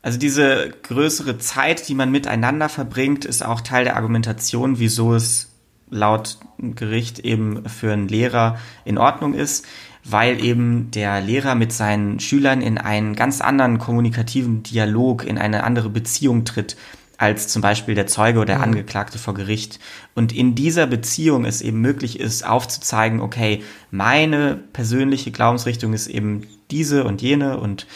Also 0.01 0.19
diese 0.19 0.73
größere 0.83 1.37
Zeit, 1.37 1.87
die 1.87 1.95
man 1.95 2.11
miteinander 2.11 2.69
verbringt, 2.69 3.25
ist 3.25 3.43
auch 3.43 3.61
Teil 3.61 3.83
der 3.83 3.95
Argumentation, 3.95 4.79
wieso 4.79 5.15
es 5.15 5.49
laut 5.89 6.37
Gericht 6.59 7.19
eben 7.19 7.67
für 7.67 7.93
einen 7.93 8.07
Lehrer 8.07 8.57
in 8.85 8.97
Ordnung 8.97 9.33
ist, 9.33 9.65
weil 10.03 10.43
eben 10.43 10.91
der 10.91 11.21
Lehrer 11.21 11.55
mit 11.55 11.73
seinen 11.73 12.19
Schülern 12.19 12.61
in 12.61 12.77
einen 12.77 13.15
ganz 13.15 13.41
anderen 13.41 13.77
kommunikativen 13.77 14.63
Dialog, 14.63 15.25
in 15.25 15.37
eine 15.37 15.63
andere 15.63 15.89
Beziehung 15.89 16.45
tritt, 16.45 16.77
als 17.17 17.47
zum 17.47 17.61
Beispiel 17.61 17.95
der 17.95 18.07
Zeuge 18.07 18.39
oder 18.39 18.47
der 18.47 18.57
mhm. 18.57 18.63
Angeklagte 18.63 19.17
vor 19.17 19.33
Gericht. 19.33 19.79
Und 20.13 20.33
in 20.33 20.55
dieser 20.55 20.87
Beziehung 20.87 21.45
es 21.45 21.61
eben 21.61 21.81
möglich 21.81 22.19
ist, 22.19 22.45
aufzuzeigen, 22.45 23.19
okay, 23.19 23.63
meine 23.91 24.55
persönliche 24.73 25.31
Glaubensrichtung 25.31 25.93
ist 25.93 26.07
eben 26.07 26.47
diese 26.69 27.03
und 27.03 27.21
jene 27.21 27.59
und 27.59 27.87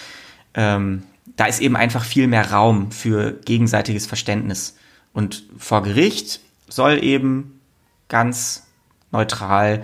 ähm, 0.53 1.03
da 1.41 1.47
ist 1.47 1.59
eben 1.59 1.75
einfach 1.75 2.05
viel 2.05 2.27
mehr 2.27 2.51
Raum 2.51 2.91
für 2.91 3.31
gegenseitiges 3.31 4.05
Verständnis. 4.05 4.75
Und 5.11 5.43
vor 5.57 5.81
Gericht 5.81 6.39
soll 6.69 7.03
eben 7.03 7.59
ganz 8.09 8.67
neutral 9.11 9.83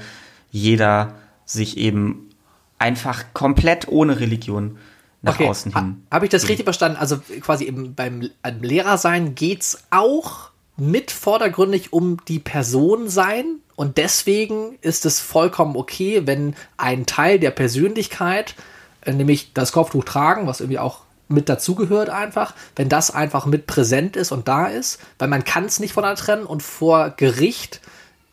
jeder 0.52 1.15
sich 1.46 1.78
eben 1.78 2.30
einfach 2.78 3.24
komplett 3.34 3.88
ohne 3.88 4.20
Religion 4.20 4.78
nach 5.24 5.34
okay. 5.34 5.48
außen 5.50 5.74
hin. 5.74 6.04
Habe 6.12 6.26
ich 6.26 6.30
das 6.30 6.48
richtig 6.48 6.65
verstanden? 6.65 7.00
Also 7.00 7.17
quasi 7.41 7.65
eben 7.65 7.96
beim 7.96 8.30
Lehrersein 8.62 9.34
geht 9.34 9.62
es 9.62 9.84
auch 9.89 10.52
mit 10.76 11.10
vordergründig 11.10 11.91
um 11.91 12.24
die 12.28 12.38
Person 12.38 13.10
sein 13.10 13.62
und 13.76 13.98
deswegen 13.98 14.78
ist 14.82 15.08
es 15.08 15.20
vollkommen 15.20 15.76
okay, 15.76 16.22
wenn 16.28 16.56
ein 16.78 17.08
Teil 17.08 17.39
der 17.39 17.50
Persönlichkeit, 17.50 18.54
äh, 19.02 19.12
nämlich 19.12 19.54
das 19.56 19.72
Kopftuch 19.72 20.04
tragen, 20.04 20.46
was 20.46 20.60
irgendwie 20.60 20.78
auch 20.78 21.07
mit 21.27 21.49
dazugehört 21.49 22.09
einfach, 22.09 22.53
wenn 22.75 22.89
das 22.89 23.11
einfach 23.11 23.45
mit 23.45 23.67
präsent 23.67 24.15
ist 24.15 24.31
und 24.31 24.47
da 24.47 24.67
ist, 24.67 24.99
weil 25.19 25.27
man 25.27 25.43
kann 25.43 25.65
es 25.65 25.79
nicht 25.79 25.93
voneinander 25.93 26.21
trennen 26.21 26.45
und 26.45 26.63
vor 26.63 27.11
Gericht 27.11 27.81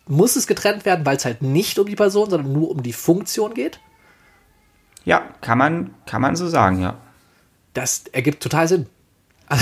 muss 0.07 0.37
es 0.37 0.47
getrennt 0.47 0.85
werden, 0.85 1.07
weil 1.07 1.17
es 1.17 1.25
halt 1.25 1.43
nicht 1.43 1.79
um 1.79 1.87
die 1.87 1.97
Person, 1.97 2.31
sondern 2.31 2.53
nur 2.53 2.71
um 2.71 2.83
die 2.83 2.93
Funktion 2.93 3.55
geht. 3.55 3.81
Ja, 5.05 5.23
kann 5.41 5.59
man, 5.59 5.95
kann 6.07 6.23
man 6.23 6.37
so 6.37 6.49
sagen, 6.49 6.81
ja. 6.81 6.99
Das 7.73 8.05
ergibt 8.13 8.43
total 8.43 8.69
Sinn. 8.69 8.87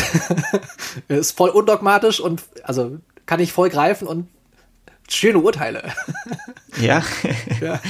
ist 1.08 1.36
voll 1.36 1.50
undogmatisch 1.50 2.20
und 2.20 2.42
also 2.62 2.98
kann 3.26 3.40
ich 3.40 3.52
voll 3.52 3.68
greifen 3.68 4.06
und 4.06 4.28
schöne 5.08 5.38
Urteile. 5.38 5.92
ja. 6.76 7.02
ja. 7.60 7.80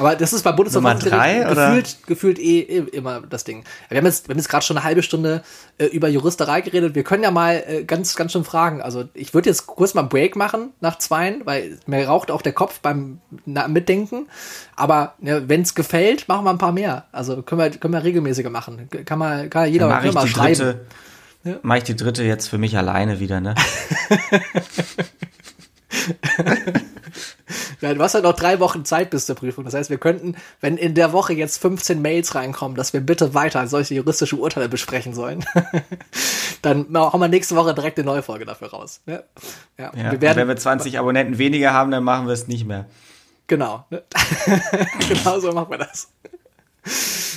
Aber 0.00 0.16
das 0.16 0.32
ist 0.32 0.44
bei 0.44 0.52
Bundesverfassungsgericht 0.52 1.46
gefühlt, 1.46 2.06
gefühlt 2.06 2.38
eh, 2.38 2.60
eh, 2.60 2.78
immer 2.92 3.20
das 3.20 3.44
Ding. 3.44 3.64
Wir 3.90 3.98
haben 3.98 4.06
jetzt, 4.06 4.28
wir 4.28 4.32
haben 4.32 4.38
jetzt 4.38 4.48
gerade 4.48 4.64
schon 4.64 4.78
eine 4.78 4.84
halbe 4.84 5.02
Stunde 5.02 5.42
äh, 5.76 5.84
über 5.84 6.08
Juristerei 6.08 6.62
geredet. 6.62 6.94
Wir 6.94 7.04
können 7.04 7.22
ja 7.22 7.30
mal 7.30 7.62
äh, 7.66 7.84
ganz, 7.84 8.16
ganz 8.16 8.32
schön 8.32 8.44
fragen. 8.44 8.80
Also 8.80 9.10
ich 9.12 9.34
würde 9.34 9.50
jetzt 9.50 9.66
kurz 9.66 9.92
mal 9.92 10.00
einen 10.00 10.08
Break 10.08 10.36
machen 10.36 10.70
nach 10.80 10.96
zweien, 10.96 11.44
weil 11.44 11.78
mir 11.84 12.08
raucht 12.08 12.30
auch 12.30 12.40
der 12.40 12.54
Kopf 12.54 12.80
beim 12.80 13.20
na, 13.44 13.68
Mitdenken. 13.68 14.26
Aber 14.74 15.16
ja, 15.20 15.46
wenn 15.50 15.60
es 15.60 15.74
gefällt, 15.74 16.28
machen 16.28 16.46
wir 16.46 16.50
ein 16.50 16.56
paar 16.56 16.72
mehr. 16.72 17.04
Also 17.12 17.42
können 17.42 17.60
wir, 17.60 17.68
können 17.68 17.92
wir 17.92 18.02
regelmäßiger 18.02 18.48
machen. 18.48 18.88
Kann 19.04 19.18
man, 19.18 19.50
kann 19.50 19.70
jeder 19.70 19.88
mal 19.88 20.26
schreiben. 20.26 20.54
Dritte, 20.54 20.86
ja? 21.44 21.56
Mache 21.60 21.78
ich 21.78 21.84
die 21.84 21.96
dritte 21.96 22.24
jetzt 22.24 22.48
für 22.48 22.56
mich 22.56 22.78
alleine 22.78 23.20
wieder, 23.20 23.42
ne? 23.42 23.54
ja, 27.80 27.94
du 27.94 28.02
hast 28.02 28.14
halt 28.14 28.24
noch 28.24 28.34
drei 28.34 28.60
Wochen 28.60 28.84
Zeit 28.84 29.10
bis 29.10 29.26
zur 29.26 29.36
Prüfung. 29.36 29.64
Das 29.64 29.74
heißt, 29.74 29.90
wir 29.90 29.98
könnten, 29.98 30.36
wenn 30.60 30.76
in 30.76 30.94
der 30.94 31.12
Woche 31.12 31.32
jetzt 31.32 31.58
15 31.58 32.00
Mails 32.00 32.34
reinkommen, 32.34 32.76
dass 32.76 32.92
wir 32.92 33.00
bitte 33.00 33.34
weiter 33.34 33.66
solche 33.66 33.94
juristische 33.94 34.36
Urteile 34.36 34.68
besprechen 34.68 35.14
sollen, 35.14 35.44
dann 36.62 36.90
machen 36.90 37.20
wir 37.20 37.28
nächste 37.28 37.56
Woche 37.56 37.74
direkt 37.74 37.98
eine 37.98 38.06
neue 38.06 38.22
Folge 38.22 38.44
dafür 38.44 38.70
raus. 38.70 39.00
Ja, 39.06 39.22
ja, 39.78 39.92
ja 39.96 40.12
wir 40.12 40.20
werden, 40.20 40.38
wenn 40.38 40.48
wir 40.48 40.56
20 40.56 40.98
Abonnenten 40.98 41.38
weniger 41.38 41.72
haben, 41.72 41.90
dann 41.90 42.04
machen 42.04 42.26
wir 42.26 42.34
es 42.34 42.48
nicht 42.48 42.66
mehr. 42.66 42.86
Genau. 43.46 43.84
genau 45.08 45.40
so 45.40 45.52
machen 45.52 45.70
wir 45.70 45.78
das. 45.78 46.08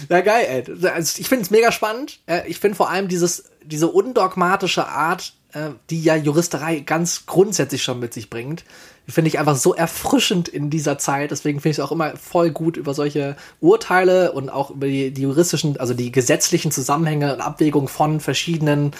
Ja, 0.09 0.21
geil, 0.21 0.45
ey. 0.47 0.89
Also 0.89 1.19
ich 1.19 1.27
finde 1.27 1.43
es 1.43 1.51
mega 1.51 1.71
spannend. 1.71 2.19
Äh, 2.27 2.47
ich 2.47 2.59
finde 2.59 2.75
vor 2.75 2.89
allem 2.89 3.07
dieses, 3.07 3.45
diese 3.63 3.87
undogmatische 3.87 4.87
Art, 4.87 5.33
äh, 5.53 5.71
die 5.89 6.03
ja 6.03 6.15
Juristerei 6.15 6.79
ganz 6.79 7.25
grundsätzlich 7.25 7.83
schon 7.83 7.99
mit 7.99 8.13
sich 8.13 8.29
bringt, 8.29 8.63
finde 9.07 9.27
ich 9.27 9.39
einfach 9.39 9.55
so 9.55 9.73
erfrischend 9.73 10.47
in 10.47 10.69
dieser 10.69 10.97
Zeit. 10.97 11.31
Deswegen 11.31 11.59
finde 11.59 11.71
ich 11.71 11.77
es 11.79 11.83
auch 11.83 11.91
immer 11.91 12.15
voll 12.15 12.51
gut, 12.51 12.77
über 12.77 12.93
solche 12.93 13.35
Urteile 13.59 14.31
und 14.31 14.49
auch 14.49 14.71
über 14.71 14.87
die, 14.87 15.11
die 15.11 15.23
juristischen, 15.23 15.77
also 15.77 15.93
die 15.93 16.11
gesetzlichen 16.11 16.71
Zusammenhänge 16.71 17.33
und 17.33 17.41
Abwägungen 17.41 17.89
von 17.89 18.21
verschiedenen 18.21 18.91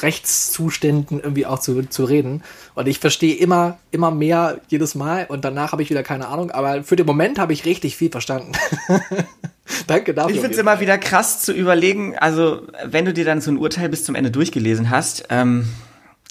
Rechtszuständen 0.00 1.20
irgendwie 1.20 1.46
auch 1.46 1.60
zu, 1.60 1.82
zu 1.88 2.04
reden. 2.04 2.42
Und 2.74 2.88
ich 2.88 2.98
verstehe 2.98 3.34
immer, 3.34 3.78
immer 3.90 4.10
mehr 4.10 4.60
jedes 4.68 4.94
Mal 4.94 5.26
und 5.28 5.44
danach 5.44 5.72
habe 5.72 5.82
ich 5.82 5.90
wieder 5.90 6.02
keine 6.02 6.28
Ahnung. 6.28 6.50
Aber 6.50 6.82
für 6.82 6.96
den 6.96 7.06
Moment 7.06 7.38
habe 7.38 7.52
ich 7.52 7.64
richtig 7.64 7.96
viel 7.96 8.10
verstanden. 8.10 8.52
Danke 9.86 10.12
dafür. 10.12 10.34
Ich 10.34 10.40
finde 10.40 10.54
es 10.54 10.60
immer 10.60 10.80
wieder 10.80 10.98
krass 10.98 11.40
zu 11.40 11.52
überlegen, 11.52 12.18
also 12.18 12.62
wenn 12.84 13.04
du 13.04 13.12
dir 13.12 13.24
dann 13.24 13.40
so 13.40 13.50
ein 13.50 13.58
Urteil 13.58 13.88
bis 13.88 14.04
zum 14.04 14.16
Ende 14.16 14.30
durchgelesen 14.30 14.90
hast, 14.90 15.24
ähm, 15.30 15.68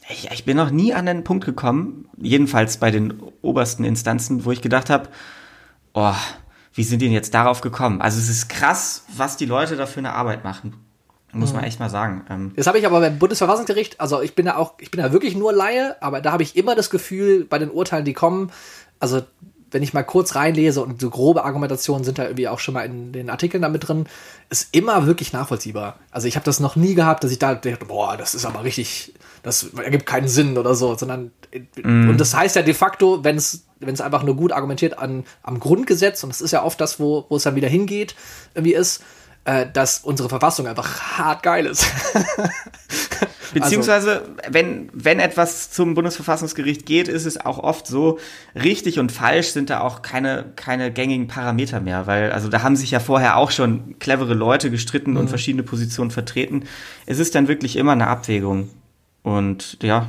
ich, 0.09 0.31
ich 0.31 0.45
bin 0.45 0.57
noch 0.57 0.71
nie 0.71 0.93
an 0.93 1.05
den 1.05 1.23
Punkt 1.23 1.45
gekommen, 1.45 2.09
jedenfalls 2.17 2.77
bei 2.77 2.91
den 2.91 3.21
obersten 3.41 3.83
Instanzen, 3.83 4.45
wo 4.45 4.51
ich 4.51 4.61
gedacht 4.61 4.89
habe, 4.89 5.09
oh, 5.93 6.13
wie 6.73 6.83
sind 6.83 7.01
die 7.01 7.05
denn 7.05 7.13
jetzt 7.13 7.33
darauf 7.33 7.61
gekommen? 7.61 8.01
Also 8.01 8.17
es 8.19 8.29
ist 8.29 8.49
krass, 8.49 9.05
was 9.15 9.37
die 9.37 9.45
Leute 9.45 9.75
da 9.75 9.85
für 9.85 9.99
eine 9.99 10.13
Arbeit 10.13 10.43
machen. 10.43 10.73
Muss 11.33 11.53
man 11.53 11.63
echt 11.63 11.79
mal 11.79 11.89
sagen. 11.89 12.25
Ähm, 12.29 12.51
Das 12.57 12.67
habe 12.67 12.77
ich 12.77 12.85
aber 12.85 12.99
beim 12.99 13.17
Bundesverfassungsgericht, 13.17 14.01
also 14.01 14.21
ich 14.21 14.35
bin 14.35 14.47
da 14.47 14.57
auch, 14.57 14.73
ich 14.79 14.91
bin 14.91 15.01
da 15.01 15.13
wirklich 15.13 15.35
nur 15.35 15.53
Laie, 15.53 15.95
aber 16.01 16.19
da 16.19 16.33
habe 16.33 16.43
ich 16.43 16.57
immer 16.57 16.75
das 16.75 16.89
Gefühl, 16.89 17.45
bei 17.45 17.57
den 17.57 17.71
Urteilen, 17.71 18.03
die 18.03 18.13
kommen, 18.13 18.51
also 18.99 19.21
wenn 19.71 19.83
ich 19.83 19.93
mal 19.93 20.03
kurz 20.03 20.35
reinlese 20.35 20.81
und 20.81 21.01
so 21.01 21.09
grobe 21.09 21.45
Argumentationen 21.45 22.03
sind 22.03 22.19
da 22.19 22.23
irgendwie 22.23 22.47
auch 22.47 22.59
schon 22.59 22.73
mal 22.73 22.85
in 22.85 23.13
den 23.13 23.29
Artikeln 23.29 23.61
damit 23.61 23.87
drin, 23.87 24.05
ist 24.49 24.75
immer 24.75 25.07
wirklich 25.07 25.33
nachvollziehbar. 25.33 25.97
Also 26.11 26.27
ich 26.27 26.35
habe 26.35 26.45
das 26.45 26.59
noch 26.59 26.75
nie 26.75 26.93
gehabt, 26.93 27.23
dass 27.23 27.31
ich 27.31 27.39
da 27.39 27.55
dachte, 27.55 27.85
boah, 27.85 28.17
das 28.17 28.35
ist 28.35 28.45
aber 28.45 28.63
richtig, 28.63 29.13
das 29.43 29.73
ergibt 29.73 30.05
keinen 30.05 30.27
Sinn 30.27 30.57
oder 30.57 30.75
so, 30.75 30.95
sondern 30.95 31.31
und 31.83 32.17
das 32.17 32.33
heißt 32.33 32.55
ja 32.55 32.61
de 32.61 32.73
facto, 32.73 33.23
wenn 33.23 33.35
es 33.35 33.65
wenn 33.79 33.93
es 33.93 34.01
einfach 34.01 34.23
nur 34.23 34.35
gut 34.35 34.51
argumentiert 34.51 34.99
an 34.99 35.25
am 35.43 35.59
Grundgesetz 35.59 36.23
und 36.23 36.29
das 36.29 36.39
ist 36.39 36.51
ja 36.51 36.63
oft 36.63 36.79
das, 36.79 36.99
wo 36.99 37.25
wo 37.29 37.37
es 37.37 37.43
dann 37.43 37.55
wieder 37.55 37.67
hingeht, 37.67 38.15
irgendwie 38.53 38.73
ist, 38.73 39.03
äh, 39.45 39.65
dass 39.71 39.99
unsere 39.99 40.29
Verfassung 40.29 40.67
einfach 40.67 41.17
hart 41.17 41.43
geil 41.43 41.65
ist. 41.65 41.85
Beziehungsweise, 43.53 44.29
wenn, 44.49 44.89
wenn 44.93 45.19
etwas 45.19 45.71
zum 45.71 45.93
Bundesverfassungsgericht 45.93 46.85
geht, 46.85 47.07
ist 47.07 47.25
es 47.25 47.37
auch 47.37 47.59
oft 47.59 47.85
so, 47.85 48.17
richtig 48.55 48.97
und 48.99 49.11
falsch 49.11 49.49
sind 49.49 49.69
da 49.69 49.81
auch 49.81 50.01
keine, 50.01 50.53
keine 50.55 50.91
gängigen 50.91 51.27
Parameter 51.27 51.81
mehr, 51.81 52.07
weil, 52.07 52.31
also 52.31 52.47
da 52.47 52.63
haben 52.63 52.75
sich 52.77 52.91
ja 52.91 52.99
vorher 52.99 53.35
auch 53.37 53.51
schon 53.51 53.99
clevere 53.99 54.33
Leute 54.33 54.71
gestritten 54.71 55.17
und 55.17 55.27
verschiedene 55.27 55.63
Positionen 55.63 56.11
vertreten. 56.11 56.65
Es 57.05 57.19
ist 57.19 57.35
dann 57.35 57.47
wirklich 57.47 57.75
immer 57.75 57.91
eine 57.91 58.07
Abwägung. 58.07 58.69
Und 59.23 59.77
ja, 59.83 60.07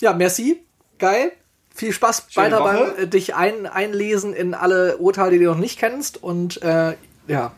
Ja, 0.00 0.14
merci. 0.14 0.62
Geil. 0.98 1.32
Viel 1.74 1.92
Spaß 1.92 2.26
Schöne 2.28 2.46
weiter 2.46 2.60
Woche. 2.60 2.92
beim 2.96 3.04
äh, 3.04 3.06
dich 3.06 3.34
ein, 3.34 3.66
einlesen 3.66 4.34
in 4.34 4.54
alle 4.54 4.96
Urteile, 4.96 5.38
die 5.38 5.44
du 5.44 5.50
noch 5.50 5.58
nicht 5.58 5.78
kennst. 5.78 6.22
Und 6.22 6.62
äh, 6.62 6.94
ja, 7.28 7.52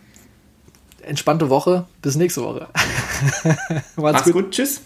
entspannte 1.03 1.51
Woche. 1.51 1.87
Bis 2.01 2.17
nächste 2.17 2.43
Woche. 2.43 2.69
mach's 3.97 4.31
gut, 4.33 4.51
tschüss. 4.51 4.83